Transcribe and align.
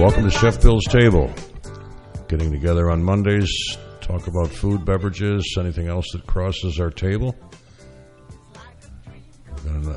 Welcome 0.00 0.24
to 0.24 0.30
Chef 0.30 0.62
Bill's 0.62 0.86
Table. 0.86 1.30
Getting 2.26 2.50
together 2.50 2.90
on 2.90 3.02
Mondays, 3.02 3.76
talk 4.00 4.28
about 4.28 4.48
food, 4.48 4.82
beverages, 4.82 5.56
anything 5.60 5.88
else 5.88 6.06
that 6.12 6.26
crosses 6.26 6.80
our 6.80 6.88
table. 6.88 7.36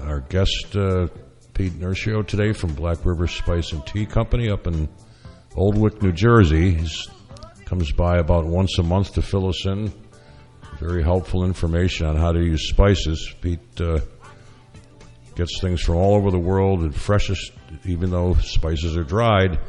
Our 0.01 0.19
guest, 0.27 0.75
uh, 0.75 1.07
Pete 1.54 1.71
Nirchio, 1.79 2.28
today 2.28 2.51
from 2.51 2.73
Black 2.73 3.05
River 3.05 3.28
Spice 3.28 3.71
and 3.71 3.87
Tea 3.87 4.05
Company 4.05 4.50
up 4.50 4.68
in 4.68 4.89
Oldwick, 5.55 6.01
New 6.01 6.11
Jersey. 6.11 6.73
He 6.73 6.87
comes 7.64 7.93
by 7.93 8.17
about 8.17 8.43
once 8.43 8.78
a 8.79 8.83
month 8.83 9.14
to 9.14 9.21
fill 9.21 9.47
us 9.47 9.65
in. 9.65 9.89
Very 10.81 11.01
helpful 11.01 11.45
information 11.45 12.07
on 12.07 12.17
how 12.17 12.33
to 12.33 12.43
use 12.43 12.67
spices. 12.67 13.33
Pete 13.39 13.79
uh, 13.79 14.00
gets 15.36 15.61
things 15.61 15.79
from 15.79 15.95
all 15.95 16.15
over 16.15 16.29
the 16.29 16.37
world 16.37 16.81
and 16.81 16.93
freshest, 16.93 17.54
even 17.86 18.09
though 18.09 18.33
spices 18.33 18.97
are 18.97 19.06
dried, 19.06 19.59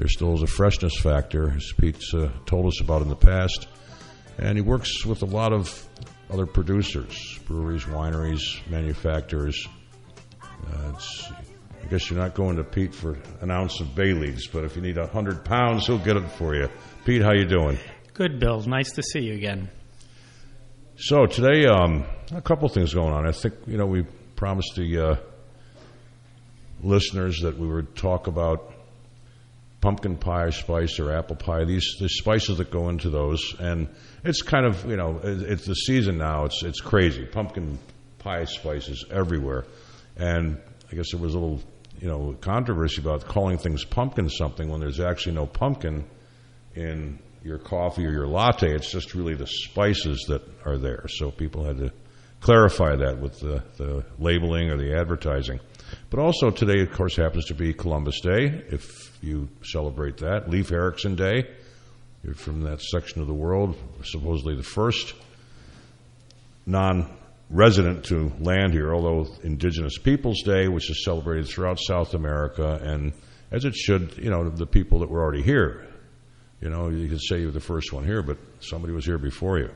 there 0.00 0.08
still 0.08 0.32
is 0.32 0.40
a 0.40 0.46
freshness 0.46 0.98
factor, 0.98 1.52
as 1.54 1.72
Pete's 1.78 2.14
uh, 2.14 2.30
told 2.46 2.64
us 2.64 2.80
about 2.80 3.02
in 3.02 3.10
the 3.10 3.14
past. 3.14 3.68
And 4.38 4.56
he 4.56 4.62
works 4.62 5.04
with 5.04 5.20
a 5.20 5.26
lot 5.26 5.52
of 5.52 5.86
other 6.30 6.46
producers, 6.46 7.38
breweries, 7.46 7.84
wineries, 7.84 8.66
manufacturers. 8.70 9.68
Uh, 10.42 10.92
I 11.82 11.86
guess 11.90 12.08
you're 12.08 12.18
not 12.18 12.32
going 12.32 12.56
to 12.56 12.64
Pete 12.64 12.94
for 12.94 13.18
an 13.42 13.50
ounce 13.50 13.78
of 13.80 13.94
bay 13.94 14.14
leaves, 14.14 14.46
but 14.46 14.64
if 14.64 14.74
you 14.74 14.80
need 14.80 14.96
a 14.96 15.06
hundred 15.06 15.44
pounds, 15.44 15.86
he'll 15.86 15.98
get 15.98 16.16
it 16.16 16.30
for 16.30 16.54
you. 16.54 16.70
Pete, 17.04 17.20
how 17.20 17.34
you 17.34 17.44
doing? 17.44 17.78
Good, 18.14 18.40
Bill. 18.40 18.62
Nice 18.62 18.92
to 18.92 19.02
see 19.02 19.20
you 19.20 19.34
again. 19.34 19.68
So 20.96 21.26
today, 21.26 21.66
um, 21.66 22.06
a 22.32 22.40
couple 22.40 22.66
things 22.70 22.94
going 22.94 23.12
on. 23.12 23.28
I 23.28 23.32
think 23.32 23.52
you 23.66 23.76
know 23.76 23.84
we 23.84 24.06
promised 24.34 24.76
the 24.76 25.10
uh, 25.10 25.16
listeners 26.82 27.40
that 27.40 27.58
we 27.58 27.68
would 27.68 27.94
talk 27.94 28.28
about 28.28 28.79
pumpkin 29.80 30.16
pie 30.16 30.50
spice 30.50 30.98
or 30.98 31.12
apple 31.12 31.36
pie. 31.36 31.64
These 31.64 31.96
the 31.98 32.08
spices 32.08 32.58
that 32.58 32.70
go 32.70 32.88
into 32.88 33.10
those, 33.10 33.54
and 33.58 33.88
it's 34.24 34.42
kind 34.42 34.66
of 34.66 34.84
you 34.86 34.96
know 34.96 35.20
it's 35.22 35.66
the 35.66 35.74
season 35.74 36.18
now. 36.18 36.44
It's 36.44 36.62
it's 36.62 36.80
crazy. 36.80 37.24
Pumpkin 37.24 37.78
pie 38.18 38.44
spices 38.44 39.04
everywhere, 39.10 39.64
and 40.16 40.60
I 40.90 40.96
guess 40.96 41.12
there 41.12 41.20
was 41.20 41.34
a 41.34 41.38
little 41.38 41.62
you 42.00 42.08
know 42.08 42.36
controversy 42.40 43.00
about 43.00 43.26
calling 43.26 43.58
things 43.58 43.84
pumpkin 43.84 44.28
something 44.28 44.68
when 44.68 44.80
there's 44.80 45.00
actually 45.00 45.34
no 45.34 45.46
pumpkin 45.46 46.04
in 46.74 47.18
your 47.42 47.58
coffee 47.58 48.06
or 48.06 48.10
your 48.10 48.26
latte. 48.26 48.72
It's 48.74 48.90
just 48.90 49.14
really 49.14 49.34
the 49.34 49.46
spices 49.46 50.26
that 50.28 50.42
are 50.66 50.76
there. 50.76 51.06
So 51.08 51.30
people 51.30 51.64
had 51.64 51.78
to 51.78 51.92
clarify 52.40 52.96
that 52.96 53.18
with 53.18 53.38
the, 53.40 53.62
the 53.76 54.04
labeling 54.18 54.70
or 54.70 54.76
the 54.76 54.98
advertising. 54.98 55.60
But 56.10 56.20
also 56.20 56.50
today, 56.50 56.80
of 56.80 56.92
course, 56.92 57.16
happens 57.16 57.46
to 57.46 57.54
be 57.54 57.72
Columbus 57.72 58.20
Day. 58.20 58.64
If 58.68 59.16
you 59.22 59.48
celebrate 59.62 60.18
that, 60.18 60.48
Leif 60.48 60.72
Erikson 60.72 61.16
Day. 61.16 61.48
You're 62.22 62.34
from 62.34 62.62
that 62.62 62.82
section 62.82 63.22
of 63.22 63.28
the 63.28 63.34
world, 63.34 63.76
supposedly 64.04 64.54
the 64.54 64.62
first 64.62 65.14
non-resident 66.66 68.04
to 68.06 68.32
land 68.40 68.72
here, 68.72 68.94
although 68.94 69.26
Indigenous 69.42 69.96
Peoples 69.96 70.42
Day, 70.42 70.68
which 70.68 70.90
is 70.90 71.02
celebrated 71.04 71.48
throughout 71.48 71.78
South 71.80 72.12
America, 72.12 72.78
and 72.82 73.12
as 73.50 73.64
it 73.64 73.74
should, 73.74 74.18
you 74.18 74.30
know, 74.30 74.48
the 74.50 74.66
people 74.66 74.98
that 75.00 75.08
were 75.08 75.22
already 75.22 75.42
here. 75.42 75.86
You 76.60 76.68
know, 76.68 76.90
you 76.90 77.08
could 77.08 77.22
say 77.22 77.40
you're 77.40 77.50
the 77.50 77.58
first 77.58 77.90
one 77.92 78.04
here, 78.04 78.22
but 78.22 78.36
somebody 78.60 78.92
was 78.92 79.06
here 79.06 79.16
before 79.16 79.58
you. 79.58 79.70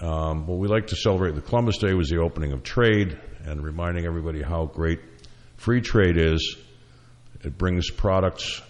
Um, 0.00 0.46
we 0.48 0.66
like 0.66 0.88
to 0.88 0.96
celebrate 0.96 1.34
the 1.34 1.40
Columbus 1.40 1.78
Day 1.78 1.94
was 1.94 2.08
the 2.08 2.18
opening 2.18 2.52
of 2.52 2.62
trade 2.62 3.18
and 3.44 3.62
reminding 3.62 4.06
everybody 4.06 4.42
how 4.42 4.66
great 4.66 4.98
free 5.60 5.82
trade 5.82 6.16
is. 6.16 6.56
It 7.42 7.58
brings 7.58 7.90
products 7.90 8.62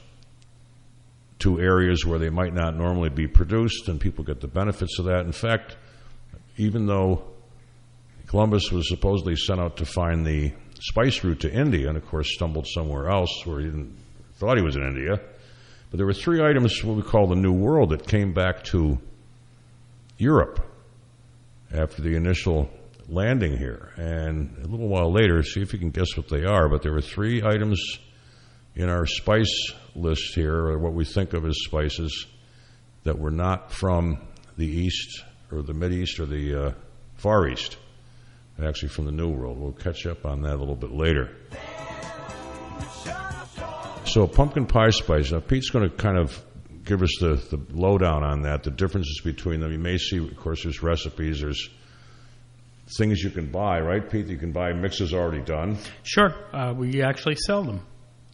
to 1.38 1.60
areas 1.60 2.04
where 2.04 2.18
they 2.18 2.30
might 2.30 2.52
not 2.52 2.76
normally 2.76 3.08
be 3.08 3.28
produced, 3.28 3.88
and 3.88 4.00
people 4.00 4.24
get 4.24 4.40
the 4.40 4.48
benefits 4.48 4.98
of 4.98 5.04
that. 5.04 5.20
In 5.20 5.32
fact, 5.32 5.76
even 6.56 6.86
though 6.86 7.22
Columbus 8.26 8.72
was 8.72 8.88
supposedly 8.88 9.36
sent 9.36 9.60
out 9.60 9.76
to 9.78 9.86
find 9.86 10.26
the 10.26 10.52
spice 10.80 11.22
route 11.22 11.40
to 11.40 11.52
India, 11.52 11.88
and 11.88 11.96
of 11.96 12.04
course 12.06 12.34
stumbled 12.34 12.66
somewhere 12.66 13.08
else 13.08 13.46
where 13.46 13.60
he 13.60 13.66
didn't 13.66 13.96
thought 14.34 14.56
he 14.56 14.62
was 14.62 14.74
in 14.74 14.82
India, 14.82 15.20
but 15.90 15.96
there 15.96 16.06
were 16.06 16.12
three 16.12 16.42
items, 16.42 16.82
what 16.82 16.96
we 16.96 17.02
call 17.02 17.28
the 17.28 17.36
New 17.36 17.52
World, 17.52 17.90
that 17.90 18.06
came 18.06 18.32
back 18.32 18.64
to 18.64 18.98
Europe 20.18 20.60
after 21.72 22.02
the 22.02 22.16
initial 22.16 22.68
landing 23.10 23.56
here. 23.56 23.92
And 23.96 24.56
a 24.58 24.68
little 24.68 24.88
while 24.88 25.12
later, 25.12 25.42
see 25.42 25.60
if 25.60 25.72
you 25.72 25.78
can 25.78 25.90
guess 25.90 26.16
what 26.16 26.28
they 26.28 26.44
are, 26.44 26.68
but 26.68 26.82
there 26.82 26.92
were 26.92 27.00
three 27.00 27.42
items 27.44 27.98
in 28.74 28.88
our 28.88 29.04
spice 29.04 29.72
list 29.94 30.34
here, 30.34 30.54
or 30.54 30.78
what 30.78 30.94
we 30.94 31.04
think 31.04 31.34
of 31.34 31.44
as 31.44 31.56
spices, 31.64 32.26
that 33.02 33.18
were 33.18 33.30
not 33.30 33.72
from 33.72 34.18
the 34.56 34.66
East 34.66 35.24
or 35.50 35.62
the 35.62 35.74
Mid 35.74 35.92
East 35.92 36.20
or 36.20 36.26
the 36.26 36.66
uh, 36.66 36.72
Far 37.16 37.48
East, 37.48 37.76
actually 38.62 38.88
from 38.88 39.06
the 39.06 39.12
New 39.12 39.30
World. 39.30 39.58
We'll 39.58 39.72
catch 39.72 40.06
up 40.06 40.24
on 40.24 40.42
that 40.42 40.54
a 40.54 40.58
little 40.58 40.76
bit 40.76 40.92
later. 40.92 41.36
So, 44.06 44.26
pumpkin 44.26 44.66
pie 44.66 44.90
spice. 44.90 45.30
Now, 45.30 45.40
Pete's 45.40 45.70
going 45.70 45.88
to 45.88 45.96
kind 45.96 46.18
of 46.18 46.42
give 46.84 47.02
us 47.02 47.16
the, 47.20 47.34
the 47.34 47.60
lowdown 47.72 48.24
on 48.24 48.42
that, 48.42 48.62
the 48.62 48.70
differences 48.70 49.20
between 49.22 49.60
them. 49.60 49.72
You 49.72 49.78
may 49.78 49.98
see, 49.98 50.18
of 50.18 50.36
course, 50.36 50.62
there's 50.62 50.82
recipes, 50.82 51.40
there's 51.40 51.68
things 52.98 53.22
you 53.22 53.30
can 53.30 53.50
buy, 53.50 53.80
right, 53.80 54.08
Pete? 54.08 54.26
You 54.26 54.36
can 54.36 54.52
buy 54.52 54.72
mixes 54.72 55.12
already 55.12 55.42
done. 55.42 55.78
Sure, 56.02 56.34
uh, 56.52 56.74
we 56.76 57.02
actually 57.02 57.36
sell 57.36 57.62
them. 57.62 57.86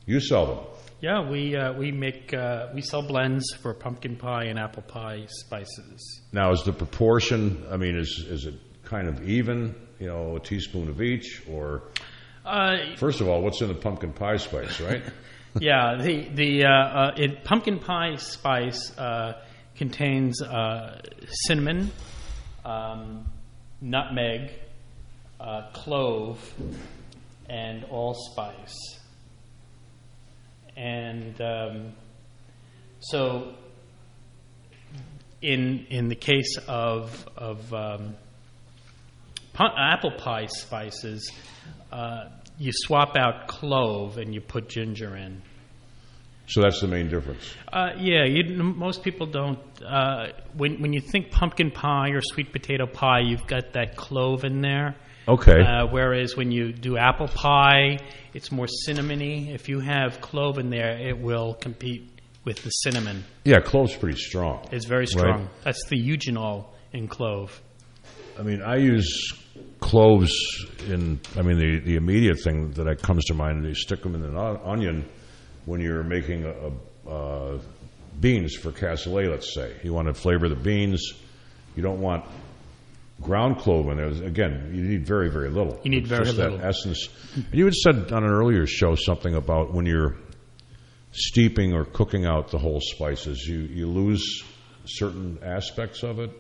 You 0.06 0.21
sell 0.21 0.47
them. 0.47 0.65
Yeah, 1.00 1.28
we 1.28 1.55
uh, 1.55 1.72
we 1.75 1.93
make 1.93 2.33
uh, 2.33 2.69
we 2.75 2.81
sell 2.81 3.03
blends 3.03 3.44
for 3.61 3.75
pumpkin 3.75 4.17
pie 4.17 4.44
and 4.44 4.59
apple 4.59 4.83
pie 4.83 5.27
spices. 5.28 6.22
Now, 6.33 6.53
is 6.53 6.62
the 6.62 6.72
proportion? 6.72 7.67
I 7.71 7.77
mean, 7.77 7.97
is 7.97 8.25
is 8.28 8.47
it 8.47 8.55
kind 8.84 9.09
of 9.09 9.28
even? 9.28 9.75
You 9.99 10.09
know, 10.09 10.37
a 10.37 10.41
teaspoon 10.41 10.88
of 10.88 11.00
each, 11.00 11.43
or 11.50 11.84
uh, 12.44 12.77
first 12.97 13.21
of 13.21 13.28
all, 13.28 13.43
what's 13.43 13.61
in 13.61 13.69
the 13.69 13.75
pumpkin 13.75 14.12
pie 14.12 14.37
spice, 14.37 14.81
right? 14.81 15.03
yeah, 15.61 15.97
the 16.00 16.28
the 16.34 16.65
uh, 16.65 16.69
uh, 16.69 17.15
it, 17.17 17.44
pumpkin 17.44 17.78
pie 17.78 18.17
spice 18.17 18.97
uh, 18.99 19.34
contains 19.77 20.41
uh, 20.43 21.00
cinnamon, 21.47 21.91
um, 22.65 23.27
nutmeg, 23.87 24.51
uh, 25.39 25.71
clove, 25.73 26.39
and 27.49 27.85
allspice. 27.85 28.99
And 30.77 31.41
um, 31.41 31.93
so, 33.01 33.55
in 35.41 35.87
in 35.89 36.09
the 36.09 36.17
case 36.17 36.59
of 36.69 37.27
of 37.37 37.73
um, 37.73 38.17
apple 39.59 40.13
pie 40.19 40.47
spices, 40.47 41.31
uh, 41.93 42.25
you 42.59 42.73
swap 42.75 43.17
out 43.17 43.47
clove 43.47 44.19
and 44.19 44.35
you 44.35 44.41
put 44.41 44.69
ginger 44.69 45.17
in. 45.17 45.43
So 46.49 46.62
that's 46.62 46.81
the 46.81 46.87
main 46.87 47.09
difference. 47.09 47.55
Uh, 47.73 47.91
yeah, 47.99 48.25
you, 48.25 48.55
most 48.62 49.03
people 49.03 49.27
don't. 49.27 49.59
Uh, 49.84 50.29
when 50.57 50.81
when 50.81 50.93
you 50.93 51.01
think 51.01 51.31
pumpkin 51.31 51.71
pie 51.73 52.11
or 52.11 52.21
sweet 52.21 52.53
potato 52.53 52.87
pie, 52.87 53.21
you've 53.21 53.47
got 53.47 53.73
that 53.73 53.97
clove 53.97 54.45
in 54.45 54.61
there. 54.61 54.95
Okay. 55.29 55.61
Uh, 55.61 55.87
whereas 55.91 56.37
when 56.37 56.53
you 56.53 56.73
do 56.73 56.97
apple 56.97 57.26
pie, 57.26 57.99
it's 58.32 58.53
more 58.53 58.67
cinnamony. 58.87 59.53
If 59.53 59.69
you 59.69 59.81
have 59.81 60.20
clove 60.20 60.59
in 60.59 60.70
there, 60.70 60.97
it 60.97 61.19
will 61.19 61.55
compete 61.55 62.09
with 62.44 62.62
the 62.62 62.70
cinnamon. 62.70 63.25
Yeah, 63.44 63.59
clove's 63.59 63.97
pretty 63.97 64.19
strong. 64.19 64.69
It's 64.70 64.87
very 64.87 65.09
strong. 65.09 65.41
Right. 65.41 65.65
That's 65.65 65.85
the 65.88 65.97
eugenol 65.97 66.67
in 66.93 67.09
clove. 67.09 67.61
I 68.38 68.43
mean, 68.43 68.62
I 68.62 68.76
use 68.76 69.32
cloves 69.81 70.32
in. 70.87 71.19
I 71.37 71.43
mean, 71.43 71.59
the 71.59 71.81
the 71.81 71.97
immediate 71.97 72.38
thing 72.41 72.70
that 72.73 73.03
comes 73.03 73.25
to 73.25 73.35
mind 73.35 73.67
is 73.67 73.70
you 73.70 73.75
stick 73.75 74.03
them 74.03 74.15
in 74.15 74.23
an 74.23 74.37
onion 74.37 75.06
when 75.67 75.81
you're 75.81 76.03
making 76.03 76.45
a, 76.45 76.73
a, 77.09 77.11
uh, 77.11 77.59
beans 78.19 78.55
for 78.55 78.73
cassoulet. 78.73 79.31
Let's 79.31 79.53
say 79.55 79.77
you 79.83 79.93
want 79.93 80.09
to 80.09 80.15
flavor 80.15 80.49
the 80.49 80.57
beans. 80.57 81.13
You 81.75 81.83
don't 81.83 82.01
want 82.01 82.25
ground 83.21 83.59
clove 83.59 83.89
in 83.89 83.97
there. 83.99 84.09
Again, 84.27 84.71
you 84.75 84.83
need 84.83 85.07
very 85.07 85.31
very 85.31 85.51
little. 85.51 85.79
You 85.85 85.91
need 85.91 86.03
it's 86.05 86.09
very 86.09 86.25
just 86.25 86.39
little 86.39 86.59
that 86.59 86.67
essence. 86.67 87.09
And 87.35 87.47
you 87.53 87.67
had 87.67 87.75
said 87.75 88.13
on 88.13 88.25
an 88.25 88.31
earlier 88.31 88.67
show 88.67 88.95
something 88.95 89.35
about 89.35 89.75
when 89.75 89.85
you're 89.85 90.17
steeping 91.13 91.75
or 91.75 91.85
cooking 91.85 92.25
out 92.25 92.51
the 92.51 92.59
whole 92.59 92.81
spices, 92.81 93.45
you 93.47 93.59
you 93.59 93.87
lose 93.87 94.43
certain 94.87 95.39
aspects 95.43 96.03
of 96.03 96.21
it. 96.21 96.31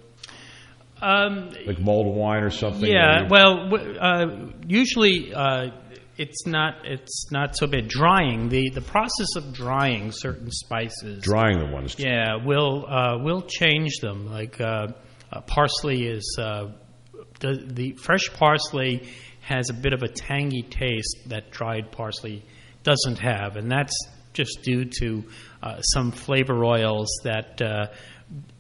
Um, 1.00 1.50
like 1.66 1.78
mulled 1.78 2.14
wine 2.16 2.42
or 2.42 2.50
something. 2.50 2.90
Yeah, 2.90 3.28
well, 3.28 3.70
uh, 4.00 4.50
usually 4.66 5.34
uh, 5.34 5.70
it's 6.18 6.46
not 6.46 6.84
it's 6.84 7.30
not 7.30 7.56
so 7.56 7.66
bad. 7.66 7.88
Drying 7.88 8.48
the 8.48 8.70
the 8.70 8.80
process 8.80 9.36
of 9.36 9.52
drying 9.52 10.12
certain 10.12 10.50
spices. 10.50 11.22
Drying 11.22 11.58
the 11.58 11.66
ones. 11.66 11.96
Yeah, 11.98 12.36
will 12.44 12.86
uh, 12.86 13.18
will 13.18 13.42
change 13.42 13.98
them. 14.00 14.26
Like 14.26 14.60
uh, 14.60 14.88
uh, 15.32 15.40
parsley 15.42 16.06
is 16.06 16.36
uh, 16.40 16.68
the, 17.40 17.62
the 17.66 17.92
fresh 18.02 18.32
parsley 18.32 19.08
has 19.40 19.70
a 19.70 19.74
bit 19.74 19.92
of 19.92 20.02
a 20.02 20.08
tangy 20.08 20.62
taste 20.62 21.18
that 21.26 21.50
dried 21.50 21.92
parsley 21.92 22.44
doesn't 22.82 23.18
have, 23.18 23.56
and 23.56 23.70
that's 23.70 23.94
just 24.32 24.62
due 24.62 24.84
to 24.84 25.24
uh, 25.62 25.80
some 25.80 26.12
flavor 26.12 26.64
oils 26.64 27.08
that 27.24 27.60
uh, 27.60 27.86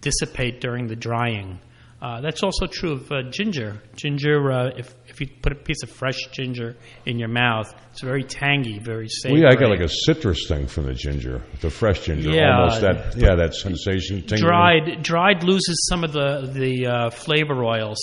dissipate 0.00 0.60
during 0.60 0.86
the 0.86 0.96
drying. 0.96 1.58
Uh, 2.06 2.20
that's 2.20 2.44
also 2.44 2.68
true 2.68 2.92
of 2.92 3.10
uh, 3.10 3.22
ginger. 3.30 3.82
Ginger, 3.96 4.52
uh, 4.52 4.70
if 4.76 4.94
if 5.08 5.20
you 5.20 5.26
put 5.42 5.50
a 5.50 5.56
piece 5.56 5.82
of 5.82 5.90
fresh 5.90 6.28
ginger 6.30 6.76
in 7.04 7.18
your 7.18 7.28
mouth, 7.28 7.74
it's 7.90 8.00
very 8.00 8.22
tangy, 8.22 8.78
very 8.78 9.08
savory. 9.08 9.40
Well, 9.40 9.50
yeah, 9.50 9.58
I 9.58 9.60
got 9.60 9.70
like 9.70 9.80
a 9.80 9.88
citrus 9.88 10.46
thing 10.46 10.68
from 10.68 10.86
the 10.86 10.94
ginger, 10.94 11.42
the 11.62 11.70
fresh 11.70 12.04
ginger. 12.04 12.30
Yeah. 12.30 12.60
Almost 12.60 12.80
that, 12.82 13.16
yeah, 13.16 13.34
that 13.34 13.54
sensation. 13.54 14.22
tingling. 14.22 14.40
dried 14.40 15.02
dried 15.02 15.42
loses 15.42 15.84
some 15.88 16.04
of 16.04 16.12
the 16.12 16.48
the 16.52 16.86
uh, 16.86 17.10
flavor 17.10 17.64
oils 17.64 17.98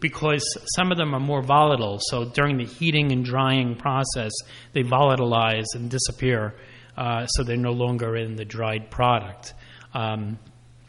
because 0.00 0.42
some 0.74 0.90
of 0.90 0.98
them 0.98 1.14
are 1.14 1.20
more 1.20 1.42
volatile. 1.42 2.00
So 2.00 2.24
during 2.24 2.58
the 2.58 2.66
heating 2.66 3.12
and 3.12 3.24
drying 3.24 3.76
process, 3.76 4.32
they 4.72 4.82
volatilize 4.82 5.66
and 5.76 5.88
disappear. 5.88 6.56
Uh, 6.96 7.26
so 7.26 7.44
they're 7.44 7.56
no 7.56 7.70
longer 7.70 8.16
in 8.16 8.34
the 8.34 8.44
dried 8.44 8.90
product. 8.90 9.54
Um, 9.92 10.40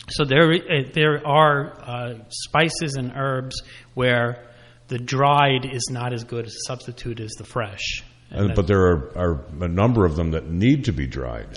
so 0.10 0.24
there 0.26 0.52
uh, 0.54 0.84
there 0.94 1.26
are 1.28 1.74
uh, 1.82 2.14
spices 2.30 2.96
and 2.96 3.12
herbs 3.16 3.62
where 3.94 4.48
the 4.88 4.98
dried 5.00 5.66
is 5.66 5.88
not 5.92 6.14
as 6.14 6.24
good 6.24 6.46
a 6.46 6.52
substitute 6.68 7.20
as 7.20 7.32
the 7.34 7.44
fresh. 7.44 8.04
And 8.30 8.48
And, 8.48 8.56
but 8.56 8.68
there 8.68 8.82
are, 8.82 9.18
are 9.18 9.46
a 9.62 9.68
number 9.68 10.06
of 10.06 10.16
them 10.16 10.32
that 10.32 10.50
need 10.50 10.86
to 10.86 10.92
be 10.94 11.08
dried. 11.08 11.48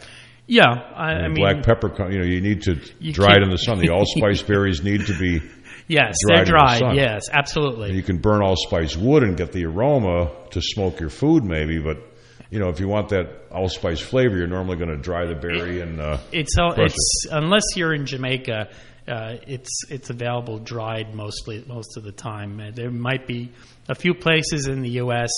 yeah, 0.46 0.64
I, 0.94 1.10
I 1.10 1.12
And 1.24 1.34
mean, 1.34 1.44
black 1.44 1.62
pepper, 1.62 1.90
you 2.10 2.18
know, 2.18 2.24
you 2.24 2.40
need 2.40 2.62
to 2.62 2.80
You 3.00 3.12
dry 3.12 3.36
it 3.36 3.42
in 3.42 3.50
the 3.50 3.56
sun. 3.58 3.78
The 3.78 3.90
allspice 3.92 4.42
berries 4.42 4.82
need 4.82 5.06
to 5.06 5.18
be. 5.18 5.40
yes, 5.88 6.14
dried 6.26 6.38
they're 6.38 6.44
the 6.44 6.50
dried. 6.50 6.78
sun. 6.78 6.94
Yes, 6.96 7.22
absolutely. 7.32 7.92
You 7.94 8.02
can 8.02 8.18
burn 8.18 8.42
allspice 8.42 8.96
wood 8.96 9.22
and 9.24 9.36
get 9.36 9.52
the 9.52 9.64
aroma 9.66 10.30
to 10.52 10.60
smoke 10.62 11.00
your 11.00 11.10
food, 11.10 11.44
maybe. 11.44 11.78
But 11.78 11.98
you 12.50 12.58
know, 12.58 12.68
if 12.68 12.80
you 12.80 12.88
want 12.88 13.10
that 13.10 13.28
allspice 13.50 14.00
flavor, 14.00 14.36
you're 14.36 14.46
normally 14.46 14.76
going 14.76 14.90
to 14.90 14.96
dry 14.96 15.26
the 15.26 15.34
berry 15.34 15.80
and. 15.80 16.00
Uh, 16.00 16.18
It's 16.32 16.56
all, 16.58 16.74
it's 16.76 17.26
unless 17.30 17.64
you're 17.76 17.92
in 17.92 18.06
Jamaica, 18.06 18.68
uh, 19.06 19.36
it's 19.46 19.84
it's 19.90 20.10
available 20.10 20.58
dried 20.58 21.14
mostly 21.14 21.64
most 21.66 21.96
of 21.96 22.04
the 22.04 22.12
time. 22.12 22.60
Uh, 22.60 22.70
there 22.70 22.90
might 22.90 23.26
be 23.26 23.52
a 23.88 23.94
few 23.94 24.14
places 24.14 24.66
in 24.66 24.82
the 24.82 24.90
U.S. 25.02 25.30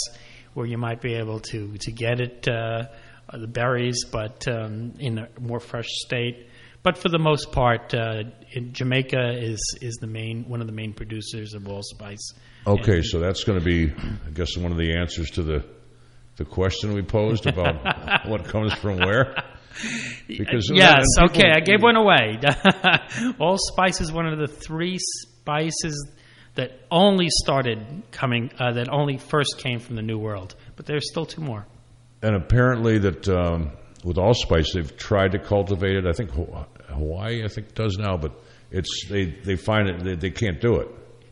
where 0.54 0.66
you 0.66 0.78
might 0.78 1.00
be 1.00 1.14
able 1.14 1.40
to 1.40 1.76
to 1.78 1.92
get 1.92 2.20
it 2.20 2.48
uh, 2.48 2.84
the 3.32 3.46
berries, 3.46 4.04
but 4.10 4.46
um, 4.48 4.94
in 4.98 5.18
a 5.18 5.28
more 5.40 5.60
fresh 5.60 5.88
state. 5.88 6.48
But 6.82 6.96
for 6.96 7.10
the 7.10 7.18
most 7.18 7.52
part, 7.52 7.92
uh, 7.94 8.22
in 8.52 8.72
Jamaica 8.72 9.36
is 9.38 9.60
is 9.82 9.96
the 10.00 10.06
main 10.06 10.48
one 10.48 10.60
of 10.60 10.66
the 10.66 10.72
main 10.72 10.92
producers 10.92 11.54
of 11.54 11.68
allspice. 11.68 12.34
okay, 12.66 13.02
so 13.02 13.18
that's 13.18 13.44
going 13.44 13.58
to 13.58 13.64
be, 13.64 13.92
I 13.92 14.30
guess, 14.32 14.56
one 14.56 14.72
of 14.72 14.78
the 14.78 14.96
answers 14.96 15.30
to 15.32 15.42
the 15.42 15.64
the 16.40 16.46
question 16.46 16.94
we 16.94 17.02
posed 17.02 17.46
about 17.46 18.26
what 18.26 18.46
comes 18.46 18.72
from 18.72 18.96
where. 18.96 19.34
Because 20.26 20.70
Yes, 20.72 21.04
people- 21.19 21.37
okay, 21.37 21.50
I 21.54 21.60
gave 21.60 21.82
one 21.82 21.96
away. 21.96 22.38
Allspice 23.38 24.00
is 24.00 24.10
one 24.10 24.26
of 24.26 24.38
the 24.38 24.46
three 24.46 24.96
spices 24.98 26.10
that 26.54 26.81
only 26.90 27.26
started 27.28 28.04
coming, 28.10 28.50
uh, 28.58 28.72
that 28.72 28.88
only 28.90 29.19
first 29.19 29.58
came 29.58 29.81
from 29.81 29.96
the 29.96 30.02
New 30.02 30.19
World. 30.19 30.54
But 30.76 30.87
there's 30.87 31.10
still 31.10 31.26
two 31.26 31.42
more. 31.42 31.66
And 32.22 32.34
apparently, 32.34 32.98
that 33.00 33.28
um, 33.28 33.72
with 34.02 34.16
allspice, 34.16 34.72
they've 34.72 34.96
tried 34.96 35.32
to 35.32 35.38
cultivate 35.38 35.96
it. 35.96 36.06
I 36.06 36.12
think 36.12 36.31
Hawaii, 36.31 37.44
I 37.44 37.48
think, 37.48 37.75
does 37.75 37.98
now, 37.98 38.16
but 38.16 38.32
it's 38.70 39.06
they 39.10 39.26
they 39.26 39.56
find 39.56 39.88
it 39.90 40.04
they, 40.04 40.14
they 40.14 40.31
can't 40.31 40.60
do 40.60 40.76
it. 40.76 40.88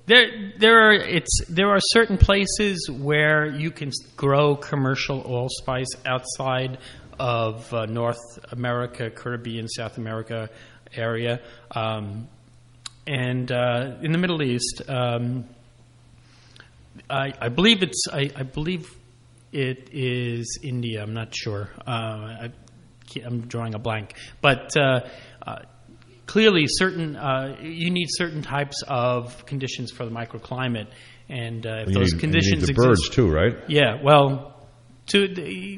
There, 0.09 0.53
there 0.57 0.89
are 0.89 0.95
it's 0.95 1.45
there 1.51 1.69
are 1.69 1.81
certain 1.81 2.17
places 2.17 2.89
where 2.91 3.45
you 3.45 3.71
can 3.71 3.91
grow 4.17 4.57
commercial 4.57 5.21
allspice 5.21 5.91
outside 6.07 6.79
of 7.21 7.71
uh, 7.75 7.85
North 7.85 8.17
America, 8.51 9.11
Caribbean, 9.11 9.69
South 9.69 9.99
America 9.99 10.49
area, 10.95 11.43
um, 11.73 12.27
and 13.07 13.53
uh, 13.53 13.97
in 14.01 14.13
the 14.13 14.17
Middle 14.17 14.43
East. 14.43 14.81
Um, 14.89 15.45
I, 17.11 17.35
I 17.39 17.51
believe 17.51 17.83
it's 17.83 18.07
I, 18.11 18.31
I 18.35 18.45
believe 18.45 18.91
it 19.53 19.91
is 19.93 20.59
India. 20.63 21.03
I'm 21.03 21.13
not 21.13 21.35
sure. 21.37 21.69
Uh, 21.87 21.91
I, 21.91 22.53
am 23.27 23.43
drawing 23.43 23.75
a 23.75 23.79
blank, 23.79 24.15
but. 24.41 24.75
Clearly 26.29 26.67
certain 26.69 27.17
uh, 27.17 27.57
you 27.63 27.91
need 27.91 28.07
certain 28.11 28.43
types 28.43 28.83
of 28.87 29.45
conditions 29.47 29.91
for 29.91 30.05
the 30.05 30.11
microclimate 30.13 30.89
and 31.29 31.67
uh, 31.67 31.83
if 31.83 31.89
You 31.89 31.95
those 31.95 32.13
need, 32.13 32.21
conditions 32.21 32.61
you 32.63 32.67
need 32.69 32.77
the 32.77 32.83
birds 32.87 33.01
exist 33.01 33.13
too, 33.15 33.29
right? 33.31 33.55
yeah 33.69 34.01
well 34.03 34.55
to 35.09 35.19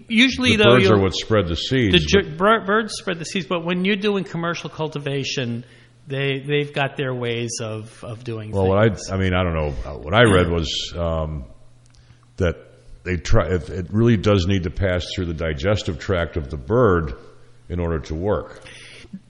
usually 0.08 0.56
The 0.56 0.64
though 0.64 0.70
birds 0.76 0.90
are 0.90 0.98
what 0.98 1.14
spread 1.14 1.44
the 1.46 1.50
the 1.50 1.56
seeds. 1.56 2.04
ju- 2.04 2.34
birds 2.36 2.94
spread 2.94 3.18
the 3.20 3.24
seeds 3.24 3.46
but 3.46 3.64
when 3.64 3.84
you're 3.84 3.96
doing 4.10 4.24
commercial 4.24 4.68
cultivation 4.70 5.64
they 6.08 6.40
they've 6.40 6.72
got 6.72 6.96
their 6.96 7.14
ways 7.14 7.52
of, 7.62 8.02
of 8.02 8.24
doing 8.24 8.50
Well, 8.50 8.66
what 8.66 8.82
things 8.88 9.08
I 9.10 9.14
I 9.14 9.18
mean, 9.18 9.32
I 9.34 9.44
don't 9.44 9.54
know. 9.54 9.72
Uh, 9.86 9.98
What 9.98 10.14
I 10.14 10.24
read 10.24 10.50
was 10.50 10.68
um, 10.96 11.44
that 12.38 12.56
they 13.04 13.16
try. 13.16 13.46
It, 13.54 13.68
it 13.70 13.86
really 13.92 14.16
does 14.16 14.46
need 14.48 14.64
to 14.64 14.70
pass 14.70 15.06
through 15.14 15.26
the 15.26 15.34
digestive 15.34 15.98
tract 16.00 16.36
of 16.36 16.50
the 16.50 16.56
bird 16.56 17.14
in 17.68 17.78
order 17.78 18.00
to 18.00 18.14
work. 18.16 18.62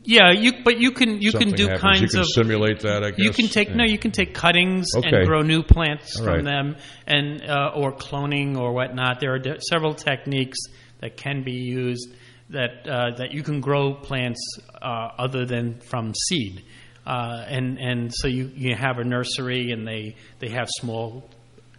Yeah 0.04 0.30
you 0.32 0.52
but 0.64 0.78
you 0.78 0.90
can 0.92 1.20
you 1.22 1.30
Something 1.30 1.48
can 1.48 1.56
do 1.56 1.64
happens. 1.68 1.80
kinds 1.82 2.00
You 2.02 2.08
can 2.08 2.20
of 2.20 2.26
simulate 2.28 2.80
that. 2.80 3.02
I 3.04 3.10
guess 3.10 3.18
You 3.18 3.32
can 3.32 3.48
take 3.48 3.74
no. 3.74 3.84
You 3.84 3.98
can 3.98 4.10
take 4.10 4.34
cuttings 4.34 4.88
Okay. 4.96 5.08
and 5.08 5.26
grow 5.26 5.42
new 5.42 5.62
plants 5.62 6.18
All 6.18 6.24
from 6.24 6.34
right. 6.36 6.44
them, 6.44 6.76
and 7.06 7.42
uh, 7.42 7.72
or 7.74 7.92
cloning 7.92 8.56
or 8.58 8.72
whatnot. 8.72 9.20
There 9.20 9.32
are 9.34 9.38
de- 9.38 9.60
several 9.68 9.94
techniques 9.94 10.58
that 11.00 11.16
can 11.16 11.42
be 11.44 11.52
used 11.52 12.14
that 12.50 12.86
uh, 12.88 13.16
that 13.18 13.32
you 13.32 13.42
can 13.42 13.60
grow 13.60 13.94
plants 13.94 14.40
uh, 14.82 14.86
other 15.18 15.44
than 15.46 15.80
from 15.80 16.12
seed, 16.14 16.64
uh, 17.06 17.44
and 17.46 17.78
and 17.78 18.12
so 18.14 18.26
you, 18.28 18.50
you 18.54 18.74
have 18.74 18.98
a 18.98 19.04
nursery 19.04 19.70
and 19.70 19.86
they 19.86 20.16
they 20.40 20.48
have 20.48 20.68
small 20.80 21.28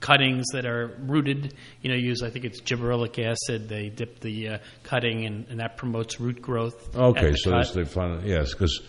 cuttings 0.02 0.48
that 0.52 0.66
are 0.66 0.98
rooted. 1.00 1.54
You 1.82 1.92
know, 1.92 1.96
use 1.96 2.22
I 2.24 2.30
think 2.30 2.44
it's 2.44 2.60
gibberellic 2.60 3.18
acid. 3.26 3.70
They 3.70 3.88
dip 3.90 4.20
the 4.20 4.50
uh, 4.50 4.58
cutting 4.84 5.26
and, 5.26 5.48
and 5.50 5.60
that 5.62 5.78
promotes 5.78 6.20
root 6.20 6.42
growth. 6.42 6.94
Okay, 6.96 7.32
the 7.32 7.38
so 7.38 7.52
cut. 7.52 7.74
they 7.74 7.86
find 7.86 8.28
yes, 8.28 8.54
because 8.54 8.82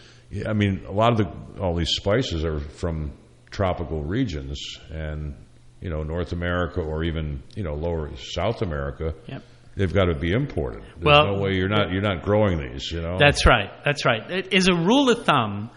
I 0.49 0.53
mean 0.55 0.85
a 0.89 0.93
lot 0.93 1.13
of 1.13 1.19
the 1.19 1.61
all 1.63 1.77
these 1.77 1.91
spices 1.91 2.45
are 2.45 2.59
from 2.59 3.13
tropical 3.51 4.03
regions, 4.03 4.59
and 4.91 5.37
you 5.81 5.91
know 5.91 6.03
North 6.03 6.33
America 6.33 6.81
or 6.81 7.05
even 7.05 7.43
you 7.55 7.63
know 7.63 7.75
lower 7.75 8.11
South 8.17 8.63
America. 8.63 9.15
Yep. 9.29 9.43
They've 9.75 9.93
got 9.95 10.05
to 10.07 10.15
be 10.15 10.33
imported. 10.33 10.83
There's 10.83 11.05
Well- 11.05 11.37
no 11.37 11.43
way 11.43 11.55
you're 11.55 11.69
not 11.69 11.93
you're 11.93 12.03
not 12.03 12.23
growing 12.23 12.59
these. 12.59 12.91
You 12.93 13.01
know. 13.01 13.17
That's 13.19 13.47
right. 13.47 13.71
That's 13.85 14.05
right. 14.05 14.31
It- 14.31 14.53
As 14.53 14.69
a 14.69 14.75
rule 14.75 15.09
of 15.09 15.25
thumb, 15.25 15.71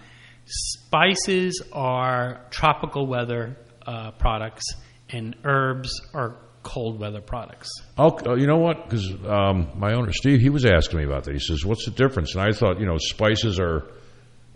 spices 0.45 1.61
are 1.73 2.41
tropical 2.49 3.07
weather 3.07 3.57
uh, 3.85 4.11
products, 4.11 4.63
and 5.09 5.35
herbs 5.43 6.01
are 6.13 6.37
cold 6.63 6.99
weather 6.99 7.21
products. 7.21 7.69
Uh, 7.97 8.09
you 8.35 8.47
know 8.47 8.57
what? 8.57 8.83
Because 8.89 9.07
um, 9.27 9.69
my 9.77 9.93
owner 9.93 10.11
Steve, 10.11 10.41
he 10.41 10.49
was 10.49 10.65
asking 10.65 10.99
me 10.99 11.05
about 11.05 11.25
that. 11.25 11.33
He 11.33 11.39
says, 11.39 11.63
"What's 11.65 11.85
the 11.85 11.91
difference?" 11.91 12.33
And 12.35 12.41
I 12.43 12.51
thought, 12.53 12.79
you 12.79 12.85
know, 12.85 12.97
spices 12.97 13.59
are 13.59 13.83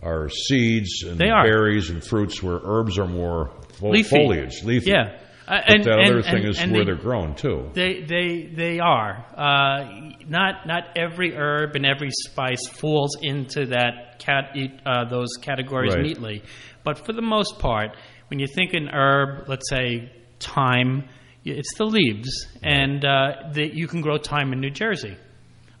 are 0.02 0.28
seeds 0.30 1.02
and 1.06 1.18
berries 1.18 1.90
and 1.90 2.02
fruits, 2.02 2.42
where 2.42 2.58
herbs 2.64 2.98
are 2.98 3.06
more 3.06 3.50
fo- 3.74 3.90
Leafy. 3.90 4.08
foliage, 4.08 4.64
leafy. 4.64 4.90
Yeah. 4.90 5.18
Uh, 5.46 5.60
But 5.66 5.74
and, 5.74 5.84
that 5.84 5.98
other 5.98 6.16
and- 6.16 6.24
thing 6.24 6.34
and- 6.36 6.48
is 6.48 6.58
and 6.60 6.72
where 6.72 6.84
they, 6.84 6.92
are 6.92 6.96
grown 6.96 7.34
too. 7.34 7.70
They 7.74 8.00
they 8.02 8.46
they 8.54 8.78
are 8.80 9.24
uh, 9.36 10.10
not 10.26 10.66
not 10.66 10.84
every 10.96 11.34
herb 11.36 11.74
and 11.76 11.84
every 11.84 12.10
spice 12.10 12.66
falls 12.68 13.16
into 13.20 13.66
that 13.66 14.18
cat 14.18 14.56
uh, 14.86 15.04
those 15.08 15.28
categories 15.42 15.94
Right. 15.94 16.04
neatly, 16.04 16.42
but 16.84 17.04
for 17.04 17.12
the 17.12 17.22
most 17.22 17.58
part, 17.58 17.96
when 18.28 18.38
you 18.40 18.46
think 18.46 18.74
an 18.74 18.88
herb, 18.88 19.48
let's 19.48 19.68
say 19.68 20.10
thyme, 20.40 21.08
it's 21.44 21.74
the 21.76 21.84
leaves, 21.84 22.46
and 22.62 23.04
uh, 23.04 23.50
the, 23.52 23.70
you 23.72 23.86
can 23.86 24.00
grow 24.00 24.18
thyme 24.18 24.52
in 24.52 24.60
New 24.60 24.70
Jersey. 24.70 25.16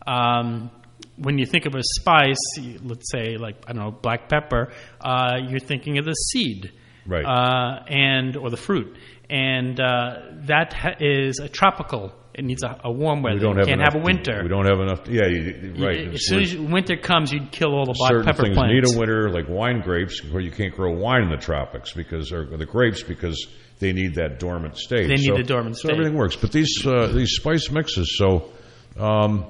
Um, 0.06 0.70
when 1.16 1.38
you 1.38 1.46
think 1.46 1.66
of 1.66 1.74
a 1.74 1.82
spice, 1.82 2.36
let's 2.82 3.10
say 3.10 3.36
like 3.36 3.56
I 3.66 3.72
don't 3.72 3.82
know 3.84 3.90
black 3.90 4.28
pepper, 4.28 4.72
uh, 5.00 5.36
you're 5.48 5.58
thinking 5.60 5.98
of 5.98 6.04
the 6.04 6.12
seed 6.12 6.72
Right. 7.06 7.24
uh, 7.24 7.82
and 7.88 8.36
or 8.36 8.50
the 8.50 8.56
fruit, 8.56 8.96
and 9.28 9.78
uh, 9.80 10.16
that 10.46 10.72
ha- 10.72 10.96
is 11.00 11.38
a 11.38 11.48
tropical. 11.48 12.12
It 12.32 12.44
needs 12.44 12.62
a, 12.62 12.78
a 12.84 12.92
warm 12.92 13.22
weather. 13.22 13.36
we 13.36 13.40
don't 13.40 13.54
you 13.54 13.58
have 13.60 13.66
can't 13.66 13.80
have 13.82 13.96
a 13.96 14.04
winter. 14.04 14.40
We 14.42 14.48
don't 14.48 14.64
have 14.66 14.78
enough. 14.80 15.00
Yeah, 15.08 15.26
you, 15.26 15.72
You- 15.74 15.84
right. 15.84 16.08
As 16.14 16.26
soon 16.26 16.42
as 16.42 16.56
winter 16.56 16.96
comes, 16.96 17.32
you'd 17.32 17.50
kill 17.50 17.74
all 17.74 17.84
the 17.86 17.94
black 17.96 18.10
certain 18.12 18.24
pepper 18.26 18.42
things 18.44 18.56
plants. 18.56 18.72
need 18.90 18.96
a 18.96 18.98
winter, 18.98 19.30
like 19.30 19.48
wine 19.48 19.80
grapes, 19.80 20.22
where 20.24 20.40
you 20.42 20.50
can't 20.52 20.74
grow 20.74 20.92
wine 20.94 21.22
in 21.24 21.30
the 21.30 21.36
tropics 21.36 21.92
because, 21.92 22.32
or 22.32 22.44
the 22.56 22.66
grapes 22.66 23.02
because 23.02 23.46
they 23.80 23.92
need 23.92 24.14
that 24.14 24.38
dormant 24.38 24.76
state. 24.76 25.08
They 25.08 25.14
need 25.14 25.24
So- 25.24 25.36
the 25.36 25.42
dormant 25.42 25.78
so 25.78 25.90
everything 25.90 26.14
works. 26.14 26.36
But 26.36 26.52
these 26.52 26.86
uh, 26.86 27.08
these 27.08 27.32
spice 27.32 27.70
mixes, 27.70 28.16
so 28.16 28.50
um, 28.98 29.46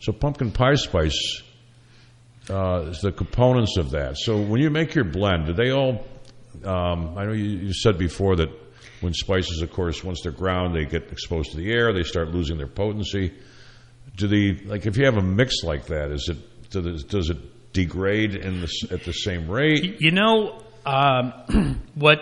so 0.00 0.12
pumpkin 0.12 0.50
pie 0.50 0.74
spice 0.74 1.42
uh, 2.48 2.86
is 2.88 3.00
the 3.00 3.12
components 3.12 3.76
of 3.76 3.90
that. 3.90 4.16
So 4.18 4.40
when 4.40 4.60
you 4.60 4.70
make 4.70 4.94
your 4.94 5.04
blend, 5.04 5.46
do 5.46 5.52
they 5.52 5.70
all? 5.70 6.06
Um, 6.64 7.16
I 7.16 7.24
know 7.26 7.32
you, 7.32 7.44
you 7.44 7.72
said 7.72 7.96
before 7.96 8.36
that 8.36 8.48
when 9.00 9.14
spices, 9.14 9.62
of 9.62 9.70
course, 9.72 10.02
once 10.02 10.20
they're 10.22 10.32
ground, 10.32 10.74
they 10.74 10.84
get 10.84 11.10
exposed 11.12 11.52
to 11.52 11.56
the 11.56 11.70
air, 11.70 11.92
they 11.92 12.02
start 12.02 12.28
losing 12.30 12.58
their 12.58 12.66
potency. 12.66 13.32
do 14.16 14.26
the 14.26 14.58
like 14.64 14.86
if 14.86 14.96
you 14.96 15.04
have 15.04 15.16
a 15.16 15.22
mix 15.22 15.62
like 15.62 15.86
that, 15.86 16.10
is 16.10 16.28
it 16.28 16.70
does 16.70 16.86
it, 16.86 17.08
does 17.08 17.30
it 17.30 17.72
degrade 17.72 18.34
in 18.34 18.62
the 18.62 18.88
at 18.90 19.04
the 19.04 19.12
same 19.12 19.50
rate? 19.50 20.00
You 20.00 20.10
know 20.10 20.62
um, 20.84 21.80
what? 21.94 22.18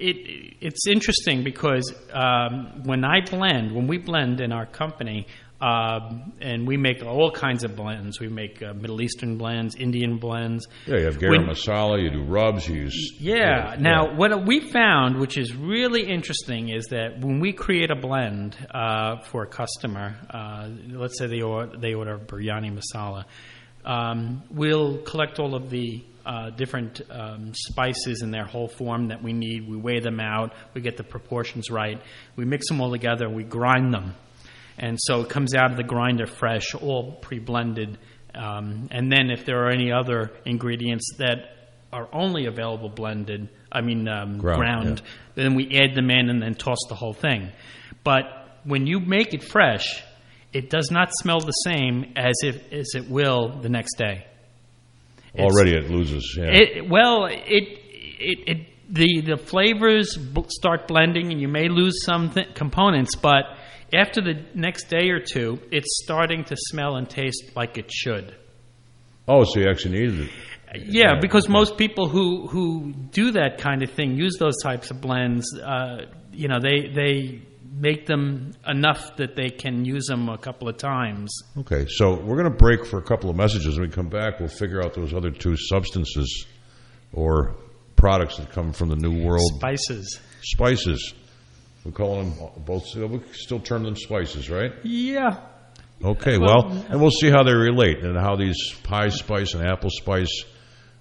It 0.00 0.56
it's 0.60 0.86
interesting 0.86 1.44
because 1.44 1.94
um, 2.12 2.82
when 2.84 3.04
I 3.04 3.20
blend, 3.20 3.74
when 3.74 3.86
we 3.86 3.98
blend 3.98 4.40
in 4.40 4.52
our 4.52 4.66
company, 4.66 5.26
um, 5.60 6.32
and 6.40 6.66
we 6.66 6.78
make 6.78 7.04
all 7.04 7.30
kinds 7.30 7.64
of 7.64 7.76
blends. 7.76 8.18
We 8.18 8.28
make 8.28 8.62
uh, 8.62 8.72
Middle 8.72 9.02
Eastern 9.02 9.36
blends, 9.36 9.76
Indian 9.76 10.16
blends. 10.16 10.66
Yeah, 10.86 10.96
you 10.96 11.04
have 11.04 11.18
garam 11.18 11.48
masala, 11.48 12.02
you 12.02 12.10
do 12.10 12.22
rubs, 12.22 12.66
you 12.66 12.76
use 12.76 13.16
Yeah. 13.20 13.76
Now, 13.78 14.14
what 14.14 14.46
we 14.46 14.60
found, 14.60 15.20
which 15.20 15.36
is 15.36 15.54
really 15.54 16.08
interesting, 16.08 16.70
is 16.70 16.86
that 16.86 17.20
when 17.20 17.40
we 17.40 17.52
create 17.52 17.90
a 17.90 17.96
blend 17.96 18.56
uh, 18.70 19.20
for 19.20 19.42
a 19.42 19.46
customer, 19.46 20.16
uh, 20.30 20.70
let's 20.92 21.18
say 21.18 21.26
they 21.26 21.42
order, 21.42 21.76
they 21.76 21.92
order 21.92 22.18
biryani 22.18 22.78
masala, 22.78 23.24
um, 23.84 24.42
we'll 24.50 24.98
collect 25.02 25.38
all 25.38 25.54
of 25.54 25.68
the 25.68 26.02
uh, 26.30 26.50
different 26.50 27.02
um, 27.10 27.52
spices 27.54 28.22
in 28.22 28.30
their 28.30 28.44
whole 28.44 28.68
form 28.68 29.08
that 29.08 29.20
we 29.20 29.32
need. 29.32 29.68
We 29.68 29.76
weigh 29.76 29.98
them 29.98 30.20
out. 30.20 30.52
We 30.74 30.80
get 30.80 30.96
the 30.96 31.02
proportions 31.02 31.70
right. 31.70 32.00
We 32.36 32.44
mix 32.44 32.68
them 32.68 32.80
all 32.80 32.92
together. 32.92 33.28
We 33.28 33.42
grind 33.42 33.92
them. 33.92 34.14
And 34.78 34.96
so 35.00 35.22
it 35.22 35.28
comes 35.28 35.54
out 35.56 35.72
of 35.72 35.76
the 35.76 35.82
grinder 35.82 36.28
fresh, 36.28 36.72
all 36.76 37.14
pre-blended. 37.20 37.98
Um, 38.32 38.86
and 38.92 39.10
then 39.10 39.30
if 39.30 39.44
there 39.44 39.66
are 39.66 39.70
any 39.70 39.90
other 39.90 40.30
ingredients 40.46 41.16
that 41.18 41.72
are 41.92 42.08
only 42.12 42.46
available 42.46 42.90
blended, 42.90 43.48
I 43.72 43.80
mean 43.80 44.06
um, 44.06 44.38
Ground, 44.38 44.60
ground, 44.60 45.02
then 45.34 45.56
we 45.56 45.80
add 45.82 45.96
them 45.96 46.10
in 46.10 46.30
and 46.30 46.40
then 46.40 46.54
toss 46.54 46.78
the 46.88 46.94
whole 46.94 47.12
thing. 47.12 47.50
But 48.04 48.24
when 48.62 48.86
you 48.86 49.00
make 49.00 49.34
it 49.34 49.42
fresh, 49.42 50.00
it 50.52 50.70
does 50.70 50.92
not 50.92 51.08
smell 51.20 51.40
the 51.40 51.50
same 51.50 52.12
as 52.14 52.36
if 52.44 52.72
as 52.72 52.94
it 52.94 53.10
will 53.10 53.60
the 53.60 53.68
next 53.68 53.96
day. 53.98 54.26
Already 55.38 55.76
it 55.76 55.90
loses. 55.90 56.36
Yeah. 56.38 56.50
it, 56.50 56.88
well, 56.88 57.26
it, 57.26 57.38
it, 57.46 58.38
it 58.46 58.66
the 58.88 59.20
the 59.20 59.36
flavors 59.36 60.18
start 60.48 60.88
blending, 60.88 61.30
and 61.30 61.40
you 61.40 61.48
may 61.48 61.68
lose 61.68 62.04
some 62.04 62.30
th- 62.30 62.54
components, 62.54 63.14
but 63.14 63.44
after 63.92 64.20
the 64.20 64.44
next 64.54 64.88
day 64.88 65.10
or 65.10 65.20
two, 65.20 65.60
it's 65.70 66.00
starting 66.04 66.44
to 66.44 66.56
smell 66.56 66.96
and 66.96 67.08
taste 67.08 67.52
like 67.56 67.78
it 67.78 67.90
should. 67.92 68.34
oh, 69.28 69.44
so 69.44 69.60
you 69.60 69.68
actually 69.68 69.98
needed 70.00 70.20
it. 70.20 70.30
Yeah, 70.84 71.18
because 71.20 71.48
most 71.48 71.76
people 71.76 72.08
who 72.08 72.46
who 72.46 72.92
do 72.92 73.32
that 73.32 73.58
kind 73.58 73.82
of 73.82 73.90
thing 73.90 74.16
use 74.16 74.36
those 74.38 74.56
types 74.62 74.90
of 74.90 75.00
blends. 75.00 75.44
Uh, 75.58 76.06
you 76.32 76.46
know, 76.48 76.60
they 76.60 76.88
they 76.94 77.42
make 77.72 78.06
them 78.06 78.52
enough 78.66 79.16
that 79.16 79.36
they 79.36 79.48
can 79.50 79.84
use 79.84 80.06
them 80.06 80.28
a 80.28 80.36
couple 80.38 80.68
of 80.68 80.76
times. 80.76 81.32
Okay, 81.58 81.86
so 81.88 82.14
we're 82.14 82.36
going 82.36 82.50
to 82.50 82.58
break 82.58 82.84
for 82.84 82.98
a 82.98 83.02
couple 83.02 83.30
of 83.30 83.36
messages. 83.36 83.78
When 83.78 83.88
we 83.88 83.94
come 83.94 84.08
back, 84.08 84.40
we'll 84.40 84.48
figure 84.48 84.82
out 84.82 84.94
those 84.94 85.14
other 85.14 85.30
two 85.30 85.56
substances 85.56 86.46
or 87.12 87.54
products 87.96 88.36
that 88.38 88.50
come 88.50 88.72
from 88.72 88.88
the 88.88 88.96
New 88.96 89.24
World 89.24 89.52
Spices. 89.56 90.20
spices. 90.42 91.14
We 91.84 91.92
call 91.92 92.22
them 92.22 92.34
both. 92.64 92.94
We 92.94 93.20
still 93.32 93.60
term 93.60 93.84
them 93.84 93.96
spices, 93.96 94.50
right? 94.50 94.72
Yeah. 94.82 95.40
Okay, 96.02 96.38
well, 96.38 96.68
and 96.88 97.00
we'll 97.00 97.10
see 97.10 97.30
how 97.30 97.42
they 97.42 97.52
relate 97.54 97.98
and 97.98 98.16
how 98.16 98.36
these 98.36 98.56
pie 98.82 99.10
spice 99.10 99.54
and 99.54 99.66
apple 99.66 99.90
spice 99.90 100.44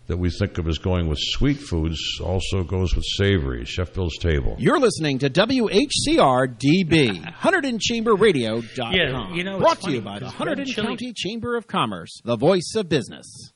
that 0.10 0.18
we 0.18 0.30
think 0.32 0.58
of 0.58 0.68
as 0.68 0.80
going 0.80 1.08
with 1.08 1.20
sweet 1.22 1.58
foods 1.58 2.00
also 2.22 2.64
goes 2.64 2.96
with 2.96 3.06
savory. 3.16 3.64
Chef 3.64 3.94
Bill's 3.94 4.18
table. 4.18 4.56
You're 4.58 4.80
listening 4.80 5.20
to 5.20 5.30
WHCR 5.30 6.58
DB, 6.58 7.24
HunterdonChamberRadio.com. 7.40 8.94
Yeah, 8.94 9.34
you 9.34 9.44
know, 9.44 9.60
Brought 9.60 9.82
to 9.82 9.92
you 9.92 10.02
by 10.02 10.18
the 10.20 10.26
red 10.26 10.34
Hunterdon 10.34 10.76
County 10.76 11.14
Chamber 11.14 11.56
of 11.56 11.68
Commerce, 11.68 12.22
the 12.26 12.36
voice 12.36 12.74
of 12.76 12.90
business. 12.90 13.54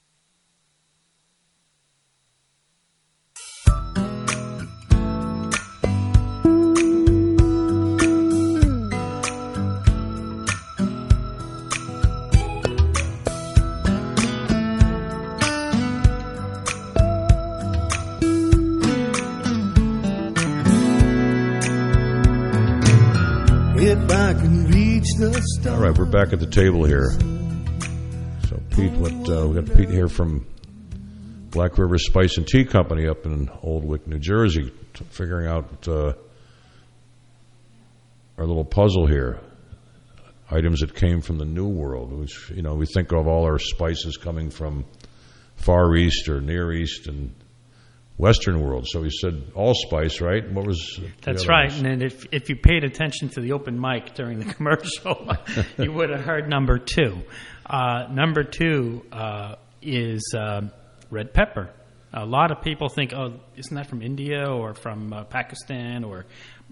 All 25.67 25.77
right, 25.77 25.95
we're 25.95 26.05
back 26.05 26.33
at 26.33 26.39
the 26.39 26.47
table 26.49 26.85
here. 26.85 27.11
So, 28.47 28.59
Pete, 28.71 28.91
what 28.93 29.29
uh, 29.29 29.47
we 29.47 29.61
got 29.61 29.77
Pete 29.77 29.91
here 29.91 30.07
from 30.07 30.47
Black 31.51 31.77
River 31.77 31.99
Spice 31.99 32.37
and 32.37 32.47
Tea 32.47 32.65
Company 32.65 33.07
up 33.07 33.27
in 33.27 33.47
Oldwick, 33.61 34.07
New 34.07 34.17
Jersey, 34.17 34.73
t- 34.95 35.05
figuring 35.11 35.45
out 35.47 35.87
uh, 35.87 36.13
our 38.39 38.45
little 38.45 38.65
puzzle 38.65 39.05
here. 39.05 39.39
Items 40.49 40.79
that 40.79 40.95
came 40.95 41.21
from 41.21 41.37
the 41.37 41.45
New 41.45 41.67
World, 41.67 42.11
which 42.11 42.49
you 42.49 42.63
know 42.63 42.73
we 42.73 42.87
think 42.87 43.11
of 43.11 43.27
all 43.27 43.43
our 43.43 43.59
spices 43.59 44.17
coming 44.17 44.49
from 44.49 44.83
Far 45.57 45.95
East 45.95 46.27
or 46.27 46.41
Near 46.41 46.73
East 46.73 47.05
and 47.05 47.35
Western 48.17 48.61
world. 48.61 48.87
So 48.87 49.03
he 49.03 49.09
said 49.09 49.51
allspice, 49.55 50.21
right? 50.21 50.49
What 50.51 50.67
was 50.67 50.99
the 50.99 51.09
That's 51.23 51.43
other 51.43 51.49
right. 51.49 51.71
ones? 51.71 51.81
And 51.81 52.03
if 52.03 52.25
if 52.31 52.49
you 52.49 52.55
paid 52.55 52.83
attention 52.83 53.29
to 53.29 53.41
the 53.41 53.53
open 53.53 53.79
mic 53.79 54.13
during 54.13 54.39
the 54.39 54.53
commercial, 54.53 55.35
you 55.77 55.91
would 55.91 56.09
have 56.09 56.21
heard 56.21 56.47
number 56.49 56.77
two. 56.77 57.23
Uh, 57.65 58.07
number 58.11 58.43
two 58.43 59.03
uh, 59.11 59.55
is 59.81 60.33
uh, 60.37 60.61
red 61.09 61.33
pepper. 61.33 61.71
A 62.15 62.25
lot 62.25 62.51
of 62.51 62.61
people 62.61 62.89
think, 62.89 63.11
oh, 63.11 63.39
isn't 63.55 63.75
that 63.75 63.87
from 63.87 64.03
India 64.03 64.47
or 64.47 64.75
from 64.75 65.11
uh, 65.11 65.23
Pakistan 65.23 66.03
or 66.03 66.25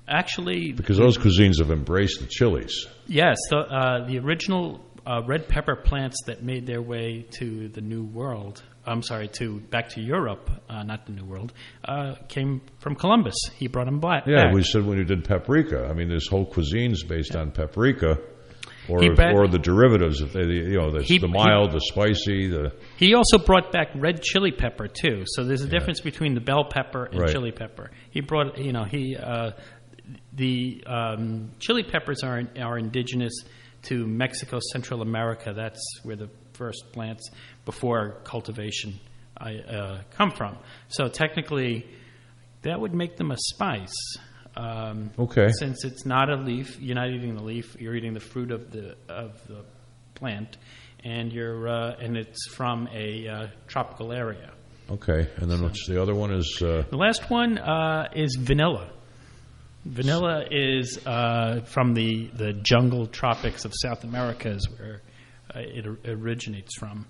actually 0.07 0.71
Because 0.71 0.97
those 0.97 1.17
cuisines 1.17 1.57
have 1.59 1.71
embraced 1.71 2.19
the 2.19 2.27
chilies. 2.27 2.85
Yes, 3.07 3.37
the, 3.49 3.57
uh, 3.57 4.07
the 4.07 4.19
original 4.19 4.85
uh, 5.05 5.21
red 5.25 5.47
pepper 5.47 5.75
plants 5.75 6.17
that 6.27 6.43
made 6.43 6.67
their 6.67 6.81
way 6.81 7.25
to 7.39 7.69
the 7.69 7.81
New 7.81 8.03
World. 8.03 8.61
I'm 8.85 9.03
sorry, 9.03 9.27
to 9.39 9.59
back 9.59 9.89
to 9.89 10.01
Europe, 10.01 10.49
uh, 10.69 10.83
not 10.83 11.05
the 11.05 11.11
New 11.13 11.25
World, 11.25 11.53
uh, 11.85 12.15
came 12.27 12.61
from 12.79 12.95
Columbus. 12.95 13.35
He 13.55 13.67
brought 13.67 13.85
them 13.85 13.99
back. 13.99 14.23
Yeah, 14.27 14.51
we 14.53 14.63
said 14.63 14.85
when 14.85 14.97
you 14.97 15.03
did 15.03 15.23
paprika. 15.23 15.87
I 15.89 15.93
mean, 15.93 16.09
there's 16.09 16.27
whole 16.27 16.45
cuisines 16.45 17.07
based 17.07 17.35
on 17.35 17.51
paprika, 17.51 18.17
or 18.89 19.01
He 19.01 19.09
brought- 19.09 19.35
or 19.35 19.47
the 19.47 19.59
derivatives. 19.59 20.21
If 20.21 20.33
they, 20.33 20.45
you 20.45 20.77
know, 20.79 20.91
the, 20.91 21.03
He- 21.03 21.19
the 21.19 21.27
mild, 21.27 21.71
the 21.71 21.79
spicy, 21.81 22.47
the 22.47 22.73
He 22.97 23.13
also 23.13 23.37
brought 23.37 23.71
back 23.71 23.89
red 23.95 24.21
chili 24.23 24.51
pepper 24.51 24.87
too. 24.87 25.23
So 25.27 25.43
there's 25.43 25.61
a 25.61 25.69
difference 25.69 26.01
between 26.01 26.33
the 26.33 26.41
bell 26.41 26.65
pepper 26.65 27.05
and 27.05 27.21
Right. 27.21 27.31
chili 27.31 27.51
pepper. 27.51 27.91
He 28.09 28.21
brought, 28.21 28.57
you 28.57 28.73
know, 28.73 28.83
he 28.83 29.15
uh, 29.15 29.51
the 30.33 30.83
um, 30.87 31.51
chili 31.59 31.83
peppers 31.83 32.23
are 32.23 32.43
are 32.59 32.77
indigenous 32.77 33.33
to 33.83 34.05
Mexico, 34.05 34.59
Central 34.73 35.01
America. 35.01 35.53
That's 35.55 35.81
where 36.03 36.15
the 36.15 36.29
first 36.53 36.91
plants 36.93 37.29
before 37.65 38.17
cultivation 38.23 38.99
I, 39.37 39.55
uh, 39.55 40.01
come 40.11 40.31
from. 40.31 40.57
So 40.89 41.07
technically, 41.07 41.85
that 42.63 42.79
would 42.79 42.93
make 42.93 43.17
them 43.17 43.31
a 43.31 43.37
spice. 43.37 43.93
Um, 44.55 45.11
Okay. 45.17 45.47
Since 45.49 45.85
it's 45.85 46.05
not 46.05 46.29
a 46.29 46.35
leaf, 46.35 46.79
you're 46.79 46.95
not 46.95 47.09
eating 47.09 47.35
the 47.35 47.43
leaf. 47.43 47.75
You're 47.79 47.95
eating 47.95 48.13
the 48.13 48.19
fruit 48.19 48.51
of 48.51 48.69
the 48.71 48.95
of 49.09 49.41
the 49.47 49.63
plant, 50.15 50.57
and 51.03 51.31
you're 51.31 51.67
uh, 51.67 51.95
and 51.99 52.17
it's 52.17 52.47
from 52.49 52.87
a 52.93 53.27
uh, 53.27 53.47
tropical 53.67 54.11
area. 54.11 54.51
okay. 54.89 55.27
And 55.37 55.49
then 55.49 55.63
what's 55.63 55.87
the 55.87 56.01
other 56.01 56.13
one 56.13 56.33
is 56.33 56.61
uh, 56.61 56.83
The 56.89 56.97
last 56.97 57.29
one 57.29 57.57
uh, 57.57 58.09
is 58.13 58.35
vanilla. 58.39 58.91
Vanilla 59.85 60.43
is 60.51 60.99
uh, 61.07 61.61
from 61.65 61.93
the, 61.95 62.29
the 62.35 62.53
jungle 62.53 63.07
tropics 63.07 63.65
of 63.65 63.73
South 63.75 64.03
America, 64.03 64.49
is 64.51 64.69
where 64.77 65.01
uh, 65.55 65.59
it 65.59 65.87
or- 65.87 65.97
originates 66.05 66.75
from. 66.77 67.07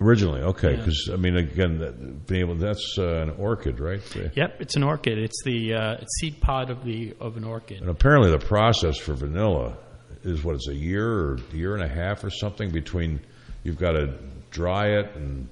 Originally 0.00 0.42
okay. 0.42 0.76
Because 0.76 1.10
I 1.12 1.16
mean, 1.16 1.36
again, 1.36 1.78
that, 1.78 2.26
being 2.26 2.42
able 2.42 2.56
that's 2.56 2.96
uh, 2.98 3.22
an 3.22 3.30
orchid, 3.30 3.80
right? 3.80 4.00
Yep, 4.14 4.60
it's 4.60 4.76
an 4.76 4.82
orchid. 4.82 5.18
It's 5.18 5.42
the 5.44 5.74
uh, 5.74 6.04
seed 6.18 6.40
pod 6.40 6.70
of 6.70 6.84
the 6.84 7.14
of 7.20 7.36
an 7.36 7.44
orchid. 7.44 7.80
And 7.80 7.90
apparently, 7.90 8.30
the 8.30 8.44
process 8.44 8.98
for 8.98 9.14
vanilla 9.14 9.76
is 10.22 10.42
what 10.42 10.56
it's 10.56 10.68
a 10.68 10.74
year 10.74 11.08
or 11.08 11.38
year 11.52 11.74
and 11.74 11.82
a 11.82 11.88
half 11.88 12.24
or 12.24 12.30
something 12.30 12.70
between. 12.70 13.20
You've 13.62 13.78
got 13.78 13.92
to 13.92 14.18
dry 14.50 14.98
it, 14.98 15.16
and 15.16 15.48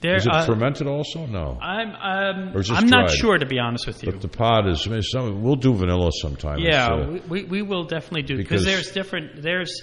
There, 0.00 0.16
is 0.16 0.26
it 0.26 0.32
uh, 0.32 0.44
fermented 0.44 0.88
also? 0.88 1.26
No. 1.26 1.56
I'm 1.60 1.94
um, 1.94 2.56
Or 2.56 2.60
is 2.60 2.68
it 2.68 2.74
just 2.74 2.82
I'm 2.82 2.88
not 2.88 3.10
sure 3.10 3.38
to 3.38 3.46
be 3.46 3.60
honest 3.60 3.86
with 3.86 4.02
you. 4.02 4.10
But 4.10 4.20
the 4.20 4.28
pod 4.28 4.68
is. 4.68 4.86
I 4.86 4.90
mean, 4.90 5.02
some, 5.02 5.42
we'll 5.42 5.54
do 5.54 5.72
vanilla 5.74 6.10
sometime. 6.12 6.58
Yeah, 6.58 6.86
uh, 6.86 7.18
we, 7.28 7.44
we, 7.44 7.62
will 7.62 7.84
definitely 7.84 8.22
do 8.22 8.36
because 8.36 8.64
there's 8.64 8.90
different 8.90 9.42
there's 9.42 9.80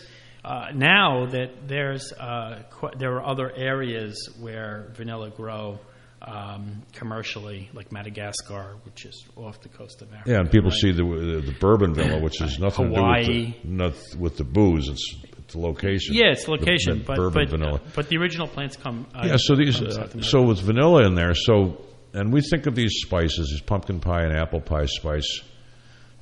uh, 0.47 0.71
now 0.73 1.25
that 1.35 1.49
there's 1.67 2.05
uh, 2.13 2.61
qu- 2.71 2.95
there 2.97 3.13
are 3.17 3.25
other 3.33 3.51
areas 3.55 4.13
where 4.39 4.87
vanilla 4.95 5.29
grow 5.29 5.79
um, 6.21 6.81
commercially, 6.93 7.69
like 7.73 7.91
Madagascar, 7.91 8.75
which 8.85 9.05
is 9.05 9.25
off 9.35 9.59
the 9.61 9.69
coast 9.69 10.01
of 10.01 10.07
Africa. 10.13 10.31
Yeah, 10.31 10.39
and 10.39 10.49
people 10.49 10.69
right? 10.71 10.79
see 10.79 10.91
the 10.91 11.03
the 11.45 11.55
bourbon 11.59 11.93
vanilla, 11.93 12.21
which 12.21 12.41
is 12.41 12.57
nothing 12.59 12.87
Hawaii. 12.93 13.25
to 13.25 13.27
do 13.27 13.43
with 13.45 13.61
the, 13.63 13.67
not 13.69 13.93
with 14.23 14.37
the 14.37 14.43
booze. 14.43 14.89
It's, 14.89 15.15
it's 15.39 15.53
the 15.53 15.59
location. 15.61 16.15
Yeah, 16.15 16.31
it's 16.31 16.45
The- 16.45 16.51
location, 16.51 16.99
the 16.99 17.03
but 17.05 17.17
bourbon 17.17 17.43
but, 17.43 17.49
vanilla. 17.51 17.81
but 17.95 18.09
the 18.09 18.17
original 18.17 18.47
plants 18.47 18.75
come. 18.77 19.05
Uh, 19.13 19.23
Yeah, 19.27 19.35
so 19.37 19.55
these, 19.55 19.79
uh, 19.81 20.07
so 20.21 20.41
with 20.41 20.59
vanilla 20.59 21.05
in 21.05 21.13
there, 21.15 21.35
so 21.35 21.83
and 22.13 22.33
we 22.33 22.41
think 22.41 22.65
of 22.65 22.73
these 22.75 22.93
spices, 23.05 23.49
these 23.51 23.61
pumpkin 23.61 23.99
pie 23.99 24.23
and 24.23 24.33
apple 24.35 24.61
pie 24.61 24.85
spice, 24.87 25.41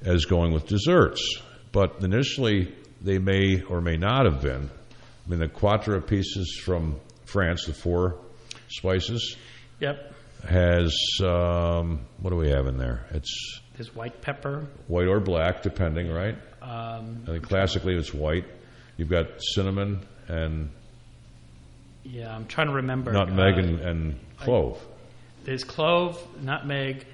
as 0.02 0.26
going 0.26 0.52
with 0.52 0.68
desserts, 0.68 1.22
but 1.72 2.04
initially 2.04 2.74
they 3.06 3.20
may 3.20 3.62
or 3.62 3.82
may 3.82 3.98
not 3.98 4.26
have 4.26 4.42
been. 4.42 4.70
I 5.26 5.30
mean, 5.30 5.40
the 5.40 5.48
quatre 5.48 6.00
épices 6.00 6.60
from 6.64 7.00
France, 7.26 7.66
the 7.66 7.74
four 7.74 8.18
spices, 8.70 9.38
Yep, 9.80 10.14
has 10.48 10.96
um, 11.24 12.02
what 12.20 12.32
do 12.32 12.36
we 12.36 12.50
have 12.50 12.68
in 12.68 12.78
there? 12.78 13.06
It's 13.12 13.62
there's 13.76 13.94
white 13.94 14.22
pepper. 14.22 14.68
white 14.88 15.08
or 15.08 15.20
black, 15.20 15.62
depending, 15.62 16.12
right? 16.12 16.36
Um, 16.62 17.24
I 17.24 17.32
think 17.32 17.44
classically 17.44 17.96
it's 17.96 18.14
white. 18.14 18.46
You've 18.98 19.10
got 19.10 19.26
cinnamon 19.40 20.06
and 20.28 20.70
yeah, 22.04 22.34
I'm 22.34 22.46
trying 22.48 22.68
to 22.68 22.74
remember. 22.74 23.12
nutmeg 23.12 23.56
Uh, 23.56 23.60
and, 23.60 23.80
and 23.82 24.20
clove. 24.38 24.84
There's 25.44 25.64
clove, 25.64 26.20
nutmeg, 26.42 27.06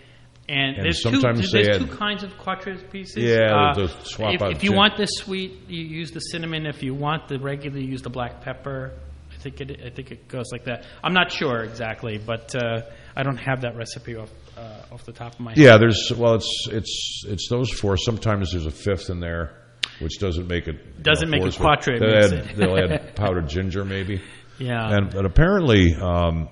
and, 0.50 0.76
And 0.78 0.86
there's 0.86 0.98
two. 1.02 1.12
sometimes 1.12 1.52
There's 1.52 1.68
they 1.68 1.78
two 1.78 1.86
add- 1.92 1.98
kinds 1.98 2.24
of 2.24 2.38
quatre 2.38 2.74
épices. 2.76 3.18
Yeah, 3.18 3.72
Uh, 3.78 3.88
swap 4.04 4.34
if, 4.36 4.42
out 4.42 4.52
if 4.52 4.64
you 4.64 4.72
gin- 4.72 4.78
want 4.78 4.98
the 4.98 5.06
sweet, 5.06 5.70
you 5.70 5.84
use 5.84 6.12
the 6.12 6.20
cinnamon. 6.20 6.66
If 6.66 6.84
you 6.84 6.94
want 6.94 7.28
the 7.28 7.40
regular, 7.40 7.78
you 7.80 7.88
use 7.88 8.02
the 8.02 8.10
black 8.10 8.42
pepper. 8.42 8.92
I 9.34 9.38
think 9.42 9.62
it. 9.62 9.82
I 9.86 9.90
think 9.90 10.12
it 10.12 10.28
goes 10.28 10.52
like 10.52 10.66
that. 10.66 10.86
I'm 11.04 11.14
not 11.14 11.32
sure 11.32 11.64
exactly, 11.64 12.18
but 12.18 12.54
uh, 12.56 12.82
I 13.16 13.24
don't 13.24 13.38
have 13.38 13.62
that 13.62 13.76
recipe 13.76 14.16
off 14.18 14.30
uh, 14.58 14.94
off 14.94 15.04
the 15.06 15.14
top 15.14 15.34
of 15.36 15.40
my 15.40 15.52
head. 15.52 15.58
Yeah, 15.58 15.78
there's 15.78 16.12
well, 16.16 16.36
it's 16.36 16.68
it's 16.70 17.24
it's 17.28 17.48
those 17.50 17.72
four. 17.72 17.96
Sometimes 17.98 18.52
there's 18.52 18.66
a 18.68 18.72
fifth 18.72 19.10
in 19.10 19.20
there, 19.20 19.54
which 20.00 20.20
doesn't 20.20 20.48
make 20.48 20.68
it 20.68 20.76
you 20.98 21.04
Doesn't 21.04 21.30
make 21.30 21.42
it 21.42 21.54
fours, 21.54 21.58
quatre, 21.58 21.94
it 21.96 22.00
They'll 22.02 22.12
makes 22.14 22.26
add, 22.34 22.52
it. 22.52 22.56
they'll 22.58 22.78
add 22.78 23.16
powdered 23.16 23.48
ginger 23.48 23.84
maybe, 23.86 24.22
Yeah. 24.60 24.96
and 24.96 25.12
but 25.12 25.26
apparently 25.26 25.96
um, 25.96 26.50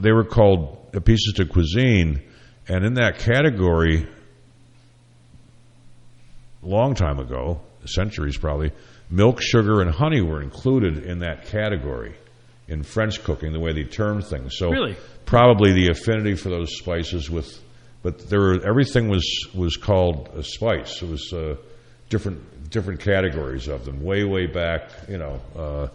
they 0.00 0.12
were 0.12 0.24
called 0.24 0.92
épices 0.92 1.34
de 1.34 1.44
cuisine, 1.44 2.22
and 2.68 2.84
in 2.84 2.94
that 2.94 3.18
category, 3.18 4.06
long 6.62 6.94
time 6.94 7.18
ago, 7.18 7.60
centuries 7.86 8.36
probably, 8.36 8.72
milk, 9.10 9.40
sugar, 9.40 9.80
and 9.80 9.90
honey 9.90 10.20
were 10.20 10.42
included 10.42 11.04
in 11.04 11.20
that 11.20 11.46
category 11.46 12.14
in 12.68 12.82
French 12.82 13.22
cooking, 13.24 13.52
the 13.52 13.60
way 13.60 13.72
they 13.72 13.84
termed 13.84 14.24
things. 14.24 14.56
So 14.56 14.70
Really? 14.70 14.96
probably 15.24 15.72
the 15.72 15.88
affinity 15.88 16.34
for 16.36 16.50
those 16.50 16.76
spices 16.78 17.28
with, 17.30 17.60
but 18.02 18.28
there 18.30 18.40
were, 18.40 18.66
everything 18.66 19.08
was 19.08 19.26
was 19.54 19.76
called 19.76 20.28
a 20.36 20.42
spice. 20.42 21.02
It 21.02 21.08
was 21.08 21.32
uh, 21.32 21.56
different 22.08 22.70
different 22.70 23.00
categories 23.00 23.66
of 23.68 23.84
them, 23.84 24.02
way 24.02 24.22
way 24.24 24.46
back, 24.46 24.90
you 25.08 25.18
know, 25.18 25.40
uh, 25.56 25.88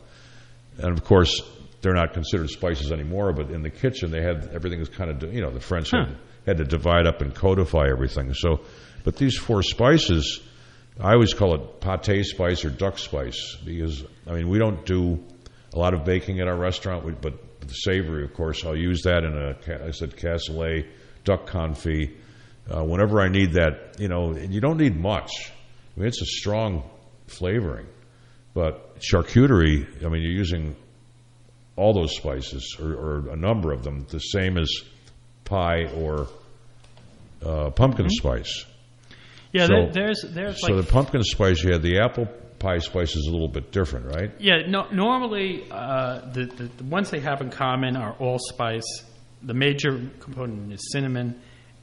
and 0.80 0.98
of 0.98 1.04
course 1.06 1.42
they're 1.82 1.94
not 1.94 2.14
considered 2.14 2.50
spices 2.50 2.92
anymore. 2.92 3.32
But 3.32 3.52
in 3.52 3.62
the 3.62 3.70
kitchen, 3.70 4.12
they 4.12 4.22
had 4.22 4.50
everything 4.54 4.80
was 4.80 4.90
kind 4.90 5.10
of 5.12 5.34
you 5.34 5.42
know 5.42 5.52
the 5.52 5.62
French 5.62 5.92
Huh. 5.92 6.06
had 6.06 6.18
had 6.46 6.58
to 6.58 6.64
divide 6.64 7.08
up 7.08 7.22
and 7.22 7.34
codify 7.34 7.90
everything. 7.90 8.34
So, 8.34 8.62
but 9.04 9.18
these 9.18 9.38
four 9.38 9.64
spices. 9.64 10.42
I 10.98 11.12
always 11.12 11.34
call 11.34 11.56
it 11.56 11.82
pate 11.82 12.26
spice 12.26 12.64
or 12.64 12.70
duck 12.70 12.98
spice 12.98 13.58
because 13.66 14.06
I 14.26 14.32
mean 14.32 14.48
we 14.48 14.60
don't 14.60 14.86
do 14.86 15.22
a 15.74 15.78
lot 15.78 15.94
of 15.94 16.06
baking 16.06 16.40
at 16.40 16.48
our 16.48 16.56
restaurant, 16.56 17.22
but 17.22 17.34
the 17.60 17.74
savory, 17.74 18.24
of 18.24 18.34
course, 18.34 18.64
I'll 18.66 18.78
use 18.78 19.04
that 19.04 19.24
in 19.24 19.38
a 19.38 19.86
I 19.86 19.92
said 19.92 20.16
cassoulet, 20.16 20.88
duck 21.24 21.50
confit. 21.50 22.16
Uh, 22.68 22.84
whenever 22.84 23.22
I 23.22 23.28
need 23.28 23.54
that, 23.54 24.00
you 24.00 24.08
know, 24.08 24.32
and 24.32 24.52
you 24.52 24.60
don't 24.60 24.78
need 24.78 24.98
much. 24.98 25.32
I 25.96 26.00
mean, 26.00 26.08
it's 26.08 26.22
a 26.22 26.26
strong 26.26 26.90
flavoring, 27.28 27.86
but 28.56 29.00
charcuterie. 29.00 30.04
I 30.04 30.10
mean, 30.10 30.24
you're 30.24 30.32
using 30.32 30.76
all 31.76 31.94
those 31.94 32.16
spices 32.16 32.78
or, 32.80 32.94
or 32.94 33.30
a 33.30 33.36
number 33.36 33.72
of 33.72 33.84
them, 33.84 34.08
the 34.10 34.20
same 34.20 34.58
as 34.58 34.72
pie 35.46 35.86
or 35.96 36.28
uh, 37.46 37.70
pumpkin 37.72 38.10
spice. 38.10 38.66
yeah. 39.54 39.68
so- 39.68 39.74
there, 39.74 39.92
there's 39.92 40.26
there's 40.30 40.62
So 40.62 40.74
like 40.74 40.86
the 40.86 40.92
pumpkin 40.92 41.24
spice, 41.24 41.64
you 41.64 41.72
had 41.72 41.82
the 41.82 42.00
apple 42.00 42.28
pie 42.60 42.80
spice 42.80 43.16
is 43.16 43.28
a 43.28 43.32
little 43.32 43.48
bit 43.48 43.72
different, 43.72 44.08
right? 44.08 44.32
Yeah, 44.40 44.64
no, 44.68 44.88
normally 44.92 45.66
uh, 45.70 46.22
the, 46.32 46.46
the, 46.46 46.64
the 46.78 46.84
ones 46.84 47.12
they 47.12 47.20
have 47.20 47.42
in 47.42 47.50
common 47.50 47.96
are 47.96 48.14
allspice. 48.20 48.86
The 49.44 49.54
major 49.54 50.02
component 50.20 50.74
is 50.74 50.92
cinnamon 50.92 51.40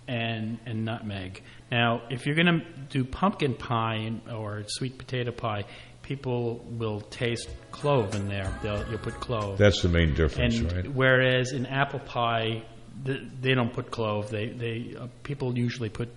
and, 0.08 0.58
and 0.66 0.84
nutmeg. 0.84 1.42
Now, 1.70 2.02
if 2.10 2.26
you're 2.26 2.34
going 2.34 2.60
to 2.60 2.64
do 2.90 3.04
pumpkin 3.04 3.54
pie 3.54 3.96
and- 3.96 4.20
or 4.30 4.64
sweet 4.66 4.98
potato 4.98 5.30
pie, 5.30 5.64
people 6.02 6.64
will 6.70 7.00
taste 7.02 7.48
clove 7.70 8.14
in 8.14 8.28
there. 8.28 8.52
They'll, 8.62 8.84
you'll 8.88 8.98
put 8.98 9.20
clove. 9.20 9.58
That's 9.58 9.82
the 9.82 9.88
main 9.88 10.14
difference, 10.14 10.58
and 10.58 10.72
right? 10.72 10.88
whereas 10.92 11.52
in 11.52 11.66
apple 11.66 12.00
pie, 12.00 12.64
th 13.04 13.20
they 13.40 13.54
don't 13.54 13.72
put 13.72 13.90
clove. 13.90 14.30
They, 14.30 14.48
they 14.48 14.96
uh, 14.98 15.08
people 15.22 15.56
usually 15.56 15.88
put 15.88 16.08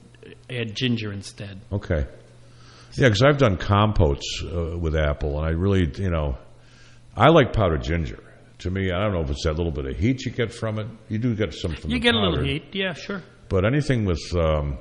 add 0.49 0.75
ginger 0.75 1.11
instead. 1.11 1.59
Okay. 1.71 2.05
Yeah, 2.97 3.09
because 3.09 3.23
I've 3.23 3.37
done 3.37 3.57
compotes 3.57 4.41
uh, 4.43 4.77
with 4.77 4.95
apple, 4.95 5.37
and 5.37 5.45
I 5.45 5.51
really, 5.51 5.91
you 6.01 6.09
know, 6.09 6.37
I 7.15 7.27
like 7.29 7.51
powdered 7.51 7.83
ginger. 7.83 8.21
To 8.59 8.71
me, 8.71 8.89
I 8.91 9.03
don't 9.03 9.13
know 9.13 9.21
if 9.21 9.29
it's 9.29 9.43
that 9.43 9.57
little 9.57 9.71
bit 9.71 9.85
of 9.85 9.97
heat 9.97 10.25
you 10.25 10.31
get 10.31 10.53
from 10.53 10.79
it. 10.79 10.87
You 11.09 11.17
do 11.17 11.35
get 11.35 11.53
some 11.53 11.75
from 11.75 11.89
the 11.89 11.95
You 11.95 12.01
get 12.01 12.15
a 12.15 12.19
little 12.19 12.43
heat, 12.43 12.67
yeah, 12.71 12.93
sure. 12.93 13.21
But 13.49 13.65
anything 13.65 14.05
with, 14.05 14.23
um, 14.33 14.77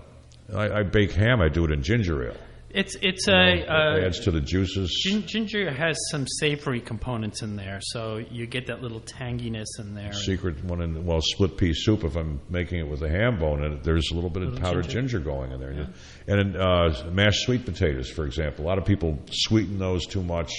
I, 0.55 0.79
I 0.79 0.83
bake 0.85 1.11
ham, 1.11 1.41
I 1.41 1.49
do 1.49 1.65
it 1.65 1.73
in 1.73 1.83
ginger 1.83 2.29
ale. 2.29 2.37
It's 2.75 2.97
it's 3.01 3.29
a 3.29 3.33
uh, 3.33 3.97
it 3.99 4.05
adds 4.05 4.19
to 4.21 4.33
the 4.33 4.41
juices. 4.41 4.91
Gin- 5.05 5.25
Ginger 5.27 5.71
has 5.71 5.97
some 6.11 6.27
savory 6.27 6.81
components 6.81 7.41
in 7.43 7.55
there, 7.55 7.79
so 7.81 8.17
you 8.17 8.47
get 8.47 8.67
that 8.67 8.83
little 8.83 9.01
tanginess 9.01 9.79
in 9.79 9.95
there. 9.95 10.13
Secret 10.13 10.65
one 10.65 10.81
in 10.83 11.07
well, 11.07 11.21
split 11.21 11.57
pea 11.57 11.73
soup. 11.73 12.03
If 12.03 12.17
I'm 12.17 12.41
making 12.51 12.81
it 12.81 12.89
with 12.89 13.03
a 13.03 13.09
ham 13.09 13.39
bone 13.39 13.63
in 13.65 13.75
it, 13.75 13.85
there's 13.85 14.11
a 14.11 14.15
little 14.15 14.29
bit 14.29 14.43
of 14.43 14.55
Little 14.55 14.65
powdered 14.65 14.89
ginger. 14.89 15.19
ginger, 15.19 15.21
going 15.21 15.53
in 15.53 15.61
there. 15.61 15.89
And 16.27 16.41
in 16.41 16.57
uh, 16.57 17.11
mashed 17.13 17.45
sweet 17.45 17.65
potatoes, 17.65 18.11
for 18.11 18.27
example, 18.27 18.65
a 18.65 18.67
lot 18.67 18.79
of 18.79 18.85
people 18.85 19.21
sweeten 19.31 19.79
those 19.79 20.05
too 20.07 20.23
much, 20.25 20.53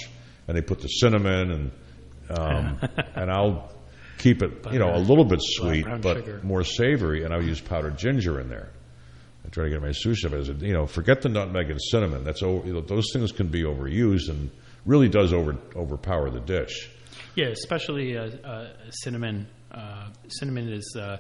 and 0.47 0.55
they 0.55 0.61
put 0.61 0.79
the 0.79 0.87
cinnamon 0.87 1.51
and 1.51 1.71
um, 2.29 2.79
and 3.15 3.29
I'll 3.29 3.71
keep 4.19 4.41
it, 4.41 4.65
you 4.71 4.79
know, 4.79 4.95
a 4.95 4.99
little 4.99 5.25
bit 5.25 5.39
sweet, 5.41 5.85
but 6.01 6.17
sugar. 6.19 6.39
more 6.43 6.63
savory, 6.63 7.25
and 7.25 7.33
I'll 7.33 7.43
use 7.43 7.59
powdered 7.59 7.97
ginger 7.97 8.39
in 8.39 8.47
there. 8.47 8.69
I 9.45 9.49
try 9.49 9.65
to 9.65 9.69
get 9.69 9.81
my 9.81 9.91
sous 9.91 10.17
chef 10.17 10.33
as 10.33 10.49
a, 10.49 10.53
you 10.53 10.73
know, 10.73 10.87
forget 10.87 11.21
the 11.21 11.29
nutmeg 11.29 11.69
and 11.69 11.79
cinnamon. 11.81 12.23
That's 12.23 12.41
over, 12.41 12.65
you 12.65 12.73
know, 12.73 12.81
those 12.81 13.05
things 13.13 13.31
can 13.31 13.47
be 13.47 13.63
overused 13.63 14.29
and 14.29 14.49
really 14.85 15.09
does 15.09 15.33
over 15.33 15.57
overpower 15.75 16.29
the 16.29 16.39
dish. 16.39 16.89
Yeah, 17.35 17.47
especially 17.47 18.17
uh, 18.17 18.29
uh, 18.43 18.73
cinnamon. 18.89 19.47
Uh, 19.71 20.07
cinnamon 20.29 20.71
is 20.71 20.95
uh, 20.99 21.17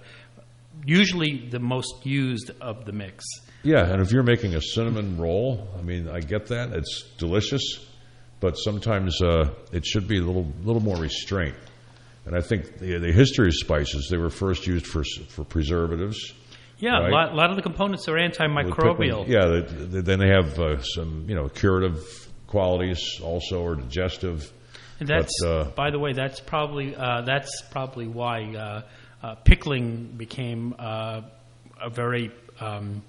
usually 0.85 1.47
the 1.49 1.59
most 1.59 2.05
used 2.05 2.51
of 2.61 2.85
the 2.85 2.93
mix. 2.93 3.25
Yeah, 3.63 3.85
and 3.85 4.01
if 4.01 4.11
you're 4.11 4.23
making 4.23 4.55
a 4.55 4.61
cinnamon 4.61 5.17
roll, 5.17 5.67
I 5.77 5.81
mean, 5.81 6.07
I 6.07 6.19
get 6.19 6.47
that 6.47 6.71
it's 6.73 7.03
delicious, 7.17 7.85
but 8.39 8.53
sometimes 8.53 9.21
uh, 9.21 9.49
it 9.71 9.85
should 9.85 10.07
be 10.07 10.17
a 10.19 10.21
little 10.21 10.51
little 10.63 10.81
more 10.81 10.97
restraint. 10.97 11.55
And 12.25 12.35
I 12.35 12.41
think 12.41 12.79
the, 12.79 12.97
the 12.97 13.11
history 13.11 13.47
of 13.47 13.53
spices 13.53 14.07
they 14.09 14.17
were 14.17 14.29
first 14.31 14.65
used 14.65 14.87
for 14.87 15.03
for 15.29 15.43
preservatives. 15.43 16.33
Yeah, 16.77 16.99
Right. 16.99 17.09
a 17.09 17.15
lot, 17.15 17.35
lot 17.35 17.49
of 17.51 17.55
the 17.55 17.61
components 17.61 18.07
are 18.09 18.15
antimicrobial. 18.15 19.27
Yeah, 19.27 19.45
they, 19.45 19.61
they, 19.85 20.01
then 20.01 20.19
they 20.19 20.27
have 20.29 20.59
uh, 20.59 20.81
some 20.81 21.25
you 21.29 21.35
know 21.35 21.47
curative 21.49 22.03
qualities 22.47 23.19
also 23.21 23.61
or 23.61 23.75
digestive. 23.75 24.51
And 24.99 25.09
that's, 25.09 25.33
But, 25.41 25.47
uh, 25.47 25.63
by 25.71 25.91
the 25.91 25.99
way, 25.99 26.13
that's 26.13 26.39
probably 26.39 26.95
uh, 26.95 27.21
that's 27.21 27.61
probably 27.71 28.07
why 28.07 28.55
uh, 28.55 28.81
uh, 29.25 29.35
pickling 29.35 30.13
became 30.17 30.73
uh, 30.79 31.21
a 31.81 31.89
very 31.89 32.31
um, 32.59 33.01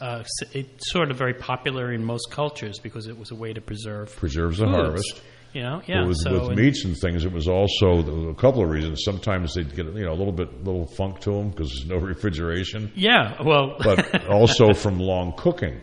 uh, 0.00 0.22
it's 0.52 0.90
sort 0.90 1.10
of 1.10 1.16
very 1.16 1.32
popular 1.34 1.92
in 1.92 2.04
most 2.04 2.30
cultures 2.30 2.78
because 2.78 3.06
it 3.06 3.18
was 3.18 3.30
a 3.30 3.34
way 3.34 3.52
to 3.52 3.60
preserve 3.60 4.14
Preserves 4.16 4.58
the 4.58 4.66
foods. 4.66 4.76
harvest. 4.76 5.22
You 5.52 5.62
know, 5.62 5.82
yeah. 5.86 6.00
But 6.00 6.08
with, 6.08 6.16
so 6.18 6.48
with 6.48 6.58
meats 6.58 6.84
and 6.84 6.96
things, 6.96 7.24
it 7.24 7.32
was 7.32 7.46
also 7.48 8.30
a 8.30 8.34
couple 8.34 8.62
of 8.62 8.70
reasons. 8.70 9.02
Sometimes 9.04 9.54
they'd 9.54 9.74
get 9.74 9.86
you 9.86 10.04
know 10.04 10.12
a 10.12 10.14
little 10.14 10.32
bit 10.32 10.64
little 10.64 10.86
funk 10.86 11.20
to 11.20 11.32
them 11.32 11.50
because 11.50 11.68
there's 11.68 11.86
no 11.86 11.96
refrigeration. 12.06 12.90
yeah, 12.94 13.42
well, 13.42 13.76
but 13.82 14.26
also 14.28 14.72
from 14.72 14.98
long 14.98 15.34
cooking. 15.36 15.80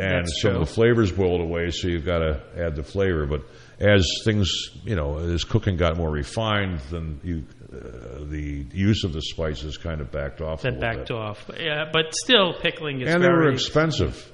And 0.00 0.26
That's 0.26 0.40
some 0.42 0.52
true. 0.52 0.60
of 0.60 0.68
the 0.68 0.72
flavors 0.72 1.10
boiled 1.10 1.40
away, 1.40 1.70
so 1.72 1.88
you've 1.88 2.04
got 2.04 2.18
to 2.18 2.40
add 2.56 2.76
the 2.76 2.84
flavor. 2.84 3.26
But 3.26 3.42
as 3.80 4.08
things, 4.24 4.48
you 4.84 4.94
know, 4.94 5.18
as 5.18 5.42
cooking 5.42 5.76
got 5.76 5.96
more 5.96 6.08
refined, 6.08 6.78
then 6.92 7.18
you, 7.24 7.42
uh, 7.64 8.24
the 8.24 8.64
use 8.72 9.02
of 9.02 9.12
the 9.12 9.20
spices 9.22 9.76
kind 9.76 10.00
of 10.00 10.12
backed 10.12 10.40
off. 10.40 10.62
that 10.62 10.78
backed 10.78 11.08
bit. 11.08 11.16
off. 11.16 11.50
Yeah, 11.58 11.90
but 11.92 12.14
still, 12.14 12.54
pickling 12.54 13.00
is 13.00 13.12
and 13.12 13.20
they 13.24 13.26
very 13.26 13.46
were 13.46 13.52
expensive. 13.52 14.30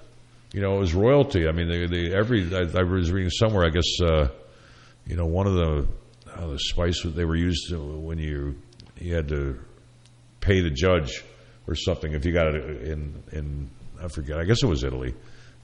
You 0.53 0.61
know, 0.61 0.77
it 0.77 0.81
was 0.81 0.95
royalty. 0.95 1.49
I 1.49 1.53
mean, 1.53 1.69
they, 1.69 1.87
they 1.87 2.15
every 2.15 2.55
I, 2.55 2.81
I 2.81 2.83
was 2.83 3.11
reading 3.11 3.31
somewhere. 3.31 3.65
I 3.65 3.71
guess 3.71 4.01
uh, 4.03 4.29
you 5.07 5.17
know 5.17 5.27
one 5.27 5.47
of 5.47 5.55
the 5.55 5.89
uh, 6.33 6.47
the 6.49 6.59
spice 6.59 7.03
they 7.05 7.25
were 7.25 7.37
used 7.37 7.69
to 7.69 7.79
when 7.79 8.19
you 8.19 8.57
you 8.99 9.15
had 9.15 9.29
to 9.29 9.59
pay 10.41 10.61
the 10.61 10.71
judge 10.71 11.25
or 11.67 11.75
something 11.75 12.13
if 12.13 12.25
you 12.25 12.33
got 12.33 12.55
it 12.55 12.83
in 12.83 13.23
in 13.33 13.71
I 14.05 14.09
forget. 14.09 14.39
I 14.39 14.45
guess 14.45 14.63
it 14.63 14.67
was 14.67 14.85
Italy. 14.85 15.15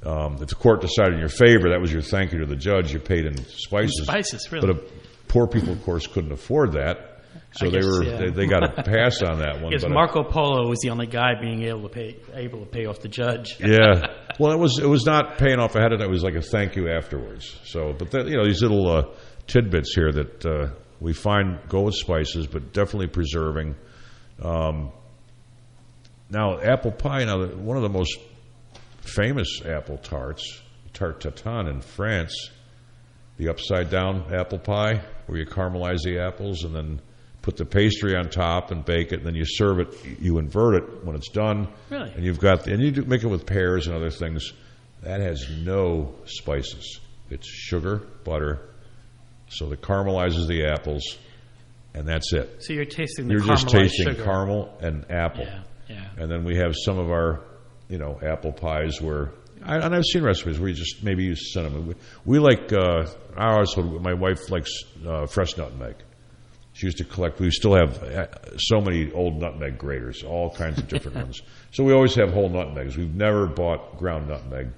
Um, 0.02 0.38
if 0.40 0.48
the 0.48 0.54
court 0.54 0.80
decided 0.80 1.14
in 1.14 1.20
your 1.20 1.28
favor, 1.28 1.70
that 1.70 1.80
was 1.80 1.92
your 1.92 2.02
thank 2.02 2.32
you 2.32 2.38
to 2.38 2.46
the 2.46 2.56
judge. 2.56 2.92
You 2.92 3.00
paid 3.00 3.26
in 3.26 3.36
spices. 3.36 4.06
spices, 4.06 4.50
really. 4.50 4.66
But 4.66 4.76
uh, 4.76 4.88
poor 5.28 5.46
people, 5.46 5.72
of 5.72 5.84
course, 5.84 6.06
couldn't 6.06 6.32
afford 6.32 6.72
that, 6.72 7.22
so 7.52 7.68
they 7.68 7.80
were 7.80 8.02
yeah. 8.02 8.16
they, 8.16 8.30
they 8.30 8.46
got 8.46 8.64
a 8.64 8.82
pass 8.82 9.20
on 9.22 9.40
that 9.40 9.54
one. 9.60 9.70
Because 9.70 9.84
uh, 9.84 9.90
Marco 9.90 10.22
Polo 10.22 10.68
was 10.68 10.78
the 10.80 10.88
only 10.90 11.06
guy 11.06 11.34
being 11.38 11.64
able 11.64 11.82
to 11.82 11.88
pay 11.90 12.16
able 12.32 12.60
to 12.60 12.66
pay 12.66 12.86
off 12.86 13.00
the 13.00 13.08
judge. 13.08 13.56
yeah. 13.60 14.06
Well, 14.40 14.52
it 14.52 14.58
was 14.58 14.78
it 14.78 14.86
was 14.86 15.04
not 15.04 15.36
paying 15.36 15.58
off 15.58 15.74
ahead 15.74 15.92
of 15.92 15.98
time. 15.98 16.08
It 16.08 16.12
was 16.12 16.22
like 16.22 16.34
a 16.34 16.40
thank 16.40 16.74
you 16.74 16.88
afterwards. 16.88 17.60
So, 17.64 17.92
but 17.92 18.10
that, 18.12 18.26
you 18.26 18.38
know, 18.38 18.46
these 18.46 18.62
little 18.62 18.90
uh, 18.90 19.02
tidbits 19.46 19.94
here 19.94 20.10
that 20.10 20.46
uh, 20.46 20.68
we 20.98 21.12
find 21.12 21.58
go 21.68 21.82
with 21.82 21.94
spices, 21.94 22.46
but 22.46 22.72
definitely 22.72 23.08
preserving. 23.08 23.76
Um, 24.42 24.92
now, 26.30 26.58
apple 26.58 26.90
pie. 26.90 27.24
Now, 27.24 27.44
one 27.48 27.76
of 27.76 27.82
the 27.82 27.90
most 27.90 28.18
famous 29.02 29.60
apple 29.62 29.98
tarts, 29.98 30.62
tarte 30.94 31.20
tatin 31.20 31.68
in 31.68 31.82
France, 31.82 32.48
the 33.36 33.50
upside 33.50 33.90
down 33.90 34.34
apple 34.34 34.58
pie, 34.58 35.02
where 35.26 35.38
you 35.38 35.44
caramelize 35.44 36.00
the 36.02 36.18
apples 36.18 36.64
and 36.64 36.74
then 36.74 37.02
put 37.42 37.56
the 37.56 37.64
pastry 37.64 38.14
on 38.16 38.28
top 38.28 38.70
and 38.70 38.84
bake 38.84 39.12
it, 39.12 39.18
and 39.20 39.26
then 39.26 39.34
you 39.34 39.44
serve 39.46 39.80
it. 39.80 39.94
You 40.20 40.38
invert 40.38 40.74
it 40.82 41.04
when 41.04 41.16
it's 41.16 41.30
done. 41.30 41.68
Really? 41.88 42.10
And 42.12 42.24
you've 42.24 42.38
got, 42.40 42.66
and 42.66 42.82
you 42.82 42.90
do 42.90 43.02
make 43.04 43.22
it 43.22 43.28
with 43.28 43.46
pears 43.46 43.86
and 43.86 43.96
other 43.96 44.10
things. 44.10 44.52
That 45.02 45.20
has 45.20 45.48
no 45.50 46.14
spices. 46.26 47.00
It's 47.30 47.46
sugar, 47.46 48.02
butter, 48.24 48.60
so 49.48 49.72
it 49.72 49.80
caramelizes 49.80 50.46
the 50.48 50.66
apples, 50.66 51.16
and 51.94 52.06
that's 52.06 52.32
it. 52.32 52.62
So 52.62 52.72
you're 52.72 52.84
tasting 52.84 53.26
the 53.28 53.34
You're 53.34 53.42
just 53.44 53.68
tasting 53.68 54.08
sugar. 54.08 54.24
caramel 54.24 54.76
and 54.80 55.10
apple. 55.10 55.44
Yeah, 55.44 55.62
yeah. 55.88 56.04
And 56.18 56.30
then 56.30 56.44
we 56.44 56.56
have 56.56 56.74
some 56.76 56.98
of 56.98 57.08
our, 57.10 57.40
you 57.88 57.98
know, 57.98 58.18
apple 58.22 58.52
pies 58.52 59.00
where, 59.00 59.30
I, 59.64 59.76
and 59.78 59.94
I've 59.94 60.04
seen 60.04 60.22
recipes 60.22 60.58
where 60.58 60.68
you 60.68 60.74
just 60.74 61.02
maybe 61.02 61.24
use 61.24 61.52
cinnamon. 61.54 61.86
We, 61.86 61.94
we 62.24 62.38
like, 62.38 62.72
uh, 62.72 63.06
always, 63.36 63.76
my 63.76 64.14
wife 64.14 64.50
likes 64.50 64.70
uh, 65.06 65.26
fresh 65.26 65.56
nutmeg. 65.56 65.96
She 66.80 66.86
used 66.86 66.96
to 66.96 67.04
collect. 67.04 67.38
We 67.38 67.50
still 67.50 67.74
have 67.74 68.02
uh, 68.02 68.26
so 68.56 68.80
many 68.80 69.12
old 69.12 69.38
nutmeg 69.38 69.76
graters, 69.76 70.22
all 70.22 70.48
kinds 70.48 70.78
of 70.78 70.88
different 70.88 71.16
ones. 71.26 71.42
So 71.72 71.84
we 71.84 71.92
always 71.92 72.14
have 72.14 72.32
whole 72.32 72.48
nutmegs. 72.48 72.96
We've 72.96 73.14
never 73.14 73.46
bought 73.46 73.98
ground 73.98 74.28
nutmeg, 74.28 74.68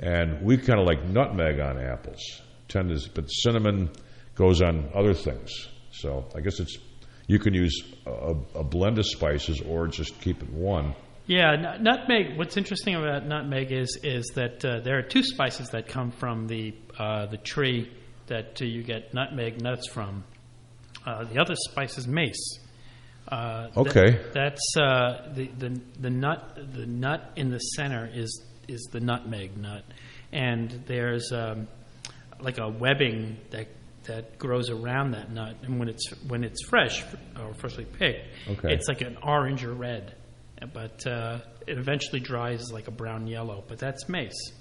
and 0.00 0.40
we 0.40 0.56
kind 0.56 0.80
of 0.80 0.86
like 0.86 1.04
nutmeg 1.04 1.60
on 1.60 1.78
apples. 1.78 2.40
Tend 2.68 2.88
to, 2.88 3.10
but 3.12 3.26
cinnamon 3.26 3.90
goes 4.34 4.62
on 4.62 4.88
other 4.94 5.12
things. 5.12 5.68
So 5.90 6.24
I 6.34 6.40
guess 6.40 6.58
it's 6.58 6.78
you 7.26 7.38
can 7.38 7.52
use 7.52 7.82
a, 8.06 8.34
a 8.54 8.64
blend 8.64 8.98
of 8.98 9.04
spices 9.04 9.60
or 9.60 9.88
just 9.88 10.18
keep 10.22 10.42
it 10.42 10.50
one. 10.50 10.94
Yeah, 11.26 11.76
nutmeg. 11.78 12.38
What's 12.38 12.56
interesting 12.56 12.94
about 12.94 13.26
nutmeg 13.26 13.72
is 13.72 13.98
is 14.02 14.24
that 14.36 14.64
uh, 14.64 14.80
there 14.80 14.96
are 14.96 15.02
two 15.02 15.22
spices 15.22 15.68
that 15.72 15.86
come 15.86 16.12
from 16.12 16.46
the 16.46 16.74
uh, 16.98 17.26
the 17.26 17.36
tree 17.36 17.92
that 18.28 18.62
uh, 18.62 18.64
you 18.64 18.82
get 18.82 19.12
nutmeg 19.12 19.60
nuts 19.60 19.86
from. 19.90 20.24
Uh, 21.04 21.24
the 21.24 21.40
other 21.40 21.54
spice 21.56 21.98
is 21.98 22.06
mace. 22.06 22.58
Uh, 23.28 23.68
that- 23.68 23.76
Okay. 23.78 24.20
that's 24.32 24.76
uh, 24.76 25.32
the, 25.34 25.46
the 25.58 25.80
the 26.00 26.10
nut. 26.10 26.58
The 26.74 26.86
nut 26.86 27.32
in 27.36 27.50
the 27.50 27.58
center 27.58 28.08
is 28.12 28.42
is 28.68 28.88
the 28.92 29.00
nutmeg 29.00 29.56
nut, 29.56 29.84
and 30.32 30.70
there's 30.86 31.32
um, 31.32 31.68
like 32.40 32.58
a 32.58 32.68
webbing 32.68 33.38
that 33.50 33.68
that 34.04 34.38
grows 34.38 34.68
around 34.70 35.12
that 35.12 35.30
nut, 35.30 35.56
and 35.62 35.78
when 35.78 35.88
it's 35.88 36.08
when 36.26 36.42
it's 36.44 36.64
fresh 36.68 37.04
or 37.40 37.54
freshly 37.54 37.84
picked, 37.84 38.26
Okay. 38.48 38.74
it's 38.74 38.88
like 38.88 39.00
an 39.00 39.16
orange 39.22 39.64
or 39.64 39.72
red, 39.72 40.16
but 40.74 41.06
uh, 41.06 41.38
it 41.66 41.78
eventually 41.78 42.20
dries 42.20 42.72
like 42.72 42.88
a 42.88 42.92
brown 42.92 43.26
yellow. 43.28 43.62
But 43.66 43.78
that's 43.78 44.08
mace. 44.08 44.52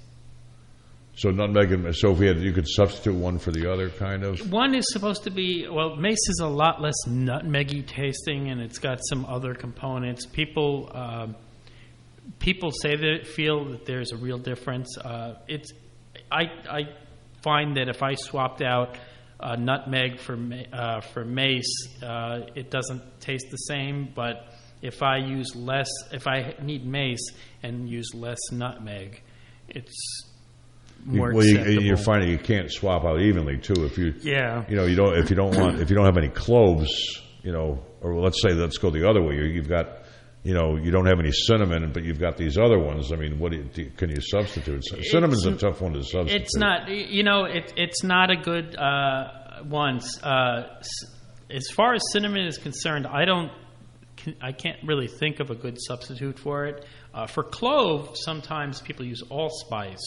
So 1.16 1.30
nutmeg 1.30 1.72
and 1.72 1.96
so 1.96 2.12
if 2.12 2.20
we 2.20 2.28
had 2.28 2.40
you 2.40 2.54
could 2.54 2.68
substitute 2.68 3.16
one 3.16 3.38
for 3.38 3.52
the 3.52 3.72
other 3.72 3.90
kind 3.90 4.24
of. 4.24 4.52
One 4.52 4.74
is 4.74 4.86
supposed 4.92 5.24
to 5.24 5.30
be 5.30 5.68
well. 5.70 5.96
Mace 5.96 6.30
is 6.30 6.40
a 6.42 6.48
lot 6.48 6.82
less 6.82 6.96
nutmeggy 7.08 7.86
tasting, 7.86 8.50
and 8.50 8.62
it's 8.62 8.80
got 8.80 9.00
some 9.10 9.26
other 9.26 9.54
components. 9.54 10.26
People 10.26 10.90
um, 10.94 11.36
people 12.40 12.72
say 12.72 12.96
that 12.96 13.28
feel 13.28 13.66
that 13.72 13.86
there's 13.86 14.12
a 14.14 14.18
real 14.18 14.38
difference. 14.38 14.98
Uh, 14.98 15.36
it's 15.48 15.74
I 16.32 16.44
I 16.70 16.82
find 17.44 17.76
that 17.76 17.90
if 17.90 18.02
I 18.02 18.16
swapped 18.16 18.62
out 18.62 18.98
uh, 19.40 19.56
nutmeg 19.56 20.20
for 20.20 20.40
uh, 20.72 21.02
for 21.02 21.26
mace, 21.26 21.88
uh, 22.02 22.42
it 22.56 22.72
doesn't 22.72 23.20
taste 23.20 23.48
the 23.52 23.58
same. 23.58 24.12
But 24.16 24.54
if 24.82 25.04
I 25.04 25.18
use 25.18 25.56
less, 25.56 25.90
if 26.12 26.26
I 26.28 26.56
need 26.62 26.86
mace 26.86 27.28
and 27.64 27.90
use 27.90 28.14
less 28.14 28.40
nutmeg, 28.52 29.22
it's 29.68 30.31
more 31.06 31.34
well, 31.34 31.46
you, 31.46 31.58
acceptable. 31.58 31.84
you're 31.84 31.98
finding 31.98 32.30
you 32.30 32.38
can't 32.38 32.72
swap 32.72 33.04
out 33.06 33.22
evenly 33.22 33.58
too. 33.58 33.86
If 33.86 33.98
you 33.98 34.14
yeah. 34.22 34.64
you 34.70 34.76
know 34.76 34.86
you 34.86 34.96
don't 34.96 35.18
if 35.18 35.30
you 35.30 35.36
don't 35.36 35.56
want 35.58 35.80
if 35.80 35.90
you 35.90 35.96
don't 35.96 36.06
have 36.06 36.18
any 36.18 36.30
cloves, 36.30 37.22
you 37.44 37.52
know, 37.52 37.84
or 38.02 38.16
let's 38.20 38.42
say 38.42 38.50
let's 38.54 38.78
go 38.78 38.90
the 38.90 39.08
other 39.10 39.22
way. 39.22 39.36
You- 39.36 39.46
You've 39.46 39.70
got 39.70 40.00
you 40.44 40.54
know 40.54 40.76
you 40.78 40.92
don't 40.92 41.06
have 41.06 41.20
any 41.20 41.32
cinnamon, 41.32 41.92
but 41.94 42.04
you've 42.04 42.20
got 42.20 42.36
these 42.38 42.58
other 42.58 42.80
ones. 42.80 43.12
I 43.12 43.16
mean, 43.16 43.38
what 43.40 43.52
do 43.52 43.58
you, 43.60 43.64
do 43.64 43.84
you- 43.84 43.92
can 43.92 44.10
you 44.10 44.22
substitute? 44.22 44.84
Cinnamon's 45.04 45.46
a 45.46 45.56
tough 45.56 45.82
one 45.82 45.94
to 45.94 46.04
substitute. 46.04 46.42
It's 46.42 46.56
not, 46.56 46.90
you 46.90 47.24
know, 47.24 47.46
it, 47.46 47.74
it's 47.78 48.04
not 48.04 48.32
a 48.32 48.36
good 48.38 48.76
uh, 48.76 49.64
one. 49.68 50.00
Uh, 50.24 50.64
s- 50.80 51.16
as 51.50 51.68
far 51.76 51.94
as 51.94 52.02
cinnamon 52.12 52.46
is 52.46 52.58
concerned, 52.58 53.06
I 53.06 53.26
don't, 53.26 53.52
can, 54.18 54.36
I 54.42 54.52
can't 54.54 54.78
really 54.86 55.08
think 55.08 55.40
of 55.42 55.50
a 55.52 55.56
good 55.56 55.78
substitute 55.80 56.40
for 56.40 56.66
it. 56.66 56.86
Uh, 57.14 57.28
for 57.28 57.44
clove, 57.44 58.16
sometimes 58.16 58.82
people 58.82 59.06
use 59.06 59.22
allspice, 59.30 60.00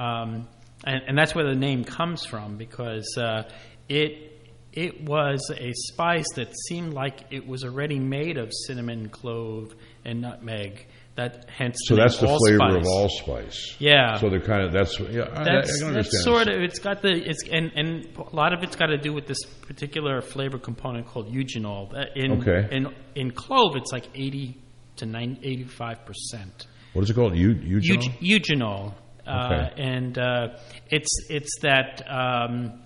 um, 0.00 0.48
and, 0.84 1.02
and 1.08 1.18
that's 1.18 1.34
where 1.34 1.46
the 1.46 1.58
name 1.68 1.84
comes 1.84 2.24
from 2.24 2.56
because 2.56 3.08
uh, 3.18 3.42
it 3.88 4.26
it 4.72 5.02
was 5.02 5.40
a 5.56 5.72
spice 5.74 6.26
that 6.36 6.48
seemed 6.68 6.94
like 6.94 7.24
it 7.30 7.46
was 7.46 7.64
already 7.64 7.98
made 7.98 8.38
of 8.38 8.50
cinnamon, 8.66 9.08
clove, 9.08 9.74
and 10.04 10.20
nutmeg. 10.22 10.86
That 11.16 11.46
hence 11.50 11.76
So 11.86 11.96
the 11.96 12.02
that's 12.02 12.18
the 12.18 12.28
flavor 12.28 12.78
of 12.78 12.86
allspice. 12.86 13.76
Yeah. 13.80 14.16
So 14.18 14.30
they're 14.30 14.40
kind 14.40 14.62
of 14.62 14.72
that's 14.72 14.98
yeah. 15.00 15.22
I- 15.22 15.40
I, 15.40 15.44
That's, 15.44 15.80
that's 15.82 16.22
sort 16.22 16.48
of 16.48 16.62
it's 16.62 16.78
got 16.78 17.02
the 17.02 17.10
it's 17.10 17.42
and, 17.50 17.72
and 17.74 18.06
a 18.16 18.34
lot 18.34 18.52
of 18.54 18.62
it's 18.62 18.76
got 18.76 18.86
to 18.86 18.96
do 18.96 19.12
with 19.12 19.26
this 19.26 19.42
particular 19.66 20.22
flavor 20.22 20.58
component 20.58 21.08
called 21.08 21.26
eugenol. 21.34 21.92
Uh, 21.92 22.04
In 22.14 22.40
Okay. 22.40 22.68
in 22.76 22.94
in 23.16 23.32
clove, 23.32 23.74
it's 23.76 23.92
like 23.92 24.06
eighty 24.14 24.56
to 24.96 25.04
85 25.42 26.06
percent. 26.06 26.66
What 26.92 27.02
is 27.02 27.10
it 27.10 27.14
called? 27.14 27.34
Eu- 27.36 27.54
eugenol? 27.54 28.12
Eugenol, 28.20 28.94
Okay. 29.30 29.82
and 29.82 30.18
uh, 30.18 30.48
it's 30.90 31.30
it's 31.30 31.60
that 31.62 32.02
um, 32.10 32.80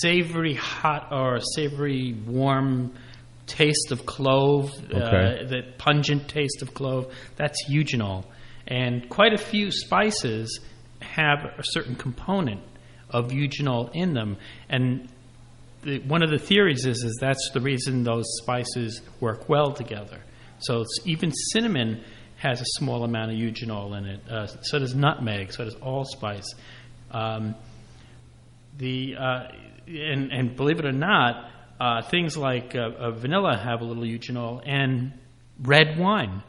savory 0.00 0.54
hot 0.54 1.08
or 1.12 1.40
savory 1.40 2.14
warm 2.26 2.94
taste 3.46 3.92
of 3.92 4.04
clove, 4.06 4.70
Okay. 4.92 5.40
uh, 5.44 5.48
that 5.48 5.78
pungent 5.78 6.28
taste 6.28 6.62
of 6.62 6.74
clove. 6.74 7.12
That's 7.36 7.56
eugenol, 7.70 8.24
and 8.66 9.08
quite 9.08 9.32
a 9.32 9.38
few 9.38 9.70
spices 9.70 10.60
have 11.00 11.44
a 11.44 11.62
certain 11.62 11.94
component 11.94 12.60
of 13.10 13.28
eugenol 13.28 13.90
in 13.94 14.12
them, 14.12 14.36
and 14.68 15.08
the, 15.82 16.00
one 16.00 16.22
of 16.22 16.30
the 16.30 16.38
theories 16.38 16.84
is 16.84 17.02
is 17.04 17.16
that's 17.20 17.50
the 17.54 17.60
reason 17.60 18.02
those 18.04 18.26
spices 18.42 19.00
work 19.20 19.48
well 19.48 19.72
together. 19.72 20.20
So 20.60 20.80
it's, 20.80 20.98
even 21.06 21.32
cinnamon 21.52 22.02
has 22.38 22.60
a 22.60 22.64
small 22.78 23.04
amount 23.04 23.32
of 23.32 23.36
eugenol 23.36 23.96
in 23.98 24.06
it. 24.06 24.20
Uh, 24.30 24.46
so 24.46 24.78
does 24.78 24.94
nutmeg. 24.94 25.52
So 25.52 25.64
does 25.64 25.74
allspice. 25.76 26.54
Um, 27.10 27.54
the 28.76 29.16
uh, 29.16 29.48
and 29.86 30.30
and 30.32 30.56
believe 30.56 30.78
it 30.78 30.84
or 30.86 30.92
not, 30.92 31.50
uh, 31.80 32.02
things 32.02 32.36
like 32.36 32.74
uh, 32.74 32.90
uh, 32.98 33.10
vanilla 33.12 33.56
have 33.56 33.80
a 33.80 33.84
little 33.84 34.04
eugenol 34.04 34.62
and 34.64 35.12
red 35.60 35.98
wine. 35.98 36.42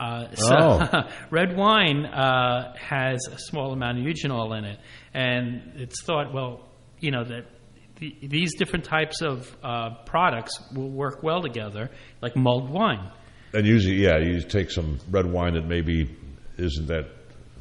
Uh, 0.00 0.34
so 0.34 0.56
Oh. 0.58 1.02
red 1.30 1.56
wine 1.56 2.04
uh, 2.06 2.74
has 2.76 3.20
a 3.30 3.38
small 3.38 3.72
amount 3.72 3.98
of 3.98 4.04
eugenol 4.04 4.56
in 4.58 4.64
it, 4.64 4.80
and 5.12 5.74
it's 5.76 6.02
thought, 6.04 6.32
well, 6.34 6.66
you 6.98 7.12
know 7.12 7.22
that 7.22 7.46
the, 8.00 8.16
these 8.22 8.56
different 8.56 8.84
types 8.86 9.22
of 9.22 9.56
uh, 9.62 9.90
products 10.06 10.52
will 10.74 10.90
work 10.90 11.22
well 11.22 11.40
together, 11.42 11.90
like 12.20 12.34
mulled 12.34 12.68
wine. 12.68 13.08
And 13.54 13.66
usually, 13.66 14.02
yeah, 14.02 14.18
you 14.18 14.42
take 14.42 14.70
some 14.70 14.98
red 15.10 15.26
wine 15.26 15.54
that 15.54 15.66
maybe 15.66 16.14
isn't 16.58 16.86
that 16.86 17.06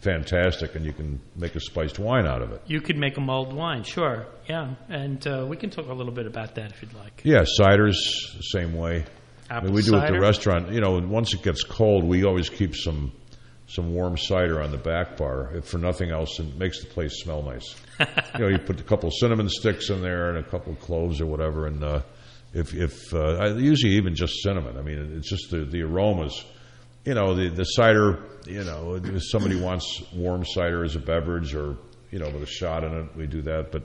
fantastic, 0.02 0.76
and 0.76 0.86
you 0.86 0.92
can 0.92 1.22
make 1.36 1.56
a 1.56 1.60
spiced 1.60 1.98
wine 1.98 2.28
out 2.28 2.42
of 2.42 2.52
it. 2.52 2.62
You 2.68 2.82
could 2.82 2.98
make 2.98 3.18
a 3.18 3.22
mulled 3.22 3.54
wine, 3.54 3.84
sure, 3.84 4.28
yeah, 4.50 4.76
and 4.90 5.26
uh, 5.26 5.46
we 5.48 5.56
can 5.56 5.70
talk 5.70 5.88
a 5.88 5.94
little 5.94 6.12
bit 6.12 6.28
about 6.28 6.56
that 6.56 6.72
if 6.72 6.82
you'd 6.82 6.94
like. 6.94 7.22
Yeah, 7.24 7.44
ciders 7.60 7.96
the 8.36 8.44
same 8.44 8.74
way. 8.74 9.06
I 9.50 9.62
mean, 9.62 9.74
we 9.74 9.82
do 9.82 9.96
at 9.96 10.12
the 10.12 10.20
restaurant. 10.20 10.72
You 10.72 10.82
know, 10.82 11.00
once 11.00 11.34
it 11.34 11.44
gets 11.44 11.64
cold, 11.64 12.04
we 12.04 12.24
always 12.24 12.50
keep 12.50 12.76
some 12.76 13.12
some 13.68 13.94
warm 13.94 14.18
cider 14.18 14.62
on 14.62 14.72
the 14.72 14.78
back 14.78 15.18
bar. 15.18 15.56
If 15.56 15.66
for 15.66 15.78
nothing 15.78 16.12
else, 16.12 16.40
it 16.40 16.58
makes 16.58 16.82
the 16.82 16.88
place 16.88 17.22
smell 17.22 17.42
nice. 17.44 17.76
you 18.00 18.40
know, 18.40 18.48
you 18.48 18.58
put 18.60 18.80
a 18.80 18.84
couple 18.84 19.08
of 19.08 19.16
cinnamon 19.16 19.50
sticks 19.50 19.90
in 19.90 20.02
there 20.02 20.30
and 20.30 20.38
a 20.38 20.50
couple 20.50 20.74
of 20.74 20.80
cloves 20.80 21.22
or 21.22 21.26
whatever, 21.26 21.66
and 21.68 21.84
uh, 21.84 22.02
if 22.54 22.74
if 22.74 23.14
uh, 23.14 23.38
I, 23.40 23.48
usually 23.58 23.94
even 23.94 24.16
just 24.16 24.42
cinnamon. 24.44 24.78
I 24.78 24.82
mean, 24.82 25.16
it's 25.18 25.30
just 25.30 25.50
the 25.52 25.66
the 25.66 25.82
aromas. 25.82 26.44
You 27.06 27.14
know, 27.16 27.36
the 27.36 27.50
the 27.50 27.64
cider. 27.64 28.24
You 28.46 28.64
know, 28.64 28.96
if 28.96 29.24
somebody 29.30 29.60
wants 29.60 30.02
warm 30.14 30.46
cider 30.46 30.84
as 30.84 30.96
a 30.96 31.00
beverage, 31.00 31.56
or 31.56 31.78
you 32.12 32.20
know, 32.20 32.30
with 32.30 32.44
a 32.44 32.48
shot 32.48 32.84
in 32.84 32.94
it, 32.94 33.16
we 33.16 33.26
do 33.28 33.42
that. 33.44 33.72
But 33.72 33.84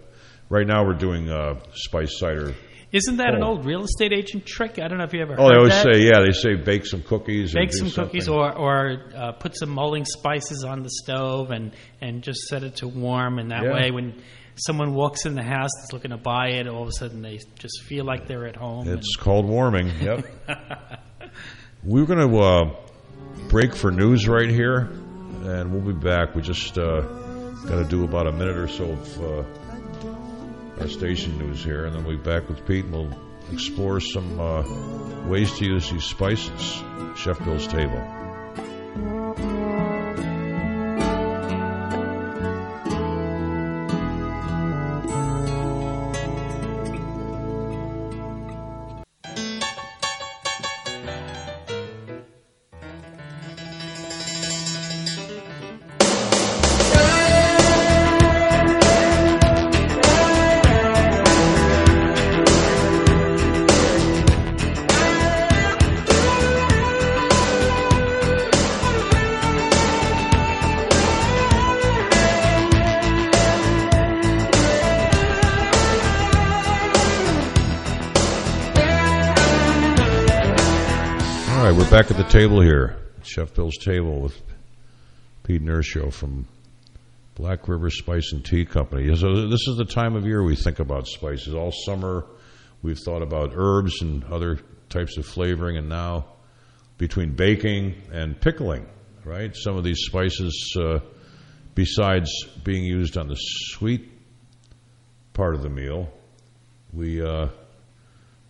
right 0.48 0.66
now, 0.66 0.84
we're 0.84 0.94
doing 0.98 1.30
uh, 1.30 1.60
spice 1.74 2.18
cider. 2.18 2.54
Isn't 2.90 3.18
that 3.18 3.34
an 3.34 3.42
Oh. 3.44 3.48
old 3.48 3.66
real 3.66 3.84
estate 3.84 4.12
agent 4.14 4.46
trick? 4.46 4.78
I 4.78 4.88
don't 4.88 4.96
know 4.96 5.04
if 5.04 5.12
you 5.12 5.20
ever 5.20 5.32
heard. 5.36 5.40
Oh, 5.40 5.48
they 5.50 5.56
always 5.56 5.74
that. 5.74 5.94
say, 5.94 6.00
yeah, 6.06 6.20
they 6.24 6.32
say 6.32 6.54
bake 6.54 6.86
some 6.86 7.02
cookies. 7.02 7.54
or 7.54 7.60
Bake 7.60 7.72
some 7.74 7.88
something. 7.90 8.06
cookies 8.06 8.28
or, 8.30 8.50
or 8.56 9.02
uh, 9.14 9.32
put 9.32 9.58
some 9.58 9.68
mulling 9.68 10.06
spices 10.06 10.64
on 10.64 10.82
the 10.82 10.88
stove 10.88 11.50
and, 11.50 11.74
and 12.00 12.22
just 12.22 12.40
set 12.48 12.62
it 12.62 12.76
to 12.76 12.88
warm. 12.88 13.38
And 13.38 13.50
that 13.50 13.62
Yeah. 13.64 13.74
way, 13.74 13.90
when 13.90 14.22
someone 14.58 14.94
walks 14.94 15.26
in 15.26 15.34
the 15.34 15.42
house 15.42 15.70
that's 15.78 15.92
looking 15.92 16.10
to 16.10 16.16
buy 16.16 16.48
it, 16.50 16.66
all 16.66 16.82
of 16.82 16.88
a 16.88 16.92
sudden 16.92 17.22
they 17.22 17.38
just 17.58 17.82
feel 17.82 18.04
like 18.04 18.26
they're 18.26 18.46
at 18.46 18.56
home. 18.56 18.88
It's 18.88 19.16
called 19.16 19.46
warming. 19.46 19.90
Yep. 20.00 20.26
We're 21.84 22.06
going 22.06 22.28
to 22.28 22.38
uh, 22.38 22.76
break 23.48 23.74
for 23.74 23.90
news 23.90 24.26
right 24.28 24.48
here, 24.48 24.80
and 24.80 25.72
we'll 25.72 25.94
be 25.94 25.98
back. 25.98 26.34
We 26.34 26.42
just 26.42 26.76
uh, 26.76 27.00
got 27.00 27.76
to 27.76 27.84
do 27.84 28.04
about 28.04 28.26
a 28.26 28.32
minute 28.32 28.56
or 28.56 28.68
so 28.68 28.90
of 28.90 29.22
uh, 29.22 30.80
our 30.80 30.88
station 30.88 31.38
news 31.38 31.62
here, 31.62 31.86
and 31.86 31.94
then 31.94 32.04
we'll 32.04 32.16
be 32.16 32.22
back 32.22 32.48
with 32.48 32.66
Pete, 32.66 32.84
and 32.84 32.92
we'll 32.92 33.18
explore 33.52 34.00
some 34.00 34.38
uh, 34.40 35.28
ways 35.28 35.56
to 35.58 35.64
use 35.64 35.90
these 35.90 36.04
spices. 36.04 36.82
Chef 37.16 37.38
Bill's 37.44 37.66
table. 37.66 38.17
Back 81.98 82.12
at 82.12 82.16
the 82.16 82.38
table 82.38 82.60
here, 82.60 82.96
Chef 83.24 83.52
Bill's 83.54 83.76
table 83.76 84.20
with 84.20 84.40
Pete 85.42 85.60
Nirchio 85.60 86.12
from 86.12 86.46
Black 87.34 87.66
River 87.66 87.90
Spice 87.90 88.30
and 88.32 88.44
Tea 88.44 88.64
Company. 88.64 89.12
So 89.16 89.48
this 89.48 89.66
is 89.66 89.76
the 89.78 89.84
time 89.84 90.14
of 90.14 90.24
year 90.24 90.44
we 90.44 90.54
think 90.54 90.78
about 90.78 91.08
spices. 91.08 91.54
All 91.54 91.72
summer, 91.72 92.24
we've 92.82 93.00
thought 93.04 93.22
about 93.22 93.50
herbs 93.52 94.00
and 94.00 94.22
other 94.26 94.60
types 94.88 95.16
of 95.16 95.26
flavoring, 95.26 95.76
and 95.76 95.88
now 95.88 96.26
between 96.98 97.32
baking 97.32 98.00
and 98.12 98.40
pickling, 98.40 98.86
right? 99.24 99.50
Some 99.56 99.76
of 99.76 99.82
these 99.82 100.02
spices, 100.02 100.76
uh, 100.80 101.00
besides 101.74 102.30
being 102.62 102.84
used 102.84 103.18
on 103.18 103.26
the 103.26 103.34
sweet 103.34 104.08
part 105.32 105.56
of 105.56 105.62
the 105.62 105.68
meal, 105.68 106.12
we 106.92 107.20
uh, 107.20 107.48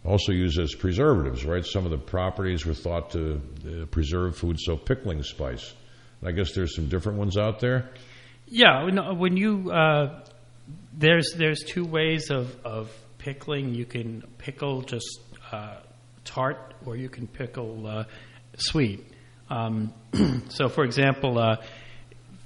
also 0.04 0.32
used 0.32 0.58
as 0.58 0.74
preservatives, 0.74 1.44
right? 1.44 1.64
Some 1.64 1.84
of 1.84 1.90
the 1.90 1.98
properties 1.98 2.64
were 2.64 2.74
thought 2.74 3.10
to 3.10 3.40
uh, 3.66 3.86
preserve 3.86 4.36
food, 4.36 4.56
so 4.58 4.76
pickling 4.76 5.22
spice. 5.22 5.74
I 6.24 6.32
guess 6.32 6.52
there's 6.54 6.74
some 6.74 6.88
different 6.88 7.18
ones 7.18 7.36
out 7.36 7.60
there. 7.60 7.90
Yeah, 8.46 8.84
when, 9.12 9.36
you 9.36 9.70
uh, 9.70 10.22
there's 10.92 11.34
there's 11.36 11.62
two 11.64 11.84
ways 11.84 12.30
of, 12.30 12.56
of 12.64 12.90
pickling. 13.18 13.74
You 13.74 13.84
can 13.84 14.22
pickle 14.38 14.82
just 14.82 15.20
uh, 15.52 15.76
tart, 16.24 16.74
or 16.86 16.96
you 16.96 17.08
can 17.08 17.26
pickle 17.26 17.86
uh, 17.86 18.04
sweet. 18.56 19.04
Um, 19.50 19.92
so, 20.48 20.68
for 20.68 20.84
example, 20.84 21.38
uh, 21.38 21.56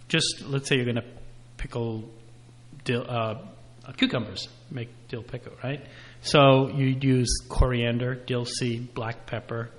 just 0.08 0.42
let's 0.46 0.68
say 0.68 0.76
you're 0.76 0.84
going 0.84 0.96
to 0.96 1.08
pickle 1.56 2.10
dill, 2.84 3.06
cucumbers, 3.96 4.48
make 4.70 4.88
dill 5.08 5.22
pickle, 5.22 5.52
right? 5.62 5.84
So 6.22 6.68
you'd 6.68 7.02
use 7.02 7.28
coriander, 7.48 8.14
dill 8.14 8.44
seed, 8.44 8.94
black 8.94 9.26
pepper, 9.26 9.70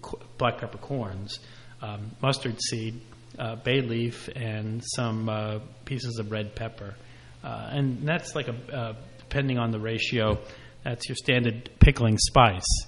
co- 0.00 0.20
black 0.38 0.58
peppercorns, 0.58 1.40
um, 1.82 2.12
mustard 2.22 2.60
seed, 2.62 3.00
uh, 3.38 3.56
bay 3.56 3.80
leaf, 3.80 4.28
and 4.36 4.82
some 4.94 5.28
uh, 5.28 5.58
pieces 5.84 6.18
of 6.20 6.30
red 6.30 6.54
pepper. 6.54 6.94
Uh, 7.42 7.70
and 7.72 8.06
that's 8.06 8.36
like 8.36 8.46
a, 8.46 8.54
uh, 8.72 8.92
depending 9.18 9.58
on 9.58 9.72
the 9.72 9.80
ratio, 9.80 10.38
that's 10.84 11.08
your 11.08 11.16
standard 11.16 11.68
pickling 11.80 12.18
spice. 12.18 12.86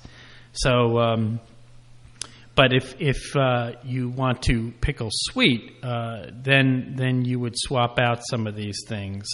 So, 0.53 0.99
um, 0.99 1.41
but 2.55 2.73
if 2.73 2.95
if 3.01 3.35
uh, 3.35 3.73
you 3.83 4.11
want 4.11 4.43
to 4.43 4.73
pickle 4.81 5.09
sweet, 5.11 5.73
uh, 5.83 6.27
then 6.33 6.93
then 6.97 7.25
you 7.25 7.41
would 7.41 7.55
swap 7.57 7.99
out 7.99 8.21
some 8.31 8.47
of 8.47 8.55
these 8.55 8.79
things. 8.87 9.27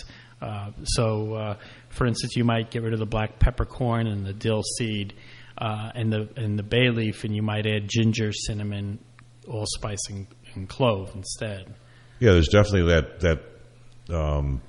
So, 0.85 1.57
for 1.91 2.07
instance, 2.07 2.37
you 2.37 2.45
might 2.45 2.71
get 2.71 2.83
rid 2.83 2.93
of 2.93 2.99
the 2.99 3.07
black 3.07 3.39
peppercorn 3.39 4.07
and 4.07 4.25
the 4.25 4.33
dill 4.33 4.63
seed 4.63 5.15
uh, 5.57 5.91
and 5.95 6.13
the 6.13 6.29
and 6.37 6.59
the 6.59 6.63
bay 6.63 6.91
leaf, 6.91 7.25
and 7.25 7.35
you 7.35 7.43
might 7.43 7.67
add 7.67 7.89
ginger, 7.89 8.33
cinnamon, 8.33 8.99
allspice, 9.47 10.01
and, 10.11 10.27
and 10.55 10.69
clove 10.69 11.11
instead. 11.15 11.75
Yeah, 12.21 12.33
there's 12.33 12.49
definitely 12.49 12.93
that 12.93 13.21
that 13.21 14.15
um, 14.15 14.61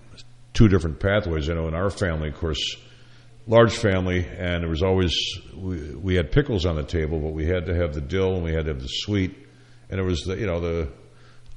two 0.53 0.67
different 0.67 0.99
pathways. 0.99 1.49
I 1.49 1.53
know 1.53 1.67
in 1.67 1.75
our 1.75 1.89
family, 1.89 2.29
of 2.29 2.35
course, 2.35 2.75
large 3.47 3.75
family, 3.75 4.25
and 4.25 4.63
there 4.63 4.69
was 4.69 4.81
always 4.81 5.15
we, 5.55 5.93
we 5.95 6.15
had 6.15 6.31
pickles 6.31 6.65
on 6.65 6.75
the 6.75 6.83
table, 6.83 7.19
but 7.19 7.33
we 7.33 7.45
had 7.45 7.65
to 7.67 7.75
have 7.75 7.93
the 7.93 8.01
dill 8.01 8.35
and 8.35 8.43
we 8.43 8.53
had 8.53 8.65
to 8.65 8.73
have 8.73 8.81
the 8.81 8.87
sweet, 8.87 9.35
and 9.89 9.99
it 9.99 10.03
was 10.03 10.21
the 10.21 10.37
you 10.37 10.47
know 10.47 10.59
the 10.59 10.89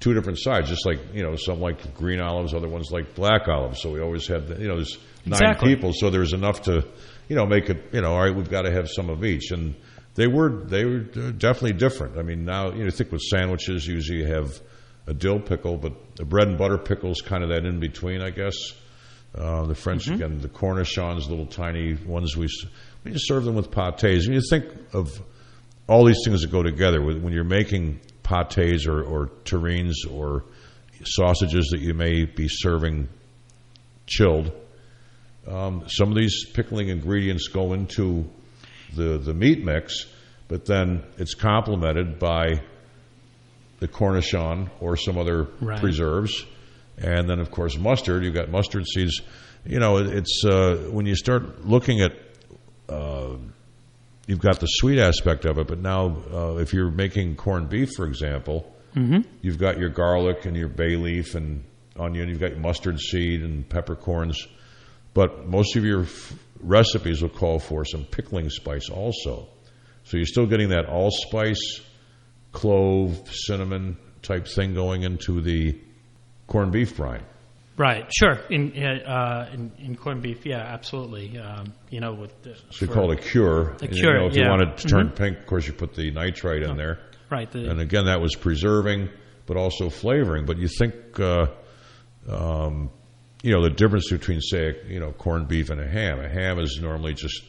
two 0.02 0.14
different 0.14 0.38
sides, 0.38 0.68
just 0.68 0.84
like 0.84 0.98
you 1.14 1.22
know 1.22 1.36
some 1.36 1.60
like 1.60 1.94
green 1.94 2.20
olives, 2.20 2.52
other 2.52 2.68
ones 2.68 2.90
like 2.90 3.14
black 3.14 3.48
olives. 3.48 3.80
So 3.80 3.90
we 3.92 4.00
always 4.00 4.26
had 4.26 4.48
the, 4.48 4.60
you 4.60 4.68
know 4.68 4.76
there's 4.76 4.98
nine 5.24 5.40
Exactly. 5.40 5.74
people, 5.74 5.92
so 5.94 6.10
there's 6.10 6.32
enough 6.32 6.62
to 6.62 6.84
you 7.28 7.36
know 7.36 7.46
make 7.46 7.70
it 7.70 7.82
you 7.92 8.02
know 8.02 8.12
all 8.12 8.20
right. 8.20 8.34
We've 8.34 8.50
got 8.50 8.62
to 8.62 8.72
have 8.72 8.90
some 8.90 9.08
of 9.08 9.24
each, 9.24 9.52
and 9.52 9.74
they 10.16 10.26
were 10.26 10.64
they 10.64 10.84
were 10.84 10.98
definitely 10.98 11.74
different. 11.74 12.18
I 12.18 12.22
mean 12.22 12.44
now 12.44 12.72
you 12.72 12.84
know 12.84 12.90
think 12.90 13.12
with 13.12 13.22
sandwiches 13.22 13.86
usually 13.86 14.20
you 14.20 14.26
have 14.26 14.60
a 15.06 15.14
dill 15.14 15.40
pickle, 15.40 15.76
but 15.76 16.16
the 16.16 16.24
bread 16.24 16.48
and 16.48 16.58
butter 16.58 16.78
pickle 16.78 17.10
is 17.10 17.20
kind 17.20 17.42
of 17.42 17.50
that 17.50 17.64
in 17.64 17.80
between, 17.80 18.22
I 18.22 18.30
guess. 18.30 18.54
Uh, 19.34 19.64
the 19.64 19.74
French 19.74 20.08
again, 20.08 20.40
the 20.40 20.48
Cornichons, 20.48 21.28
little 21.28 21.46
tiny 21.46 21.94
ones. 21.94 22.36
We 22.36 22.48
we 23.02 23.12
just 23.12 23.26
serve 23.26 23.44
them 23.44 23.54
with 23.54 23.70
pâtés. 23.70 24.26
When 24.26 24.34
you 24.34 24.42
think 24.50 24.66
of 24.92 25.08
all 25.88 26.04
these 26.04 26.18
things 26.24 26.42
that 26.42 26.50
go 26.50 26.62
together, 26.62 27.02
when 27.02 27.32
you're 27.32 27.42
making 27.42 28.00
pâtés 28.22 28.86
or, 28.86 29.02
or 29.02 29.28
terrines 29.44 29.94
or 30.10 30.44
sausages 31.04 31.68
that 31.72 31.80
you 31.80 31.94
may 31.94 32.24
be 32.24 32.46
serving 32.48 33.08
chilled, 34.06 34.52
um, 35.48 35.84
some 35.88 36.10
of 36.10 36.16
these 36.16 36.44
pickling 36.52 36.88
ingredients 36.88 37.48
go 37.48 37.72
into 37.72 38.24
the 38.94 39.18
the 39.18 39.34
meat 39.34 39.64
mix, 39.64 40.06
but 40.48 40.64
then 40.66 41.02
it's 41.18 41.34
complemented 41.34 42.18
by 42.18 42.60
the 43.80 43.88
cornichon 43.88 44.70
or 44.80 44.96
some 44.96 45.18
other 45.18 45.48
Right. 45.60 45.80
preserves, 45.80 46.44
and 46.98 47.28
then 47.28 47.40
of 47.40 47.50
course 47.50 47.76
mustard. 47.76 48.22
You've 48.22 48.34
got 48.34 48.50
mustard 48.50 48.86
seeds. 48.86 49.20
You 49.64 49.80
know, 49.80 49.96
it's 49.98 50.44
uh, 50.44 50.76
when 50.90 51.06
you 51.06 51.14
start 51.16 51.64
looking 51.66 52.00
at. 52.00 52.12
Uh, 52.88 53.36
You've 54.26 54.40
got 54.40 54.60
the 54.60 54.66
sweet 54.66 54.98
aspect 55.00 55.44
of 55.44 55.58
it, 55.58 55.66
but 55.66 55.80
now 55.80 56.16
uh, 56.32 56.56
if 56.56 56.72
you're 56.72 56.90
making 56.90 57.36
corned 57.36 57.68
beef, 57.68 57.90
for 57.96 58.06
example, 58.06 58.72
you've 59.40 59.58
got 59.58 59.78
your 59.78 59.88
garlic 59.88 60.44
and 60.44 60.56
your 60.56 60.68
bay 60.68 60.96
leaf 60.96 61.34
and 61.34 61.64
onion. 61.98 62.28
You've 62.28 62.40
got 62.40 62.50
your 62.50 62.60
mustard 62.60 63.00
seed 63.00 63.42
and 63.42 63.68
peppercorns, 63.68 64.46
but 65.14 65.48
most 65.48 65.76
of 65.76 65.84
your 65.84 66.02
f- 66.02 66.34
recipes 66.60 67.20
will 67.22 67.30
call 67.30 67.58
for 67.58 67.84
some 67.84 68.04
pickling 68.04 68.48
spice 68.50 68.88
also. 68.90 69.48
So 70.04 70.16
you're 70.18 70.26
still 70.26 70.46
getting 70.46 70.68
that 70.70 70.86
allspice, 70.86 71.80
clove, 72.52 73.28
cinnamon 73.32 73.96
type 74.22 74.46
thing 74.46 74.74
going 74.74 75.02
into 75.02 75.40
the 75.40 75.78
corned 76.46 76.72
beef 76.72 76.96
brine. 76.96 77.24
Right, 77.76 78.06
sure. 78.14 78.38
In 78.50 78.72
uh, 78.76 79.50
in, 79.52 79.72
in 79.78 79.96
corned 79.96 80.22
beef, 80.22 80.44
yeah, 80.44 80.58
absolutely. 80.58 81.38
Um, 81.38 81.72
you 81.90 82.00
know, 82.00 82.12
with 82.12 82.42
the, 82.42 82.54
So 82.70 82.84
you 82.84 82.92
call 82.92 83.10
it 83.10 83.18
a 83.18 83.22
cure. 83.22 83.70
A 83.80 83.88
cure, 83.88 84.14
you 84.14 84.20
know, 84.20 84.26
if 84.26 84.36
you 84.36 84.42
yeah. 84.42 84.50
want 84.50 84.62
it 84.62 84.76
to 84.78 84.88
turn 84.88 85.10
pink, 85.10 85.38
of 85.38 85.46
course, 85.46 85.66
you 85.66 85.72
put 85.72 85.94
the 85.94 86.10
nitrite 86.10 86.62
in 86.62 86.76
there. 86.76 86.98
right. 87.30 87.50
The, 87.50 87.70
And 87.70 87.80
again, 87.80 88.06
that 88.06 88.20
was 88.20 88.34
preserving, 88.36 89.08
but 89.46 89.56
also 89.56 89.88
flavoring. 89.88 90.44
But 90.44 90.58
you 90.58 90.68
think, 90.68 90.94
uh, 91.18 91.46
um, 92.28 92.90
you 93.42 93.52
know, 93.52 93.62
the 93.62 93.70
difference 93.70 94.10
between, 94.10 94.40
say, 94.40 94.76
you 94.86 95.00
know, 95.00 95.12
corned 95.12 95.48
beef 95.48 95.70
and 95.70 95.80
a 95.80 95.88
ham. 95.88 96.20
A 96.20 96.28
ham 96.28 96.58
is 96.58 96.78
normally 96.80 97.14
just 97.14 97.42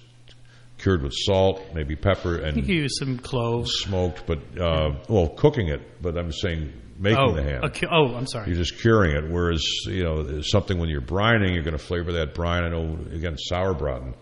cured 0.78 1.04
with 1.04 1.14
salt, 1.14 1.62
maybe 1.74 1.96
pepper, 1.96 2.38
and 2.38 2.58
You 2.68 2.76
use 2.84 2.98
some 2.98 3.18
cloves. 3.20 3.72
smoked. 3.74 4.26
But 4.26 4.40
uh, 4.60 4.96
well, 5.10 5.28
cooking 5.30 5.68
it. 5.68 6.02
But 6.02 6.18
I'm 6.18 6.32
saying 6.32 6.72
making 7.00 7.20
Oh, 7.20 7.34
the 7.34 7.44
ham. 7.44 7.62
cu- 7.72 7.88
oh, 7.92 8.16
I'm 8.16 8.28
sorry. 8.28 8.48
You're 8.48 8.58
just 8.58 8.80
curing 8.80 9.16
it. 9.16 9.30
Whereas 9.32 9.64
you 9.88 10.04
know 10.04 10.42
something 10.42 10.78
when 10.80 10.90
you're 10.90 11.02
brining, 11.02 11.54
you're 11.54 11.64
going 11.64 11.78
to 11.78 11.84
flavor 11.84 12.14
that 12.14 12.34
brine. 12.34 12.64
I 12.64 12.70
know 12.70 12.98
again 13.14 13.38
sauerbraten. 13.52 14.14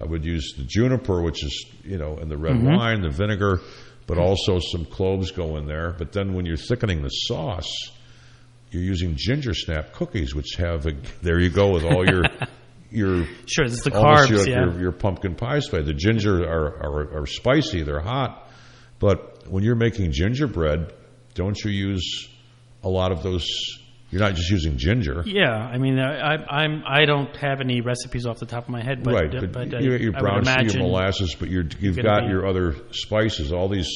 I 0.00 0.04
would 0.06 0.24
use 0.24 0.54
the 0.56 0.64
juniper, 0.64 1.20
which 1.22 1.44
is 1.44 1.66
you 1.84 1.98
know, 1.98 2.16
and 2.16 2.30
the 2.30 2.38
red 2.38 2.54
Mm-hmm. 2.56 2.74
wine, 2.74 3.02
the 3.02 3.10
vinegar, 3.10 3.60
but 4.06 4.18
also 4.18 4.58
some 4.58 4.84
cloves 4.86 5.30
go 5.30 5.56
in 5.56 5.66
there. 5.66 5.94
But 5.98 6.12
then 6.12 6.32
when 6.34 6.46
you're 6.46 6.56
thickening 6.56 7.02
the 7.02 7.08
sauce, 7.10 7.70
you're 8.70 8.82
using 8.82 9.14
ginger 9.16 9.52
snap 9.54 9.92
cookies, 9.92 10.34
which 10.34 10.54
have 10.58 10.86
a, 10.86 10.92
there 11.22 11.38
you 11.40 11.50
go 11.50 11.70
with 11.72 11.84
all 11.84 12.08
your 12.08 12.22
your 12.90 13.26
Sure, 13.46 13.64
it's 13.66 13.82
the 13.84 13.90
carbs. 13.90 14.30
your, 14.30 14.48
yeah. 14.48 14.64
your, 14.70 14.80
your 14.80 14.92
pumpkin 14.92 15.34
pie 15.34 15.58
spice. 15.60 15.84
The 15.84 15.92
ginger 15.94 16.44
are, 16.44 16.66
are, 16.82 17.20
are 17.22 17.26
spicy, 17.26 17.82
they're 17.82 18.00
hot. 18.00 18.48
But 18.98 19.48
when 19.48 19.64
you're 19.64 19.76
making 19.76 20.12
gingerbread, 20.12 20.92
don't 21.40 21.58
you 21.64 21.70
use 21.70 22.28
a 22.82 22.88
lot 22.88 23.12
of 23.12 23.22
those? 23.22 23.46
You're 24.10 24.20
not 24.20 24.34
just 24.34 24.50
using 24.50 24.76
ginger. 24.76 25.22
Yeah, 25.24 25.52
I 25.52 25.78
mean, 25.78 25.98
I, 25.98 26.34
I, 26.34 26.62
I'm 26.62 26.82
I 26.86 27.04
don't 27.06 27.34
have 27.36 27.60
any 27.60 27.80
recipes 27.80 28.26
off 28.26 28.38
the 28.38 28.46
top 28.46 28.64
of 28.64 28.68
my 28.68 28.82
head, 28.82 29.02
but 29.02 29.14
right, 29.14 29.34
uh, 29.34 29.40
but, 29.40 29.52
but 29.52 29.74
uh, 29.74 29.78
you 29.78 29.90
got 29.92 30.00
your 30.00 30.16
I 30.16 30.34
would 30.34 30.44
brown 30.44 30.68
sugar, 30.68 30.82
molasses, 30.82 31.34
but 31.38 31.48
you're, 31.48 31.64
you've 31.78 31.96
got 31.96 32.28
your 32.28 32.46
other 32.46 32.74
spices. 32.90 33.52
All 33.52 33.68
these, 33.68 33.90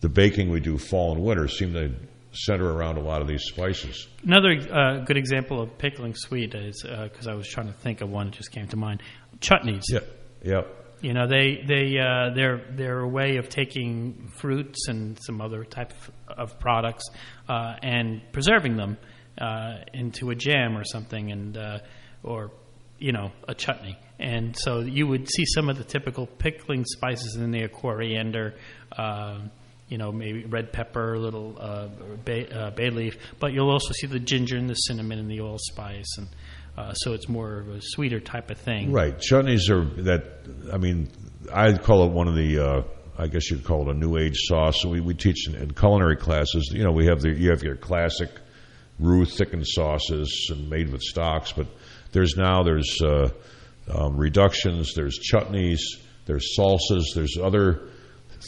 the 0.00 0.08
baking 0.08 0.50
we 0.50 0.60
do 0.60 0.78
fall 0.78 1.12
and 1.12 1.22
winter 1.24 1.48
seem 1.48 1.72
to 1.72 1.94
center 2.32 2.70
around 2.70 2.98
a 2.98 3.02
lot 3.02 3.22
of 3.22 3.28
these 3.28 3.44
spices. 3.44 4.06
Another 4.22 4.56
uh, 4.70 5.04
good 5.04 5.16
example 5.16 5.60
of 5.62 5.78
pickling 5.78 6.14
sweet 6.14 6.54
is 6.54 6.84
because 6.84 7.26
I 7.26 7.34
was 7.34 7.48
trying 7.48 7.68
to 7.68 7.72
think 7.72 8.02
of 8.02 8.10
one 8.10 8.26
that 8.26 8.34
just 8.34 8.52
came 8.52 8.68
to 8.68 8.76
mind. 8.76 9.02
Chutneys. 9.40 9.84
Yeah, 9.88 10.00
yeah. 10.42 10.62
You 11.02 11.12
know, 11.12 11.26
they 11.26 11.62
they 11.66 11.98
uh, 11.98 12.30
they're 12.34 13.00
a 13.00 13.08
way 13.08 13.36
of 13.36 13.48
taking 13.50 14.30
fruits 14.36 14.88
and 14.88 15.18
some 15.22 15.42
other 15.42 15.62
type 15.62 15.92
of, 16.28 16.58
products 16.58 17.04
uh, 17.48 17.74
and 17.82 18.22
preserving 18.32 18.76
them 18.76 18.96
uh, 19.38 19.78
into 19.92 20.30
a 20.30 20.34
jam 20.34 20.76
or 20.76 20.84
something, 20.84 21.30
and 21.30 21.56
uh, 21.56 21.78
or 22.22 22.50
you 22.98 23.12
know 23.12 23.30
a 23.46 23.54
chutney. 23.54 23.98
And 24.18 24.56
so 24.56 24.80
you 24.80 25.06
would 25.06 25.28
see 25.28 25.44
some 25.44 25.68
of 25.68 25.76
the 25.76 25.84
typical 25.84 26.26
pickling 26.26 26.84
spices 26.86 27.36
in 27.36 27.50
there: 27.50 27.68
coriander. 27.68 28.54
Uh, 28.96 29.40
you 29.88 29.98
know, 29.98 30.10
maybe 30.10 30.44
red 30.46 30.72
pepper, 30.72 31.14
a 31.14 31.20
little 31.20 31.52
bay, 32.24 32.48
bay 32.74 32.90
leaf, 32.90 33.16
but 33.38 33.52
you'll 33.52 33.70
also 33.70 33.92
see 33.92 34.08
the 34.08 34.18
ginger 34.18 34.56
and 34.56 34.68
the 34.68 34.74
cinnamon 34.74 35.20
and 35.20 35.30
the 35.30 35.40
allspice, 35.40 36.18
and 36.18 36.26
uh, 36.76 36.92
so 36.92 37.12
it's 37.14 37.28
more 37.28 37.60
of 37.60 37.68
a 37.68 37.80
sweeter 37.80 38.20
type 38.20 38.50
of 38.50 38.58
thing. 38.58 38.92
Right. 38.92 39.16
Chutneys 39.18 39.70
are 39.70 39.84
that. 40.02 40.24
I 40.72 40.78
mean, 40.78 41.08
I 41.52 41.76
call 41.78 42.04
it 42.04 42.12
one 42.12 42.28
of 42.28 42.34
the. 42.34 42.58
Uh, 42.58 42.82
I 43.18 43.28
guess 43.28 43.50
you'd 43.50 43.64
call 43.64 43.88
it 43.88 43.96
a 43.96 43.98
new 43.98 44.18
age 44.18 44.36
sauce. 44.36 44.82
So 44.82 44.90
we, 44.90 45.00
we 45.00 45.14
teach 45.14 45.48
in, 45.48 45.54
in 45.54 45.72
culinary 45.72 46.16
classes. 46.16 46.70
You 46.70 46.84
know, 46.84 46.92
we 46.92 47.06
have 47.06 47.22
the 47.22 47.30
you 47.30 47.50
have 47.50 47.62
your 47.62 47.76
classic 47.76 48.28
roux 48.98 49.24
thickened 49.24 49.66
sauces 49.66 50.48
and 50.50 50.68
made 50.68 50.90
with 50.90 51.02
stocks, 51.02 51.52
but 51.52 51.66
there's 52.12 52.36
now 52.36 52.62
there's 52.62 53.00
uh, 53.02 53.30
um, 53.88 54.16
reductions, 54.16 54.94
there's 54.94 55.18
chutneys, 55.18 55.80
there's 56.26 56.54
salsas, 56.58 57.04
there's 57.14 57.36
other 57.42 57.88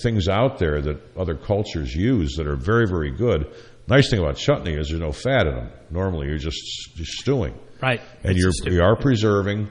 things 0.03 0.29
out 0.29 0.59
there 0.59 0.81
that 0.83 1.17
other 1.17 1.35
cultures 1.35 1.95
use 1.95 2.37
that 2.37 2.47
are 2.47 2.57
very 2.57 2.87
very 2.87 3.11
good. 3.11 3.47
Nice 3.89 4.11
thing 4.11 4.19
about 4.21 4.37
chutney 4.37 4.75
is 4.75 4.89
there's 4.89 5.01
no 5.01 5.13
fat 5.13 5.47
in 5.47 5.55
them. 5.55 5.71
Normally, 5.91 6.27
you're 6.29 6.39
just, 6.39 6.59
just 6.95 7.13
stewing 7.13 7.55
Right. 7.81 8.01
and 8.23 8.37
It's 8.37 8.41
you're 8.65 8.73
a- 8.73 8.75
you 8.77 8.83
are 8.83 8.97
preserving, 8.97 9.69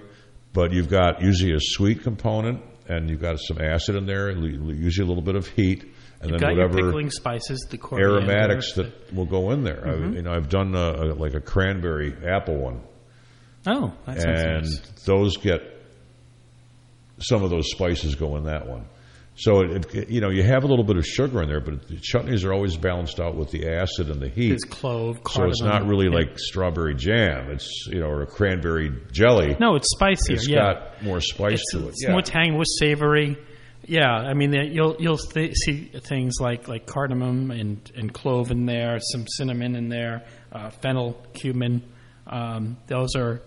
but 0.53 0.71
you've 0.73 0.89
got 0.89 1.21
usually 1.21 1.53
a 1.53 1.59
sweet 1.59 2.01
component, 2.03 2.61
and 2.87 3.09
you've 3.09 3.21
got 3.21 3.37
some 3.39 3.59
acid 3.61 3.95
in 3.95 4.05
there, 4.05 4.31
usually 4.31 5.05
a 5.05 5.07
little 5.07 5.21
bit 5.23 5.35
of 5.35 5.47
heat, 5.47 5.83
and 6.21 6.31
You've 6.31 6.39
then 6.41 6.55
whatever 6.55 6.73
pickling 6.75 7.11
spices, 7.11 7.67
the 7.69 7.77
coriander. 7.77 8.15
aromatics 8.15 8.73
that 8.73 9.13
will 9.13 9.25
go 9.25 9.51
in 9.51 9.63
there. 9.63 9.83
Mm-hmm. 9.85 10.11
I, 10.11 10.15
you 10.15 10.21
know, 10.23 10.31
I've 10.31 10.49
done 10.49 10.73
a, 10.73 10.93
a, 10.93 11.05
like 11.13 11.35
a 11.35 11.41
cranberry 11.41 12.15
apple 12.25 12.55
one, 12.57 12.81
Oh, 13.67 13.93
that 14.05 14.21
sounds 14.21 14.41
and 14.41 14.61
nice. 14.63 14.79
those 15.05 15.37
get 15.37 15.61
some 17.19 17.43
of 17.43 17.49
those 17.49 17.69
spices 17.69 18.15
go 18.15 18.37
in 18.37 18.45
that 18.45 18.67
one. 18.67 18.85
So 19.39 19.61
it, 19.61 19.93
it, 19.93 20.09
you 20.09 20.19
know 20.19 20.29
you 20.29 20.41
have 20.43 20.63
a 20.63 20.67
little 20.67 20.83
bit 20.83 20.97
of 20.97 21.05
sugar 21.05 21.43
in 21.43 21.47
there, 21.49 21.59
but 21.61 21.87
the 21.87 21.97
chutneys 21.97 22.43
are 22.43 22.51
always 22.53 22.75
balanced 22.75 23.19
out 23.19 23.35
with 23.35 23.51
the 23.51 23.69
acid 23.69 24.09
and 24.09 24.19
the 24.19 24.29
heat. 24.29 24.51
It's 24.53 24.63
clove, 24.63 25.19
so 25.29 25.43
it's 25.45 25.61
not 25.61 25.85
really 25.85 26.05
Yeah. 26.07 26.15
like 26.15 26.39
strawberry 26.39 26.95
jam. 26.95 27.51
It's 27.51 27.87
you 27.91 27.99
know 27.99 28.07
or 28.07 28.23
a 28.23 28.27
cranberry 28.27 28.91
jelly. 29.11 29.55
no, 29.59 29.75
it's 29.75 29.87
spicier. 29.91 30.35
It's 30.35 30.47
yeah, 30.49 30.73
got 30.73 31.03
more 31.03 31.21
spice 31.21 31.61
it's, 31.61 31.71
to 31.73 31.85
it. 31.85 31.89
it's 31.89 32.03
Yeah. 32.03 32.11
more 32.13 32.21
tangy, 32.23 32.51
more 32.51 32.63
savory. 32.79 33.37
Yeah, 33.85 34.09
I 34.09 34.33
mean 34.33 34.51
you'll 34.53 34.95
you'll 34.99 35.17
th- 35.19 35.53
see 35.55 35.91
things 36.03 36.37
like 36.41 36.67
like 36.67 36.87
cardamom 36.87 37.51
and 37.51 37.79
and 37.95 38.11
clove 38.11 38.49
in 38.51 38.65
there, 38.65 38.97
some 39.13 39.25
cinnamon 39.27 39.75
in 39.75 39.87
there, 39.89 40.25
uh, 40.51 40.71
fennel, 40.71 41.13
cumin. 41.33 41.83
Um, 42.25 42.77
those 42.87 43.15
are 43.15 43.41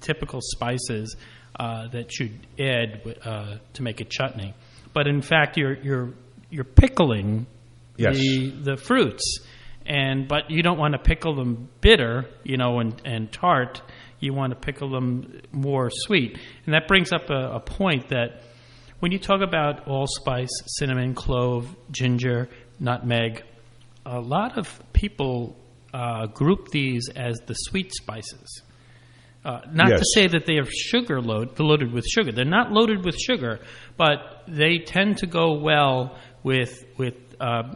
typical 0.00 0.40
spices 0.42 1.14
uh, 1.60 1.88
that 1.88 2.18
you 2.18 2.30
add 2.58 3.18
uh, 3.24 3.56
to 3.74 3.82
make 3.82 4.00
a 4.00 4.04
chutney. 4.04 4.54
But 4.92 5.06
in 5.06 5.22
fact, 5.22 5.56
you're 5.56 5.74
you're 5.74 6.10
you're 6.50 6.64
pickling 6.64 7.46
Yes. 7.96 8.16
the 8.16 8.50
the 8.50 8.76
fruits, 8.76 9.38
and 9.86 10.26
but 10.26 10.50
you 10.50 10.62
don't 10.62 10.78
want 10.78 10.92
to 10.94 10.98
pickle 10.98 11.34
them 11.34 11.68
bitter, 11.80 12.26
you 12.42 12.56
know, 12.56 12.78
and 12.80 13.00
and 13.04 13.30
tart. 13.30 13.82
You 14.20 14.32
want 14.32 14.52
to 14.52 14.56
pickle 14.58 14.90
them 14.90 15.40
more 15.50 15.90
sweet, 15.90 16.38
and 16.64 16.74
that 16.74 16.86
brings 16.88 17.12
up 17.12 17.28
a, 17.30 17.54
a 17.56 17.60
point 17.60 18.08
that 18.08 18.42
when 19.00 19.10
you 19.12 19.18
talk 19.18 19.40
about 19.42 19.86
allspice, 19.88 20.50
cinnamon, 20.78 21.14
clove, 21.14 21.74
ginger, 21.90 22.48
nutmeg, 22.78 23.42
a 24.06 24.20
lot 24.20 24.56
of 24.56 24.80
people 24.92 25.56
uh, 25.92 26.26
group 26.26 26.68
these 26.68 27.08
as 27.14 27.38
the 27.46 27.54
sweet 27.54 27.92
spices. 27.92 28.62
Uh, 29.44 29.60
not 29.72 29.88
to 29.88 30.04
say 30.14 30.28
that 30.28 30.46
they 30.46 30.58
are 30.58 30.66
sugar 30.70 31.20
load, 31.20 31.58
loaded 31.58 31.92
with 31.92 32.06
sugar. 32.06 32.30
They're 32.30 32.44
not 32.44 32.70
loaded 32.70 33.04
with 33.04 33.16
sugar, 33.18 33.58
but 33.96 34.42
they 34.48 34.78
tend 34.78 35.18
to 35.18 35.26
go 35.26 35.54
well 35.54 36.16
with 36.42 36.84
with 36.98 37.14
uh, 37.40 37.74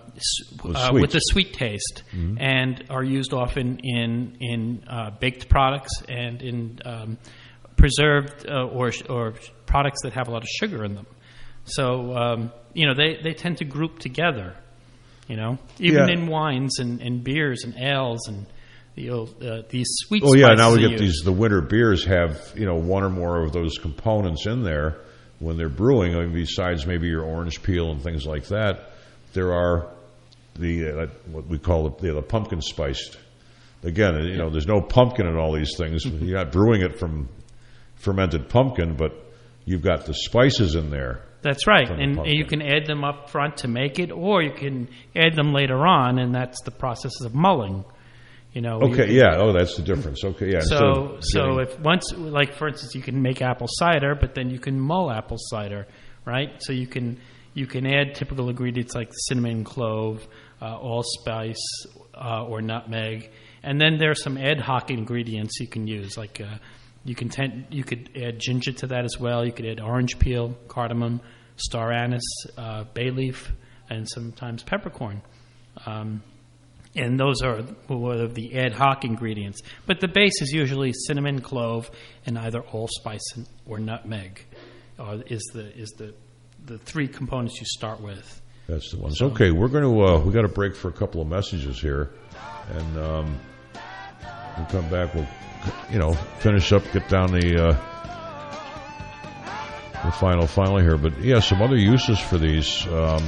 With 0.63 0.77
uh, 0.77 0.91
with 0.93 1.11
the 1.11 1.19
sweet 1.19 1.53
taste, 1.53 2.05
and 2.39 2.85
are 2.89 3.03
used 3.03 3.33
often 3.33 3.81
in 3.83 4.37
in 4.41 4.85
uh, 4.89 5.11
baked 5.19 5.49
products 5.49 5.91
and 6.09 6.41
in 6.41 6.79
um, 6.85 7.19
preserved 7.77 8.47
uh, 8.49 8.65
or 8.67 8.93
or 9.09 9.35
products 9.67 10.03
that 10.05 10.13
have 10.13 10.29
a 10.29 10.31
lot 10.31 10.43
of 10.43 10.49
sugar 10.49 10.85
in 10.85 10.95
them. 10.95 11.07
So 11.65 12.17
um, 12.17 12.53
you 12.75 12.87
know 12.87 12.95
they, 12.95 13.19
they 13.23 13.33
tend 13.35 13.59
to 13.59 13.65
group 13.65 13.99
together. 13.99 14.55
You 15.27 15.37
know, 15.37 15.59
even 15.81 16.07
Yeah. 16.09 16.15
in 16.15 16.29
wines 16.29 16.79
and, 16.79 17.01
and 17.03 17.25
beers 17.25 17.65
and 17.65 17.75
ales 17.77 18.29
and 18.29 18.47
the 18.95 19.11
old, 19.11 19.43
uh, 19.43 19.63
these 19.69 19.89
sweet. 20.07 20.23
Oh 20.25 20.35
yeah, 20.35 20.55
now 20.55 20.73
we 20.73 20.79
get 20.79 20.93
used. 20.93 21.03
these. 21.03 21.21
The 21.25 21.33
winter 21.33 21.61
beers 21.61 22.05
have 22.05 22.53
you 22.55 22.67
know 22.67 22.77
one 22.77 23.03
or 23.03 23.11
more 23.11 23.43
of 23.43 23.51
those 23.53 23.79
components 23.79 24.47
in 24.47 24.63
there 24.63 25.01
when 25.39 25.57
they're 25.57 25.69
brewing. 25.69 26.15
I 26.15 26.21
mean, 26.21 26.33
besides 26.33 26.87
maybe 26.87 27.09
your 27.09 27.23
orange 27.23 27.63
peel 27.63 27.91
and 27.91 28.03
things 28.03 28.27
like 28.27 28.47
that, 28.49 28.91
there 29.33 29.53
are 29.53 29.91
the 30.59 31.03
uh, 31.03 31.07
what 31.31 31.47
we 31.47 31.59
call 31.59 31.91
the, 31.91 32.13
the 32.13 32.23
pumpkin 32.23 32.61
spiced. 32.61 33.19
Again, 33.83 34.15
you 34.25 34.37
know, 34.37 34.51
there's 34.51 34.67
no 34.67 34.81
pumpkin 34.81 35.27
in 35.27 35.37
all 35.37 35.53
these 35.53 35.77
things. 35.77 36.05
You're 36.05 36.39
not 36.39 36.53
brewing 36.53 36.83
it 36.83 36.99
from 36.99 37.29
fermented 37.97 38.49
pumpkin, 38.49 38.97
but 38.97 39.13
you've 39.65 39.83
got 39.83 40.07
the 40.07 40.15
spices 40.15 40.75
in 40.75 40.91
there. 40.91 41.23
That's 41.43 41.67
right, 41.67 41.89
and, 41.89 42.19
and 42.19 42.27
you 42.27 42.45
can 42.45 42.61
add 42.61 42.87
them 42.87 43.05
up 43.05 43.31
front 43.31 43.59
to 43.59 43.69
make 43.69 44.01
it, 44.01 44.11
or 44.11 44.43
you 44.43 44.53
can 44.53 44.89
add 45.15 45.37
them 45.37 45.53
later 45.53 45.87
on, 45.87 46.19
and 46.19 46.35
that's 46.35 46.61
the 46.63 46.73
process 46.73 47.21
of 47.21 47.35
mulling. 47.35 47.85
You 48.57 48.63
know. 48.63 48.81
Okay, 48.81 49.09
can- 49.09 49.15
yeah. 49.15 49.37
Oh, 49.37 49.53
that's 49.53 49.77
the 49.77 49.83
difference. 49.83 50.25
Okay, 50.25 50.51
yeah. 50.51 50.61
So, 50.61 51.19
so 51.21 51.59
if 51.59 51.79
once, 51.79 52.11
like 52.17 52.55
for 52.55 52.69
instance, 52.69 52.95
you 52.95 53.03
can 53.03 53.21
make 53.21 53.43
apple 53.43 53.67
cider, 53.69 54.15
but 54.15 54.35
then 54.35 54.49
you 54.49 54.59
can 54.59 54.81
mull 54.81 55.11
apple 55.11 55.37
cider, 55.39 55.87
right? 56.25 56.49
So 56.61 56.73
you 56.73 56.87
can 56.87 57.21
you 57.53 57.67
can 57.67 57.87
add 57.87 58.15
typical 58.15 58.49
ingredients 58.49 58.95
like 58.95 59.13
cinnamon, 59.29 59.63
clove, 59.63 60.27
uh, 60.63 60.75
allspice, 60.75 61.61
uh, 62.15 62.47
or 62.47 62.63
nutmeg, 62.63 63.31
and 63.63 63.79
then 63.79 63.99
there's 63.99 64.23
some 64.23 64.39
ad 64.39 64.59
hoc 64.59 64.91
ingredients 64.91 65.61
you 65.61 65.67
can 65.67 65.87
use, 65.87 66.17
like 66.17 66.41
uh, 66.41 66.57
you 67.05 67.15
can 67.15 67.29
tend, 67.29 67.67
you 67.69 67.85
could 67.85 68.09
add 68.17 68.39
ginger 68.39 68.73
to 68.73 68.87
that 68.87 69.05
as 69.05 69.21
well. 69.21 69.45
You 69.45 69.53
could 69.53 69.67
add 69.67 69.81
orange 69.81 70.19
peel, 70.19 70.57
cardamom, 70.67 71.21
star 71.57 71.93
anise, 71.93 72.23
uh, 72.57 72.85
bay 72.95 73.11
leaf, 73.11 73.53
and 73.91 74.09
sometimes 74.09 74.63
peppercorn. 74.63 75.21
Um, 75.85 76.23
and 76.97 77.21
those 77.21 77.43
are 77.43 77.63
the 77.63 78.59
ad 78.59 78.73
hoc 78.73 79.05
ingredients. 79.05 79.61
But 79.87 80.01
the 80.01 80.09
base 80.09 80.41
is 80.41 80.53
usually 80.53 80.93
cinnamon, 80.93 81.41
clove, 81.41 81.91
and 82.25 82.39
either 82.39 82.61
allspice 82.61 83.23
or 83.67 83.79
nutmeg. 83.79 84.45
Uh, 84.99 85.19
is 85.27 85.43
the 85.53 85.77
is 85.77 85.91
the 85.99 86.15
the 86.65 86.79
three 86.79 87.07
components 87.07 87.61
you 87.61 87.67
start 87.67 88.01
with. 88.01 88.41
That's 88.67 88.91
the 88.91 88.99
ones. 88.99 89.21
Okay, 89.21 89.51
we're 89.51 89.69
going 89.69 89.85
to 89.85 90.03
uh, 90.05 90.21
we 90.21 90.33
got 90.33 90.45
a 90.45 90.49
break 90.49 90.75
for 90.75 90.89
a 90.89 90.93
couple 90.93 91.21
of 91.21 91.29
messages 91.29 91.81
here, 91.81 92.13
and 92.71 92.99
um, 92.99 93.41
we'll 94.57 94.67
come 94.67 94.89
back. 94.89 95.15
We'll 95.15 95.29
you 95.91 95.99
know 95.99 96.15
finish 96.41 96.73
up, 96.73 96.83
get 96.93 97.09
down 97.09 97.31
the 97.31 97.63
uh, 97.63 97.73
the 100.05 100.13
final 100.13 100.47
final 100.47 100.79
here. 100.79 100.97
But 100.97 101.21
yeah, 101.21 101.41
some 101.41 101.61
other 101.61 101.77
uses 101.77 102.19
for 102.19 102.39
these. 102.39 102.87
Um, 102.87 103.23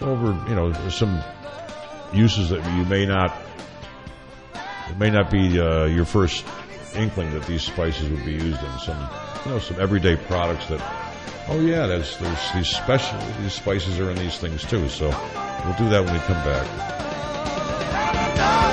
over 0.00 0.32
you 0.48 0.56
know 0.56 0.72
some 0.88 1.22
uses 2.12 2.50
that 2.50 2.64
you 2.76 2.84
may 2.84 3.06
not 3.06 3.34
it 4.88 4.98
may 4.98 5.10
not 5.10 5.30
be 5.30 5.60
uh, 5.60 5.84
your 5.84 6.04
first 6.04 6.44
inkling 6.96 7.32
that 7.32 7.46
these 7.46 7.62
spices 7.62 8.08
would 8.08 8.24
be 8.24 8.32
used 8.32 8.62
in 8.62 8.78
some 8.80 9.08
you 9.44 9.52
know 9.52 9.58
some 9.58 9.80
everyday 9.80 10.16
products 10.16 10.66
that 10.66 10.80
oh 11.48 11.60
yeah 11.60 11.86
there's 11.86 12.18
there's 12.18 12.52
these 12.52 12.68
special 12.68 13.18
these 13.40 13.54
spices 13.54 13.98
are 14.00 14.10
in 14.10 14.16
these 14.16 14.38
things 14.38 14.64
too. 14.64 14.88
So 14.88 15.08
we'll 15.08 15.78
do 15.78 15.88
that 15.90 16.04
when 16.04 16.12
we 16.12 16.20
come 16.20 16.44
back 16.44 18.69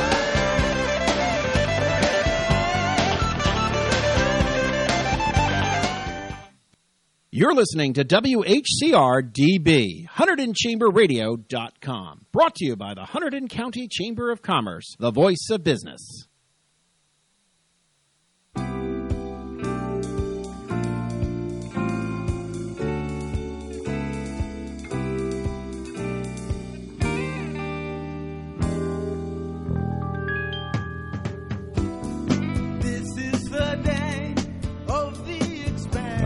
You're 7.39 7.53
listening 7.53 7.93
to 7.93 8.03
WHCR 8.03 9.31
DB, 9.31 10.07
HunterdonChamberRadio.com. 10.07 12.25
Brought 12.31 12.55
to 12.55 12.65
you 12.65 12.75
by 12.75 12.95
the 12.95 13.03
Hunterdon 13.03 13.47
County 13.47 13.87
Chamber 13.87 14.31
of 14.31 14.41
Commerce, 14.41 14.95
the 14.97 15.11
voice 15.11 15.47
of 15.51 15.63
business. 15.63 16.26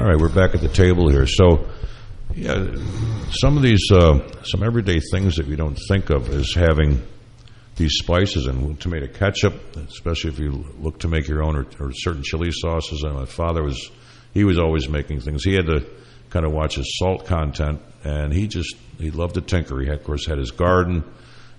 All 0.02 0.08
right 0.08 0.18
we're 0.18 0.30
back 0.30 0.56
at 0.56 0.62
the 0.62 0.68
table 0.68 1.10
here 1.10 1.28
so 1.28 1.64
yeah 2.34 2.66
some 3.30 3.56
of 3.56 3.62
these 3.62 3.92
uh, 3.92 4.20
some 4.44 4.64
everyday 4.64 5.00
things 5.12 5.36
that 5.36 5.46
we 5.46 5.56
don't 5.56 5.78
think 5.88 6.10
of 6.10 6.28
as 6.30 6.54
having 6.56 7.02
these 7.76 7.94
spices 7.98 8.48
and 8.48 8.80
tomato 8.80 9.08
ketchup, 9.08 9.54
especially 9.76 10.32
if 10.32 10.40
you 10.40 10.66
look 10.80 11.00
to 11.00 11.08
make 11.08 11.28
your 11.28 11.44
own 11.44 11.56
or, 11.56 11.66
or 11.80 11.92
certain 11.94 12.24
chili 12.24 12.52
sauces. 12.52 13.04
And 13.04 13.14
my 13.14 13.26
father 13.26 13.64
was, 13.64 13.92
he 14.34 14.44
was 14.44 14.60
always 14.60 14.90
making 14.90 15.22
things. 15.22 15.44
He 15.44 15.54
had 15.54 15.68
to 15.68 15.86
kind 16.30 16.46
of 16.46 16.52
watch 16.52 16.76
his 16.76 16.98
salt 16.98 17.26
content, 17.26 17.82
and 18.04 18.34
he 18.34 18.48
just 18.48 18.76
he 18.98 19.12
loved 19.12 19.36
to 19.36 19.42
tinker. 19.42 19.80
He 19.80 19.88
had, 19.88 20.00
of 20.00 20.04
course 20.04 20.26
had 20.26 20.38
his 20.38 20.52
garden, 20.52 21.04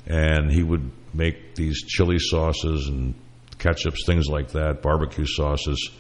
and 0.07 0.51
he 0.51 0.63
would 0.63 0.91
make 1.15 1.55
these 1.55 1.83
chili 1.83 2.19
sauces 2.19 2.89
and 2.89 3.15
ketchups, 3.59 4.05
things 4.07 4.29
like 4.29 4.53
that, 4.53 4.83
barbecue 4.83 5.27
sauces, 5.27 5.91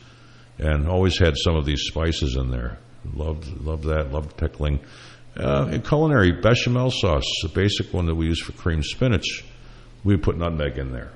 and 0.58 0.88
always 0.88 1.18
had 1.18 1.36
some 1.36 1.56
of 1.56 1.66
these 1.66 1.82
spices 1.82 2.36
in 2.36 2.50
there. 2.50 2.78
Loved 3.14 3.60
loved 3.60 3.84
that. 3.84 4.12
Loved 4.12 4.36
pickling. 4.36 4.80
Uh, 5.36 5.68
in 5.72 5.80
culinary, 5.80 6.30
bechamel 6.30 6.90
sauce, 6.90 7.24
the 7.42 7.48
basic 7.48 7.92
one 7.92 8.06
that 8.06 8.14
we 8.14 8.26
use 8.26 8.40
for 8.40 8.52
cream 8.52 8.82
spinach, 8.82 9.44
we 10.04 10.16
put 10.16 10.36
nutmeg 10.36 10.76
in 10.76 10.92
there. 10.92 11.10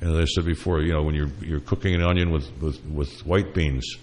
And 0.00 0.10
as 0.10 0.18
I 0.18 0.24
said 0.24 0.44
before, 0.44 0.82
you 0.82 0.92
know, 0.92 1.02
when 1.02 1.14
you're 1.14 1.30
you're 1.40 1.60
cooking 1.60 1.94
an 1.94 2.02
onion 2.02 2.32
with, 2.32 2.50
with, 2.60 2.84
with 2.86 3.20
white 3.20 3.54
beans 3.54 3.96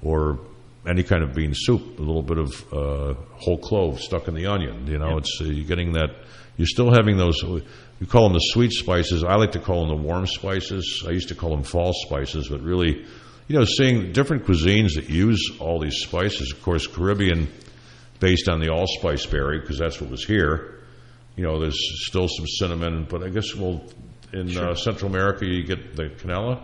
or 0.00 0.38
any 0.86 1.02
kind 1.02 1.24
of 1.24 1.34
bean 1.34 1.52
soup, 1.54 1.98
a 1.98 2.02
little 2.02 2.22
bit 2.22 2.38
of 2.38 2.72
uh, 2.72 3.14
whole 3.34 3.58
clove 3.58 4.00
stuck 4.00 4.28
in 4.28 4.34
the 4.34 4.46
onion. 4.46 4.86
You 4.86 4.98
know, 4.98 5.18
it's 5.18 5.40
uh, 5.40 5.44
you're 5.44 5.66
getting 5.66 5.92
that. 5.94 6.10
You're 6.56 6.68
still 6.68 6.92
having 6.92 7.16
those. 7.16 7.42
We 7.42 8.06
call 8.06 8.24
them 8.24 8.34
the 8.34 8.38
sweet 8.38 8.72
spices. 8.72 9.24
I 9.24 9.34
like 9.34 9.52
to 9.52 9.60
call 9.60 9.86
them 9.86 9.96
the 9.96 10.02
warm 10.02 10.26
spices. 10.26 11.04
I 11.06 11.10
used 11.10 11.28
to 11.28 11.34
call 11.34 11.50
them 11.50 11.64
fall 11.64 11.92
spices, 11.94 12.48
but 12.48 12.60
really, 12.60 13.04
you 13.50 13.58
know, 13.58 13.64
seeing 13.64 14.12
different 14.12 14.44
cuisines 14.44 14.94
that 14.94 15.10
use 15.10 15.50
all 15.58 15.80
these 15.80 15.96
spices. 15.96 16.52
Of 16.52 16.62
course, 16.62 16.86
Caribbean, 16.86 17.48
based 18.20 18.48
on 18.48 18.60
the 18.60 18.68
allspice 18.70 19.26
berry, 19.26 19.58
because 19.58 19.76
that's 19.76 20.00
what 20.00 20.08
was 20.08 20.24
here. 20.24 20.78
You 21.34 21.42
know, 21.42 21.58
there's 21.58 22.06
still 22.06 22.28
some 22.28 22.46
cinnamon, 22.46 23.08
but 23.10 23.24
I 23.24 23.28
guess 23.28 23.52
well, 23.56 23.82
in 24.32 24.56
uh, 24.56 24.76
Central 24.76 25.10
America, 25.10 25.46
you 25.46 25.64
get 25.64 25.96
the 25.96 26.10
canela. 26.10 26.62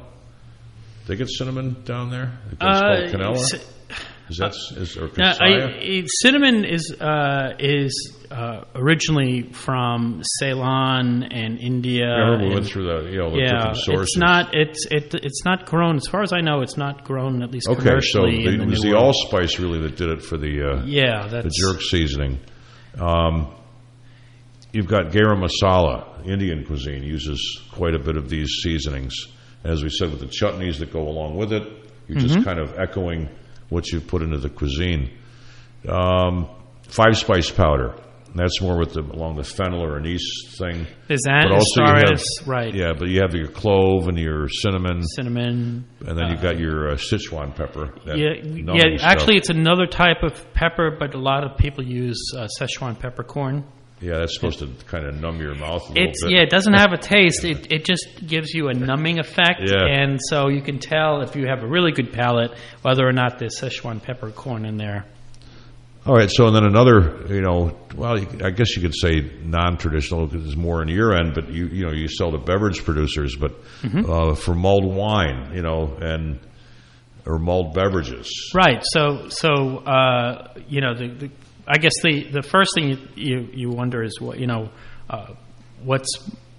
They 1.08 1.16
get 1.16 1.28
cinnamon 1.28 1.82
down 1.82 2.10
there. 2.10 2.38
It's 2.52 2.60
Uh, 2.60 2.80
called 2.80 3.10
canela. 3.10 3.64
Is 4.28 4.38
that 4.38 4.54
is 4.76 4.96
or 4.96 5.08
Now, 5.16 5.34
I, 5.40 6.04
cinnamon 6.20 6.64
is 6.64 6.92
uh, 7.00 7.52
is 7.60 8.12
uh, 8.30 8.64
originally 8.74 9.42
from 9.52 10.20
Ceylon 10.40 11.22
and 11.22 11.58
India. 11.60 12.06
We 12.06 12.46
and- 12.46 12.54
went 12.54 12.66
through 12.66 12.86
the 12.86 13.10
you 13.12 13.18
know 13.18 13.30
the 13.30 13.38
yeah, 13.38 13.52
different 13.56 13.76
sources. 13.76 14.02
it's 14.08 14.16
not 14.16 14.52
it's 14.52 14.86
it, 14.90 15.14
it's 15.14 15.44
not 15.44 15.66
grown 15.66 15.96
as 15.96 16.06
far 16.10 16.22
as 16.22 16.32
I 16.32 16.40
know. 16.40 16.60
It's 16.62 16.76
not 16.76 17.04
grown 17.04 17.40
at 17.44 17.52
least 17.52 17.68
okay. 17.68 17.78
So 17.78 17.84
commercially. 17.88 18.44
in 18.46 18.50
the, 18.52 18.56
the 18.58 18.62
it 18.64 18.66
was 18.68 18.80
the 18.80 18.90
World. 18.92 19.04
allspice 19.04 19.60
really 19.60 19.80
that 19.82 19.96
did 19.96 20.08
it 20.10 20.22
for 20.22 20.36
the 20.36 20.72
uh, 20.72 20.84
yeah, 20.84 21.28
the 21.28 21.48
jerk 21.48 21.80
seasoning. 21.82 22.40
Um, 22.98 23.54
you've 24.72 24.88
got 24.88 25.12
garam 25.12 25.46
masala. 25.46 26.26
Indian 26.26 26.64
cuisine 26.64 27.04
uses 27.04 27.60
quite 27.72 27.94
a 27.94 28.00
bit 28.00 28.16
of 28.16 28.28
these 28.28 28.48
seasonings. 28.62 29.14
As 29.62 29.84
we 29.84 29.88
said, 29.90 30.10
with 30.10 30.18
the 30.20 30.26
chutneys 30.26 30.78
that 30.80 30.92
go 30.92 31.02
along 31.06 31.36
with 31.36 31.52
it, 31.52 31.62
you're 32.08 32.18
Mm-hmm. 32.18 32.26
just 32.26 32.44
kind 32.44 32.58
of 32.58 32.76
echoing 32.78 33.28
what 33.68 33.90
you've 33.92 34.06
put 34.06 34.22
into 34.22 34.38
the 34.38 34.48
cuisine. 34.50 35.10
Um, 35.88 36.48
five 36.88 37.16
spice 37.16 37.50
powder. 37.50 37.94
That's 38.34 38.60
more 38.60 38.78
with 38.78 38.92
the 38.92 39.00
along 39.00 39.36
the 39.36 39.44
fennel 39.44 39.82
or 39.82 39.96
anise 39.96 40.56
thing. 40.58 40.86
Is 41.08 41.22
that 41.24 41.44
But 41.44 41.52
also 41.52 41.80
you 41.80 41.86
have- 41.86 42.22
right? 42.46 42.74
Yeah, 42.74 42.92
but 42.98 43.08
you 43.08 43.22
have 43.22 43.34
your 43.34 43.48
clove 43.48 44.08
and 44.08 44.18
your 44.18 44.48
cinnamon, 44.50 45.02
Cinnamon. 45.04 45.86
and 46.06 46.18
then 46.18 46.30
you've 46.30 46.42
got 46.42 46.58
your 46.58 46.90
uh, 46.90 46.94
Sichuan 46.96 47.54
pepper. 47.56 47.94
Yeah, 48.04 48.34
yeah. 48.44 48.96
stuff. 48.98 49.10
Actually, 49.10 49.36
it's 49.38 49.48
another 49.48 49.86
type 49.86 50.22
of 50.22 50.52
pepper, 50.52 50.94
but 50.98 51.14
a 51.14 51.18
lot 51.18 51.44
of 51.44 51.56
people 51.56 51.82
use 51.82 52.20
uh, 52.36 52.46
Szechuan 52.60 52.98
peppercorn. 52.98 53.64
Yeah, 54.00 54.18
that's 54.18 54.34
supposed 54.34 54.58
to 54.58 54.68
kind 54.86 55.06
of 55.06 55.14
numb 55.20 55.40
your 55.40 55.54
mouth 55.54 55.82
a 55.88 55.92
little 55.92 56.08
It's 56.08 56.22
bit. 56.22 56.32
yeah, 56.32 56.42
it 56.42 56.50
doesn't 56.50 56.74
have 56.74 56.92
a 56.92 56.98
taste. 57.14 57.44
It 57.44 57.72
it 57.72 57.84
just 57.84 58.06
gives 58.26 58.52
you 58.52 58.68
a 58.68 58.74
numbing 58.74 59.18
effect, 59.18 59.62
Yeah. 59.64 59.84
and 59.86 60.18
so 60.30 60.48
you 60.48 60.60
can 60.62 60.78
tell 60.78 61.22
if 61.22 61.34
you 61.36 61.46
have 61.46 61.62
a 61.62 61.66
really 61.66 61.92
good 61.92 62.12
palate 62.12 62.52
whether 62.82 63.06
or 63.06 63.12
not 63.12 63.38
there's 63.38 63.58
Szechuan 63.58 64.02
peppercorn 64.02 64.64
in 64.66 64.76
there. 64.76 65.04
All 66.04 66.14
right, 66.14 66.30
so 66.30 66.46
and 66.46 66.54
then 66.54 66.62
another, 66.64 67.24
you 67.28 67.40
know, 67.40 67.76
well, 67.96 68.16
you- 68.20 68.28
I 68.44 68.50
guess 68.50 68.76
you 68.76 68.82
could 68.82 68.94
say 68.94 69.28
non-traditional 69.42 70.26
because 70.28 70.46
it's 70.46 70.56
more 70.56 70.80
in 70.82 70.86
your 70.88 71.12
end, 71.16 71.34
but 71.34 71.48
you 71.50 71.66
you 71.66 71.84
know 71.86 71.92
you 71.92 72.06
sell 72.08 72.30
to 72.32 72.38
beverage 72.38 72.84
producers, 72.84 73.34
but 73.34 73.52
Mm-hmm. 73.82 74.10
uh, 74.10 74.34
for 74.34 74.54
mulled 74.54 74.84
wine, 74.94 75.50
you 75.54 75.62
know, 75.62 75.96
and 76.00 76.38
or 77.26 77.38
mulled 77.40 77.74
beverages. 77.74 78.52
Right. 78.54 78.82
So 78.84 79.28
so 79.30 79.78
uh, 79.78 80.52
you 80.68 80.80
know 80.80 80.94
the, 80.94 81.08
the 81.08 81.30
I 81.66 81.78
guess 81.78 81.92
the 82.02 82.24
the 82.30 82.42
first 82.42 82.74
thing 82.74 82.88
you 82.90 82.98
you, 83.16 83.48
you 83.52 83.70
wonder 83.70 84.02
is 84.02 84.20
what 84.20 84.38
you 84.38 84.46
know 84.46 84.70
uh, 85.10 85.34
what's 85.82 86.08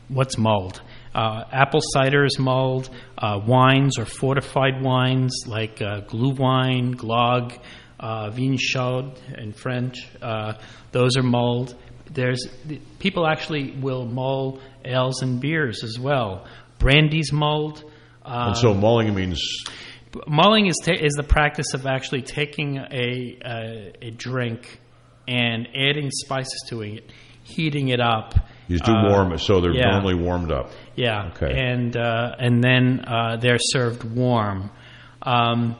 what's 0.09 0.37
mulled. 0.37 0.81
Uh, 1.15 1.43
apple 1.51 1.81
cider 1.81 2.23
is 2.25 2.37
mulled. 2.39 2.89
Uh, 3.17 3.39
wines 3.45 3.97
or 3.97 4.05
fortified 4.05 4.81
wines 4.81 5.33
like 5.47 5.81
uh, 5.81 6.01
Glühwein, 6.01 6.95
Glog, 6.95 7.57
uh, 7.99 8.29
Vin 8.29 8.57
Chaud 8.57 9.19
in 9.37 9.53
French. 9.53 9.97
Uh, 10.21 10.53
those 10.91 11.17
are 11.17 11.23
mulled. 11.23 11.75
There's 12.11 12.45
people 12.99 13.27
actually 13.27 13.71
will 13.71 14.05
mull 14.05 14.59
ales 14.85 15.21
and 15.21 15.41
beers 15.41 15.83
as 15.83 15.99
well. 15.99 16.45
Brandy's 16.79 17.33
mulled. 17.33 17.83
Uh, 18.25 18.47
And 18.47 18.57
so 18.57 18.73
mulling 18.73 19.13
means 19.15 19.41
Mulling 20.27 20.67
is 20.67 20.75
ta- 20.83 20.93
is 20.99 21.13
the 21.13 21.23
practice 21.23 21.73
of 21.73 21.85
actually 21.85 22.21
taking 22.21 22.77
a, 22.77 23.37
a 23.43 23.93
a 24.07 24.11
drink 24.11 24.79
and 25.27 25.67
adding 25.75 26.09
spices 26.11 26.63
to 26.69 26.81
it, 26.81 27.11
heating 27.43 27.89
it 27.89 27.99
up. 27.99 28.35
you 28.67 28.79
do 28.79 28.91
Uh, 28.91 29.09
warm, 29.09 29.37
so 29.37 29.61
they're 29.61 29.73
yeah. 29.73 29.91
normally 29.91 30.15
warmed 30.15 30.51
up. 30.51 30.71
Yeah. 30.95 31.31
Okay. 31.35 31.53
And 31.57 31.95
uh, 31.95 32.35
and 32.39 32.63
then 32.63 33.03
uh, 33.07 33.37
they're 33.37 33.59
served 33.59 34.03
warm. 34.03 34.71
Um, 35.21 35.75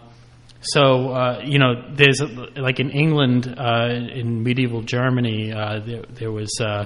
so 0.62 1.10
uh, 1.12 1.42
you 1.46 1.60
know, 1.60 1.74
there's 1.92 2.20
a, 2.22 2.26
like 2.60 2.80
in 2.80 2.90
England, 2.90 3.54
uh, 3.58 3.90
in 3.92 4.44
medieval 4.44 4.82
Germany, 4.82 5.52
uh, 5.54 5.80
there, 5.80 6.04
there 6.10 6.32
was 6.32 6.50
uh, 6.62 6.86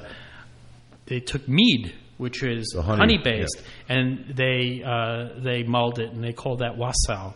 they 1.05 1.19
took 1.19 1.47
mead, 1.47 1.93
which 2.17 2.43
is 2.43 2.75
honey, 2.75 2.97
honey, 2.97 3.17
based, 3.23 3.61
and 3.89 4.33
they 4.35 4.83
uh, 4.85 5.39
they 5.41 5.63
mulled 5.63 5.99
it, 5.99 6.11
and 6.11 6.23
they 6.23 6.33
called 6.33 6.59
that 6.59 6.77
wassail. 6.77 7.35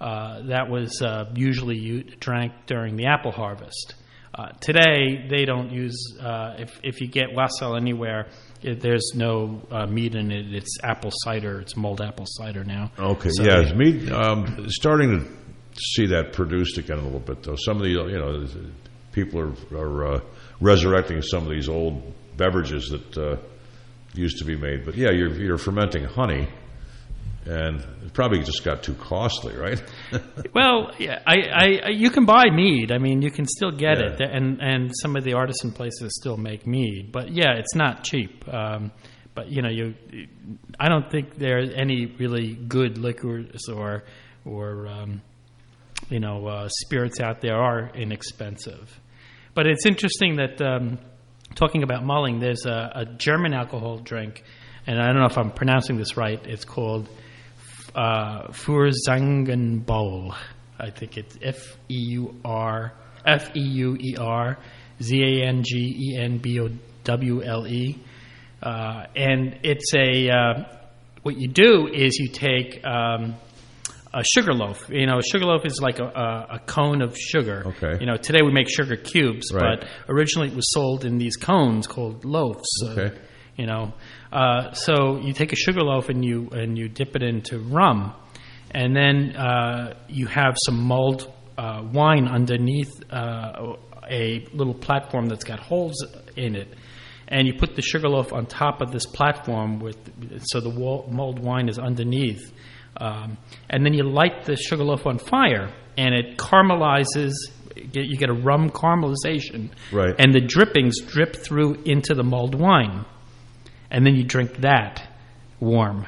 Uh, 0.00 0.42
that 0.46 0.70
was 0.70 1.02
uh, 1.02 1.30
usually 1.34 2.02
drank 2.20 2.52
during 2.66 2.96
the 2.96 3.06
apple 3.06 3.32
harvest. 3.32 3.94
Uh, 4.32 4.48
today, 4.60 5.26
they 5.28 5.44
don't 5.44 5.70
use. 5.72 6.16
Uh, 6.20 6.54
if 6.58 6.78
if 6.84 7.00
you 7.00 7.08
get 7.08 7.32
wassail 7.34 7.74
anywhere, 7.76 8.28
it, 8.62 8.80
there's 8.80 9.12
no 9.14 9.60
uh, 9.72 9.86
meat 9.86 10.14
in 10.14 10.30
it. 10.30 10.54
It's 10.54 10.78
apple 10.84 11.10
cider. 11.12 11.60
It's 11.60 11.76
mulled 11.76 12.00
apple 12.00 12.26
cider 12.28 12.62
now. 12.62 12.92
Okay, 12.98 13.30
So- 13.32 13.42
yeah, 13.42 13.60
it's 13.60 13.74
me 13.74 14.08
um, 14.12 14.66
starting 14.68 15.24
to 15.24 15.80
see 15.80 16.06
that 16.06 16.32
produced 16.32 16.78
again 16.78 16.98
a 16.98 17.02
little 17.02 17.18
bit 17.20 17.42
though. 17.42 17.56
Some 17.56 17.78
of 17.78 17.82
the 17.82 17.88
you 17.90 18.18
know 18.18 18.46
people 19.12 19.40
are, 19.40 19.76
are 19.76 20.14
uh, 20.14 20.20
resurrecting 20.60 21.22
some 21.22 21.42
of 21.44 21.50
these 21.50 21.68
old 21.68 22.00
beverages 22.36 22.88
that 22.90 23.18
uh, 23.18 23.36
used 24.14 24.38
to 24.38 24.44
be 24.44 24.56
made. 24.56 24.84
But 24.84 24.94
yeah, 24.96 25.10
you're, 25.10 25.34
you're 25.34 25.58
fermenting 25.58 26.04
honey, 26.04 26.48
and 27.46 27.80
it 28.04 28.12
probably 28.12 28.40
just 28.40 28.64
got 28.64 28.82
too 28.82 28.94
costly, 28.94 29.56
right? 29.56 29.82
Well, 30.54 30.92
yeah, 30.98 31.20
I, 31.26 31.36
I, 31.86 31.88
you 31.90 32.10
can 32.10 32.24
buy 32.26 32.50
mead. 32.50 32.90
I 32.92 32.98
mean, 32.98 33.22
you 33.22 33.30
can 33.30 33.46
still 33.46 33.70
get 33.70 33.98
Yeah. 33.98 34.12
it, 34.12 34.20
and 34.20 34.60
and 34.60 34.90
some 35.02 35.14
of 35.16 35.22
the 35.24 35.34
artisan 35.34 35.70
places 35.72 36.12
still 36.20 36.36
make 36.36 36.66
mead. 36.66 37.12
But 37.12 37.32
yeah, 37.32 37.54
it's 37.54 37.74
not 37.74 38.02
cheap. 38.04 38.46
Um, 38.52 38.90
but 39.34 39.48
you 39.48 39.62
know, 39.62 39.70
you, 39.70 39.94
I 40.78 40.88
don't 40.88 41.08
think 41.10 41.36
there 41.36 41.58
are 41.58 41.62
any 41.62 42.06
really 42.18 42.54
good 42.54 42.98
liquors 42.98 43.68
or 43.68 44.04
or 44.44 44.88
um, 44.88 45.22
you 46.08 46.18
know 46.20 46.46
uh, 46.46 46.68
spirits 46.68 47.20
out 47.20 47.40
there 47.40 47.56
are 47.56 47.90
inexpensive. 47.94 48.98
But 49.54 49.66
it's 49.66 49.86
interesting 49.86 50.36
that 50.36 50.60
um, 50.60 50.98
talking 51.54 51.82
about 51.84 52.04
mulling, 52.04 52.38
there's 52.40 52.66
a, 52.66 52.90
a 52.94 53.04
German 53.04 53.52
alcohol 53.54 53.98
drink, 53.98 54.42
and 54.86 55.00
I 55.00 55.06
don't 55.06 55.18
know 55.20 55.26
if 55.26 55.38
I'm 55.38 55.52
pronouncing 55.52 55.96
this 55.96 56.16
right. 56.16 56.40
It's 56.46 56.64
called 56.64 57.08
uh, 57.94 58.48
Feuerzangenbowle. 58.52 60.34
I 60.78 60.90
think 60.90 61.16
it's 61.18 61.36
F 61.42 61.76
E 61.90 61.94
U 61.94 62.34
R 62.44 62.92
F 63.26 63.54
E 63.54 63.60
U 63.60 63.96
E 64.00 64.16
R 64.18 64.58
Z 65.02 65.22
A 65.22 65.46
N 65.46 65.62
G 65.62 65.76
E 65.76 66.16
N 66.18 66.38
B 66.38 66.60
O 66.60 66.68
W 67.04 67.42
L 67.42 67.66
E, 67.66 67.98
uh, 68.62 69.04
and 69.16 69.58
it's 69.62 69.92
a 69.94 70.30
uh, 70.30 70.64
what 71.22 71.36
you 71.38 71.48
do 71.48 71.86
is 71.92 72.18
you 72.18 72.28
take 72.28 72.82
um, 72.86 73.34
a 74.14 74.24
sugar 74.24 74.52
loaf. 74.54 74.88
You 74.88 75.06
know, 75.06 75.18
a 75.18 75.22
sugar 75.22 75.44
loaf 75.44 75.66
is 75.66 75.80
like 75.82 75.98
a, 75.98 76.04
a, 76.04 76.46
a 76.56 76.58
cone 76.66 77.02
of 77.02 77.16
sugar. 77.18 77.62
Okay. 77.66 77.98
You 78.00 78.06
know, 78.06 78.16
today 78.16 78.40
we 78.42 78.52
make 78.52 78.68
sugar 78.70 78.96
cubes, 78.96 79.52
Right. 79.52 79.80
but 79.80 79.88
originally 80.08 80.48
it 80.48 80.54
was 80.56 80.70
sold 80.72 81.04
in 81.04 81.18
these 81.18 81.36
cones 81.36 81.86
called 81.86 82.24
loaves. 82.24 82.68
Uh, 82.84 82.88
Okay. 82.90 83.18
You 83.56 83.66
know, 83.66 83.92
uh, 84.32 84.72
so 84.72 85.18
you 85.18 85.32
take 85.32 85.52
a 85.52 85.56
sugar 85.56 85.82
loaf 85.82 86.08
and 86.08 86.24
you 86.24 86.48
and 86.52 86.78
you 86.78 86.88
dip 86.88 87.16
it 87.16 87.22
into 87.22 87.58
rum, 87.58 88.14
and 88.70 88.96
then 88.96 89.36
uh, 89.36 89.94
you 90.08 90.26
have 90.26 90.56
some 90.64 90.80
mulled 90.80 91.32
uh, 91.58 91.82
wine 91.92 92.26
underneath 92.26 92.90
uh, 93.12 93.74
a 94.10 94.46
little 94.52 94.74
platform 94.74 95.26
that's 95.26 95.44
got 95.44 95.60
holes 95.60 96.04
in 96.36 96.56
it, 96.56 96.68
and 97.28 97.46
you 97.46 97.54
put 97.54 97.74
the 97.74 97.82
sugar 97.82 98.08
loaf 98.08 98.32
on 98.32 98.46
top 98.46 98.80
of 98.80 98.92
this 98.92 99.06
platform 99.06 99.78
with 99.78 99.98
so 100.50 100.60
the 100.60 100.70
wall, 100.70 101.08
mulled 101.10 101.38
wine 101.38 101.68
is 101.68 101.78
underneath, 101.78 102.52
um, 102.96 103.36
and 103.68 103.84
then 103.84 103.92
you 103.92 104.04
light 104.04 104.44
the 104.44 104.56
sugar 104.56 104.84
loaf 104.84 105.06
on 105.06 105.18
fire, 105.18 105.72
and 105.96 106.14
it 106.14 106.38
caramelizes. 106.38 107.32
You 107.92 108.16
get 108.16 108.28
a 108.28 108.34
rum 108.34 108.70
caramelization, 108.70 109.70
Right. 109.92 110.14
And 110.18 110.34
the 110.34 110.40
drippings 110.40 111.00
drip 111.00 111.34
through 111.34 111.82
into 111.84 112.14
the 112.14 112.24
mulled 112.24 112.54
wine 112.54 113.06
and 113.90 114.06
then 114.06 114.14
you 114.14 114.24
drink 114.24 114.56
that 114.58 115.02
warm. 115.58 116.06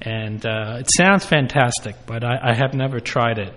And 0.00 0.44
uh, 0.46 0.76
it 0.80 0.88
sounds 0.96 1.24
fantastic, 1.26 1.96
but 2.06 2.22
I, 2.24 2.38
I 2.50 2.54
have 2.54 2.72
never 2.74 3.00
tried 3.00 3.38
it. 3.38 3.52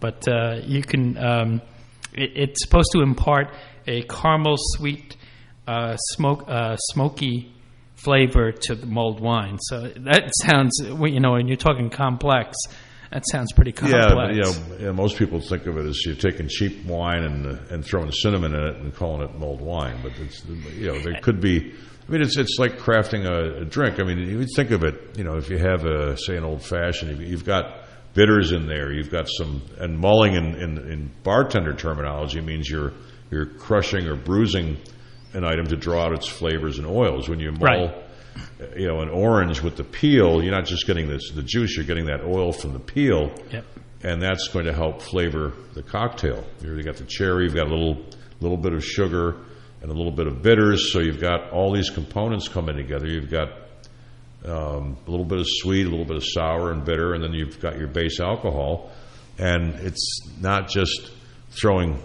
But 0.00 0.26
uh, 0.26 0.60
you 0.64 0.82
can, 0.82 1.18
um, 1.18 1.62
it, 2.14 2.32
it's 2.34 2.62
supposed 2.64 2.90
to 2.92 3.02
impart 3.02 3.52
a 3.86 4.02
caramel 4.02 4.56
sweet, 4.58 5.16
uh, 5.66 5.96
smoke, 5.96 6.44
uh, 6.48 6.76
smoky 6.76 7.52
flavor 7.94 8.52
to 8.52 8.74
the 8.74 8.86
mulled 8.86 9.20
wine. 9.20 9.58
So 9.60 9.82
that 9.82 10.30
sounds, 10.40 10.72
you 10.82 11.20
know, 11.20 11.32
when 11.32 11.46
you're 11.46 11.56
talking 11.56 11.90
complex, 11.90 12.56
that 13.12 13.24
sounds 13.30 13.52
pretty 13.52 13.72
Yeah, 13.86 14.08
complex. 14.08 14.14
but, 14.14 14.34
you 14.34 14.42
know, 14.42 14.86
yeah, 14.86 14.92
most 14.92 15.18
people 15.18 15.40
think 15.40 15.66
of 15.66 15.76
it 15.76 15.84
as 15.86 16.04
you're 16.06 16.16
taking 16.16 16.48
cheap 16.48 16.84
wine 16.86 17.22
and 17.22 17.46
uh, 17.46 17.58
and 17.70 17.84
throwing 17.84 18.10
cinnamon 18.10 18.54
in 18.54 18.60
it 18.64 18.76
and 18.76 18.94
calling 18.94 19.28
it 19.28 19.38
mulled 19.38 19.60
wine. 19.60 20.00
But 20.02 20.12
it's 20.18 20.42
you 20.46 20.86
know 20.86 20.98
there 21.00 21.20
could 21.20 21.40
be. 21.40 21.74
I 22.06 22.10
mean, 22.10 22.22
it's 22.22 22.36
it's 22.36 22.56
like 22.58 22.78
crafting 22.78 23.24
a, 23.26 23.62
a 23.62 23.64
drink. 23.64 24.00
I 24.00 24.02
mean, 24.04 24.18
you 24.18 24.46
think 24.56 24.70
of 24.72 24.82
it. 24.82 25.16
You 25.16 25.24
know, 25.24 25.36
if 25.36 25.48
you 25.50 25.58
have 25.58 25.84
a 25.84 26.16
say 26.16 26.36
an 26.36 26.44
old 26.44 26.62
fashioned, 26.62 27.20
you've, 27.20 27.44
got 27.44 27.84
bitters 28.14 28.52
in 28.52 28.66
there. 28.66 28.92
You've 28.92 29.10
got 29.10 29.28
some 29.28 29.62
and 29.78 29.98
mulling 29.98 30.34
in, 30.34 30.54
in, 30.56 30.78
in 30.78 31.10
bartender 31.22 31.74
terminology 31.74 32.40
means 32.40 32.68
you're 32.68 32.92
you're 33.30 33.46
crushing 33.46 34.06
or 34.08 34.16
bruising 34.16 34.76
an 35.32 35.44
item 35.44 35.66
to 35.68 35.76
draw 35.76 36.04
out 36.06 36.12
its 36.12 36.26
flavors 36.28 36.78
and 36.78 36.86
oils. 36.86 37.28
When 37.28 37.40
you 37.40 37.52
mull 37.52 37.60
Right. 37.62 37.94
you 38.76 38.86
know, 38.86 39.00
an 39.00 39.08
orange 39.08 39.62
with 39.62 39.76
the 39.76 39.84
peel, 39.84 40.42
you're 40.42 40.52
not 40.54 40.66
just 40.66 40.86
getting 40.86 41.08
this, 41.08 41.30
the 41.32 41.42
juice, 41.42 41.76
you're 41.76 41.86
getting 41.86 42.06
that 42.06 42.22
oil 42.22 42.52
from 42.52 42.72
the 42.74 42.78
peel, 42.78 43.30
Yep. 43.50 43.64
and 44.02 44.20
that's 44.20 44.48
going 44.48 44.66
to 44.66 44.72
help 44.74 45.00
flavor 45.00 45.52
the 45.74 45.82
cocktail. 45.82 46.44
You've 46.62 46.84
got 46.84 46.96
the 46.96 47.04
cherry, 47.04 47.44
you've 47.44 47.54
got 47.54 47.66
a 47.68 47.74
little, 47.74 48.04
little 48.40 48.58
bit 48.58 48.74
of 48.74 48.84
sugar, 48.84 49.36
and 49.82 49.90
a 49.90 49.94
little 49.94 50.12
bit 50.12 50.26
of 50.26 50.42
bitters, 50.42 50.92
so 50.92 51.00
you've 51.00 51.20
got 51.20 51.50
all 51.50 51.72
these 51.74 51.90
components 51.90 52.48
coming 52.48 52.76
together. 52.76 53.06
You've 53.06 53.30
got 53.30 53.48
um, 54.44 54.96
a 55.06 55.10
little 55.10 55.26
bit 55.26 55.40
of 55.40 55.46
sweet, 55.48 55.86
a 55.86 55.90
little 55.90 56.06
bit 56.06 56.16
of 56.16 56.24
sour 56.24 56.70
and 56.70 56.84
bitter, 56.84 57.14
and 57.14 57.22
then 57.22 57.32
you've 57.32 57.60
got 57.60 57.78
your 57.78 57.88
base 57.88 58.20
alcohol, 58.20 58.90
and 59.38 59.74
it's 59.74 60.28
not 60.40 60.68
just 60.68 61.10
throwing 61.50 62.00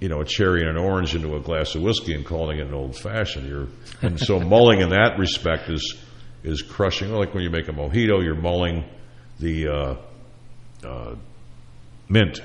you 0.00 0.08
know, 0.08 0.20
a 0.20 0.24
cherry 0.24 0.60
and 0.60 0.70
an 0.70 0.76
orange 0.76 1.14
into 1.14 1.34
a 1.34 1.40
glass 1.40 1.74
of 1.74 1.82
whiskey 1.82 2.14
and 2.14 2.24
calling 2.24 2.58
it 2.58 2.66
an 2.66 2.74
old 2.74 2.96
fashioned. 2.96 3.48
You're 3.48 3.68
and 4.00 4.18
so 4.18 4.38
mulling 4.40 4.80
in 4.80 4.90
that 4.90 5.18
respect 5.18 5.68
is 5.68 5.96
is 6.44 6.62
crushing. 6.62 7.12
Like 7.12 7.34
when 7.34 7.42
you 7.42 7.50
make 7.50 7.68
a 7.68 7.72
mojito, 7.72 8.22
you're 8.22 8.40
mulling 8.40 8.84
the 9.40 9.68
uh, 9.68 9.96
uh, 10.86 11.14
mint 12.08 12.40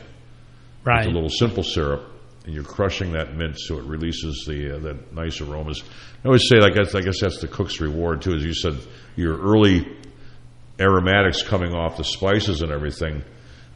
right. 0.83 1.05
with 1.05 1.11
a 1.11 1.13
little 1.13 1.29
simple 1.29 1.63
syrup, 1.63 2.11
and 2.45 2.53
you're 2.53 2.63
crushing 2.63 3.13
that 3.13 3.35
mint 3.35 3.57
so 3.59 3.77
it 3.77 3.85
releases 3.85 4.43
the 4.47 4.75
uh, 4.75 4.79
that 4.79 5.13
nice 5.13 5.39
aromas. 5.41 5.83
I 6.23 6.27
always 6.27 6.47
say, 6.47 6.59
like 6.59 6.73
I 6.73 6.83
guess, 6.83 6.95
I 6.95 7.01
guess 7.01 7.21
that's 7.21 7.39
the 7.39 7.47
cook's 7.47 7.79
reward 7.79 8.21
too. 8.21 8.33
As 8.33 8.43
you 8.43 8.53
said, 8.53 8.77
your 9.15 9.37
early 9.39 9.87
aromatics 10.79 11.41
coming 11.43 11.73
off 11.73 11.97
the 11.97 12.03
spices 12.03 12.61
and 12.61 12.71
everything. 12.71 13.23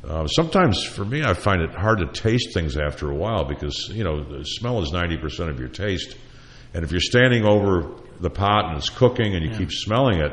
Uh, 0.03 0.27
sometimes 0.27 0.83
for 0.83 1.03
me, 1.03 1.23
I 1.23 1.33
find 1.33 1.61
it 1.61 1.71
hard 1.71 1.99
to 1.99 2.07
taste 2.07 2.53
things 2.53 2.77
after 2.77 3.09
a 3.09 3.15
while 3.15 3.45
because 3.45 3.89
you 3.91 4.03
know 4.03 4.23
the 4.23 4.43
smell 4.43 4.81
is 4.81 4.91
ninety 4.91 5.17
percent 5.17 5.49
of 5.49 5.59
your 5.59 5.69
taste, 5.69 6.15
and 6.73 6.83
if 6.83 6.91
you're 6.91 7.01
standing 7.01 7.45
over 7.45 7.95
the 8.19 8.29
pot 8.29 8.65
and 8.65 8.77
it's 8.77 8.89
cooking 8.89 9.35
and 9.35 9.45
you 9.45 9.57
keep 9.57 9.71
smelling 9.71 10.19
it, 10.19 10.31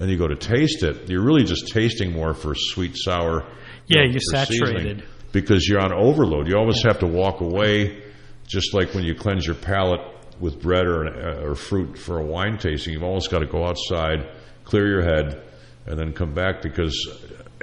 and 0.00 0.10
you 0.10 0.16
go 0.16 0.26
to 0.26 0.36
taste 0.36 0.82
it, 0.82 1.08
you're 1.08 1.22
really 1.22 1.44
just 1.44 1.68
tasting 1.68 2.12
more 2.12 2.34
for 2.34 2.54
sweet, 2.54 2.96
sour. 2.96 3.44
Yeah, 3.86 4.02
know, 4.02 4.10
you're 4.10 4.20
for 4.30 4.44
seasoning 4.46 4.68
saturated. 4.68 5.04
Because 5.32 5.68
you're 5.68 5.80
on 5.80 5.92
overload. 5.92 6.48
You 6.48 6.56
always 6.56 6.82
have 6.82 6.98
to 7.00 7.06
walk 7.06 7.40
away, 7.40 8.02
just 8.46 8.74
like 8.74 8.94
when 8.94 9.04
you 9.04 9.14
cleanse 9.14 9.46
your 9.46 9.56
palate 9.56 10.00
with 10.40 10.60
bread 10.60 10.86
or, 10.86 11.04
an, 11.04 11.44
or 11.44 11.54
fruit 11.54 11.98
for 11.98 12.18
a 12.18 12.24
wine 12.24 12.58
tasting. 12.58 12.94
You've 12.94 13.02
always 13.02 13.28
got 13.28 13.40
to 13.40 13.46
go 13.46 13.64
outside, 13.64 14.28
clear 14.64 14.88
your 14.88 15.02
head, 15.02 15.42
and 15.86 15.98
then 15.98 16.12
come 16.12 16.34
back 16.34 16.62
because 16.62 16.96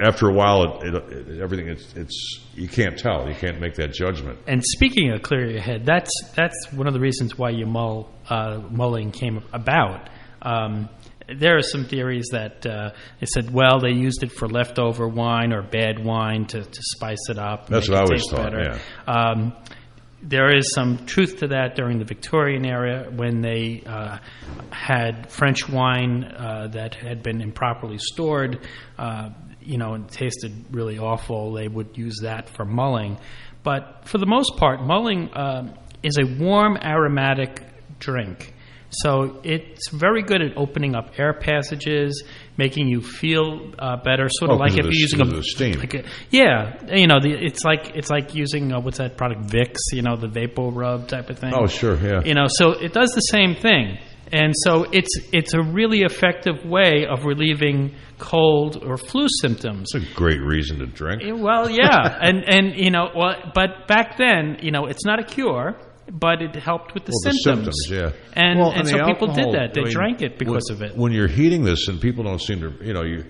after 0.00 0.28
a 0.28 0.32
while, 0.32 0.80
it, 0.82 0.94
it, 0.94 1.28
it, 1.28 1.40
everything 1.40 1.68
it's, 1.68 1.94
it's 1.94 2.40
you 2.54 2.68
can't 2.68 2.98
tell. 2.98 3.28
You 3.28 3.34
can't 3.34 3.60
make 3.60 3.74
that 3.74 3.92
judgment. 3.92 4.38
And 4.46 4.62
speaking 4.64 5.10
of 5.12 5.22
clear 5.22 5.50
your 5.50 5.60
head, 5.60 5.84
that's 5.84 6.10
that's 6.34 6.72
one 6.72 6.86
of 6.86 6.94
the 6.94 7.00
reasons 7.00 7.36
why 7.36 7.50
you 7.50 7.66
mull 7.66 8.08
uh, 8.28 8.60
mulling 8.70 9.10
came 9.10 9.42
about. 9.52 10.08
Um, 10.42 10.88
there 11.28 11.58
are 11.58 11.62
some 11.62 11.84
theories 11.84 12.28
that 12.32 12.64
uh, 12.64 12.92
they 13.20 13.26
said, 13.26 13.52
well, 13.52 13.80
they 13.80 13.90
used 13.90 14.22
it 14.22 14.32
for 14.32 14.48
leftover 14.48 15.06
wine 15.06 15.52
or 15.52 15.62
bad 15.62 16.02
wine 16.02 16.46
to, 16.46 16.62
to 16.62 16.82
spice 16.96 17.28
it 17.28 17.38
up. 17.38 17.68
That's 17.68 17.88
make 17.88 17.94
what 17.94 17.98
I 17.98 18.00
it 18.00 18.04
always 18.04 18.22
taste 18.22 18.30
thought, 18.30 18.52
better. 18.52 18.80
Um, 19.06 19.52
there 20.22 20.56
is 20.56 20.72
some 20.74 21.04
truth 21.06 21.38
to 21.40 21.48
that 21.48 21.76
during 21.76 21.98
the 21.98 22.04
Victorian 22.04 22.64
era 22.64 23.10
when 23.14 23.40
they 23.40 23.82
uh, 23.86 24.18
had 24.70 25.30
French 25.30 25.68
wine 25.68 26.24
uh, 26.24 26.68
that 26.72 26.94
had 26.94 27.22
been 27.22 27.40
improperly 27.40 27.98
stored, 27.98 28.66
uh, 28.98 29.30
you 29.60 29.76
know, 29.76 29.94
and 29.94 30.08
tasted 30.08 30.52
really 30.70 30.98
awful. 30.98 31.52
They 31.52 31.68
would 31.68 31.96
use 31.96 32.20
that 32.22 32.48
for 32.48 32.64
mulling. 32.64 33.18
But 33.62 34.08
for 34.08 34.18
the 34.18 34.26
most 34.26 34.56
part, 34.56 34.82
mulling 34.82 35.30
um 35.34 35.74
is 36.02 36.16
a 36.18 36.24
warm, 36.24 36.76
aromatic 36.76 37.60
drink. 37.98 38.54
So 38.90 39.40
it's 39.44 39.90
very 39.90 40.22
good 40.22 40.40
at 40.40 40.56
opening 40.56 40.94
up 40.96 41.18
air 41.18 41.34
passages, 41.34 42.24
making 42.56 42.88
you 42.88 43.02
feel 43.02 43.72
uh, 43.78 43.96
better. 44.02 44.28
Sort 44.30 44.50
of 44.50 44.56
Oh, 44.56 44.60
like 44.60 44.72
if 44.72 44.78
you're 44.84 44.92
using 44.92 45.20
a, 45.20 45.24
the 45.26 45.42
steam. 45.42 45.78
like 45.78 45.94
a- 45.94 46.04
yeah, 46.30 46.94
you 46.94 47.06
know, 47.06 47.20
the, 47.20 47.30
it's 47.32 47.64
like 47.64 47.92
it's 47.94 48.08
like 48.10 48.34
using 48.34 48.72
uh, 48.72 48.80
what's 48.80 48.98
that 48.98 49.16
product 49.18 49.42
Vicks, 49.52 49.78
you 49.92 50.00
know, 50.02 50.16
the 50.16 50.28
Vapor 50.28 50.70
Rub 50.70 51.06
type 51.08 51.28
of 51.28 51.38
thing. 51.38 51.52
Oh, 51.54 51.66
sure, 51.66 51.96
yeah. 51.96 52.22
You 52.24 52.34
know, 52.34 52.46
so 52.48 52.70
it 52.72 52.92
does 52.94 53.10
the 53.10 53.20
same 53.20 53.54
thing, 53.56 53.98
and 54.32 54.54
so 54.64 54.84
it's 54.90 55.14
it's 55.32 55.52
a 55.52 55.62
really 55.62 56.00
effective 56.00 56.64
way 56.64 57.06
of 57.06 57.26
relieving 57.26 57.94
cold 58.18 58.82
or 58.82 58.96
flu 58.96 59.26
symptoms. 59.42 59.90
It's 59.94 60.10
a 60.10 60.14
great 60.14 60.40
reason 60.40 60.78
to 60.78 60.86
drink. 60.86 61.22
Eh, 61.22 61.32
Well, 61.32 61.70
yeah, 61.70 62.18
and 62.22 62.42
and 62.48 62.74
you 62.74 62.90
know, 62.90 63.10
well, 63.14 63.34
but 63.54 63.86
back 63.86 64.16
then, 64.16 64.58
you 64.62 64.70
know, 64.70 64.86
it's 64.86 65.04
not 65.04 65.20
a 65.20 65.24
cure, 65.24 65.76
but 66.12 66.42
it 66.42 66.54
helped 66.56 66.94
with 66.94 67.04
the 67.04 67.12
Well, 67.12 67.32
the 67.32 67.38
symptoms. 67.38 67.76
symptoms, 67.88 68.14
yeah. 68.16 68.42
And 68.42 68.58
Well, 68.58 68.70
and, 68.70 68.80
and 68.80 68.88
so 68.88 68.96
the 68.98 69.04
people 69.04 69.28
did 69.32 69.52
that. 69.54 69.74
They 69.74 69.82
I 69.82 69.84
mean, 69.84 69.92
drank 69.92 70.22
it 70.22 70.38
because 70.38 70.66
when, 70.70 70.82
of 70.82 70.90
it. 70.90 70.96
When 70.96 71.12
you're 71.12 71.28
heating 71.28 71.64
this, 71.64 71.88
and 71.88 72.00
people 72.00 72.24
don't 72.24 72.40
seem 72.40 72.60
to, 72.60 72.72
you 72.84 72.92
know, 72.92 73.02
you 73.02 73.24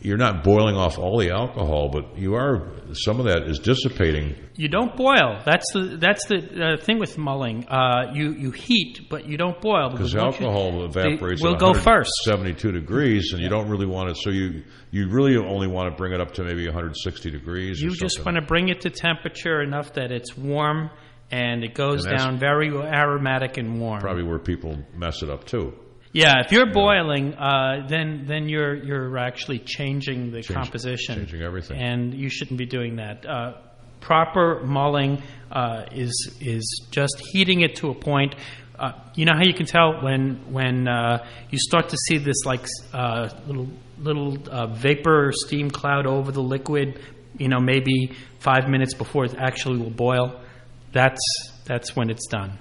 you're 0.00 0.18
not 0.18 0.44
boiling 0.44 0.76
off 0.76 0.98
all 0.98 1.18
the 1.18 1.30
alcohol, 1.30 1.88
but 1.90 2.18
you 2.18 2.34
are 2.34 2.68
some 2.92 3.18
of 3.20 3.24
that 3.24 3.44
is 3.48 3.58
dissipating. 3.58 4.34
You 4.54 4.68
don't 4.68 4.94
boil. 4.94 5.40
That's 5.46 5.64
the 5.72 5.96
that's 5.98 6.26
the 6.26 6.76
uh, 6.78 6.84
thing 6.84 6.98
with 6.98 7.16
mulling. 7.16 7.66
Uh, 7.66 8.12
you 8.12 8.32
you 8.34 8.50
heat, 8.50 9.08
but 9.08 9.26
you 9.26 9.38
don't 9.38 9.58
boil 9.62 9.88
Because 9.90 10.14
once 10.14 10.38
you- 10.38 10.46
alcohol 10.46 10.84
evaporates. 10.84 11.40
They 11.40 11.48
will 11.48 11.54
at 11.54 11.60
go 11.60 11.72
first. 11.72 12.10
Seventy-two 12.24 12.72
degrees, 12.72 13.32
and 13.32 13.40
you 13.40 13.48
don't 13.48 13.68
really 13.70 13.86
want 13.86 14.10
it. 14.10 14.18
So 14.18 14.28
you 14.28 14.64
you 14.90 15.08
really 15.08 15.38
only 15.38 15.68
want 15.68 15.90
to 15.90 15.96
bring 15.96 16.12
it 16.12 16.20
up 16.20 16.32
to 16.34 16.44
maybe 16.44 16.66
160 16.66 17.30
degrees. 17.30 17.80
You 17.80 17.88
or 17.92 17.94
just 17.94 18.22
want 18.26 18.36
to 18.36 18.42
bring 18.42 18.68
it 18.68 18.82
to 18.82 18.90
temperature 18.90 19.62
enough 19.62 19.94
that 19.94 20.12
it's 20.12 20.36
warm 20.36 20.90
and 21.30 21.64
it 21.64 21.74
goes 21.74 22.04
And 22.04 22.12
that's- 22.12 22.24
down 22.24 22.38
very 22.38 22.68
aromatic 22.70 23.56
and 23.58 23.80
warm. 23.80 24.00
probably 24.00 24.22
where 24.24 24.38
people 24.38 24.78
mess 24.96 25.22
it 25.22 25.30
up 25.30 25.44
too. 25.44 25.74
Yeah, 26.12 26.42
if 26.44 26.52
you're 26.52 26.72
boiling, 26.72 27.34
uh, 27.34 27.86
then 27.88 28.24
then 28.26 28.48
you're 28.48 28.74
you're 28.76 29.18
actually 29.18 29.58
changing 29.58 30.30
the 30.30 30.42
composition, 30.44 31.16
changing 31.16 31.42
everything. 31.42 31.76
and 31.80 32.14
you 32.14 32.28
shouldn't 32.28 32.58
be 32.58 32.66
doing 32.66 32.96
that. 32.96 33.26
Uh, 33.26 33.54
proper 34.00 34.62
mulling 34.64 35.20
uh, 35.50 35.86
is 35.92 36.36
is 36.40 36.86
just 36.92 37.20
heating 37.32 37.62
it 37.62 37.74
to 37.76 37.88
a 37.90 37.94
point. 37.94 38.36
Uh, 38.78 38.92
you 39.16 39.24
know 39.24 39.32
how 39.34 39.42
you 39.44 39.54
can 39.54 39.66
tell 39.66 40.02
when 40.04 40.36
when 40.52 40.86
uh, 40.86 41.24
you 41.50 41.58
start 41.58 41.88
to 41.88 41.96
see 41.96 42.18
this 42.18 42.44
like 42.44 42.64
uh, 42.92 43.28
little 43.48 43.68
little 43.98 44.36
uh, 44.50 44.66
vapor 44.68 45.28
or 45.28 45.32
steam 45.32 45.68
cloud 45.68 46.06
over 46.06 46.30
the 46.30 46.42
liquid. 46.42 47.00
You 47.38 47.48
know, 47.48 47.58
maybe 47.58 48.12
five 48.38 48.68
minutes 48.68 48.94
before 48.94 49.24
it 49.24 49.34
actually 49.36 49.78
will 49.80 49.90
boil. 49.90 50.40
That's 50.94 51.20
that's 51.66 51.94
when 51.94 52.08
it's 52.08 52.26
done. 52.28 52.58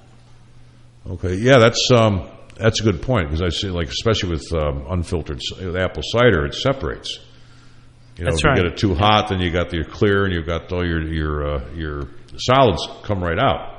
Okay, 1.10 1.36
yeah, 1.36 1.60
that's 1.60 1.90
um, 1.92 2.30
that's 2.58 2.82
a 2.82 2.84
good 2.84 3.02
point 3.02 3.30
because 3.30 3.42
I 3.42 3.50
see, 3.50 3.70
like, 3.70 3.88
especially 3.90 4.32
with 4.32 4.52
um, 4.54 4.86
unfiltered 4.90 5.40
c- 5.42 5.66
with 5.66 5.78
apple 5.78 6.04
cider, 6.04 6.46
it 6.46 6.56
separates. 6.56 7.20
You 8.18 8.26
know, 8.26 8.32
That's 8.32 8.44
if 8.44 8.50
you 8.50 8.56
get 8.56 8.66
it 8.66 8.78
too 8.78 8.96
hot, 8.96 9.30
then 9.30 9.40
you 9.40 9.52
got 9.52 9.72
your 9.72 9.86
clear, 9.86 10.26
and 10.26 10.34
you've 10.34 10.46
got 10.46 10.72
all 10.74 10.86
your 10.86 11.02
your 11.02 11.56
uh, 11.56 11.74
your 11.76 12.08
solids 12.38 12.88
come 13.04 13.24
right 13.24 13.40
out. 13.40 13.70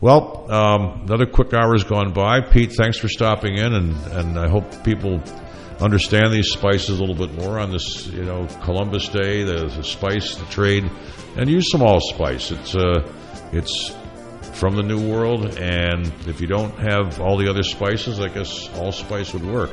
Well, 0.00 0.52
um, 0.52 1.02
another 1.06 1.26
quick 1.26 1.54
hour 1.54 1.72
has 1.72 1.84
gone 1.84 2.12
by. 2.12 2.40
Pete, 2.40 2.72
thanks 2.72 2.98
for 2.98 3.08
stopping 3.08 3.56
in, 3.56 3.72
and, 3.72 3.96
and 4.12 4.38
I 4.38 4.48
hope 4.48 4.84
people 4.84 5.22
understand 5.80 6.32
these 6.32 6.50
spices 6.50 6.98
a 6.98 7.04
little 7.04 7.14
bit 7.14 7.34
more 7.34 7.58
on 7.58 7.70
this, 7.70 8.06
you 8.08 8.24
know, 8.24 8.46
Columbus 8.62 9.08
Day, 9.08 9.44
the, 9.44 9.66
the 9.66 9.82
spice, 9.82 10.34
the 10.34 10.44
trade, 10.46 10.90
and 11.36 11.48
use 11.48 11.70
some 11.70 11.82
allspice. 11.82 12.50
It's 12.50 12.74
uh, 12.76 13.10
it's 13.54 13.94
from 14.58 14.76
the 14.76 14.82
New 14.82 15.10
World, 15.10 15.58
and 15.58 16.06
if 16.26 16.40
you 16.40 16.46
don't 16.46 16.74
have 16.78 17.20
all 17.20 17.36
the 17.36 17.48
other 17.48 17.62
spices, 17.62 18.20
I 18.20 18.28
guess 18.28 18.68
allspice 18.76 19.32
would 19.32 19.44
work. 19.44 19.72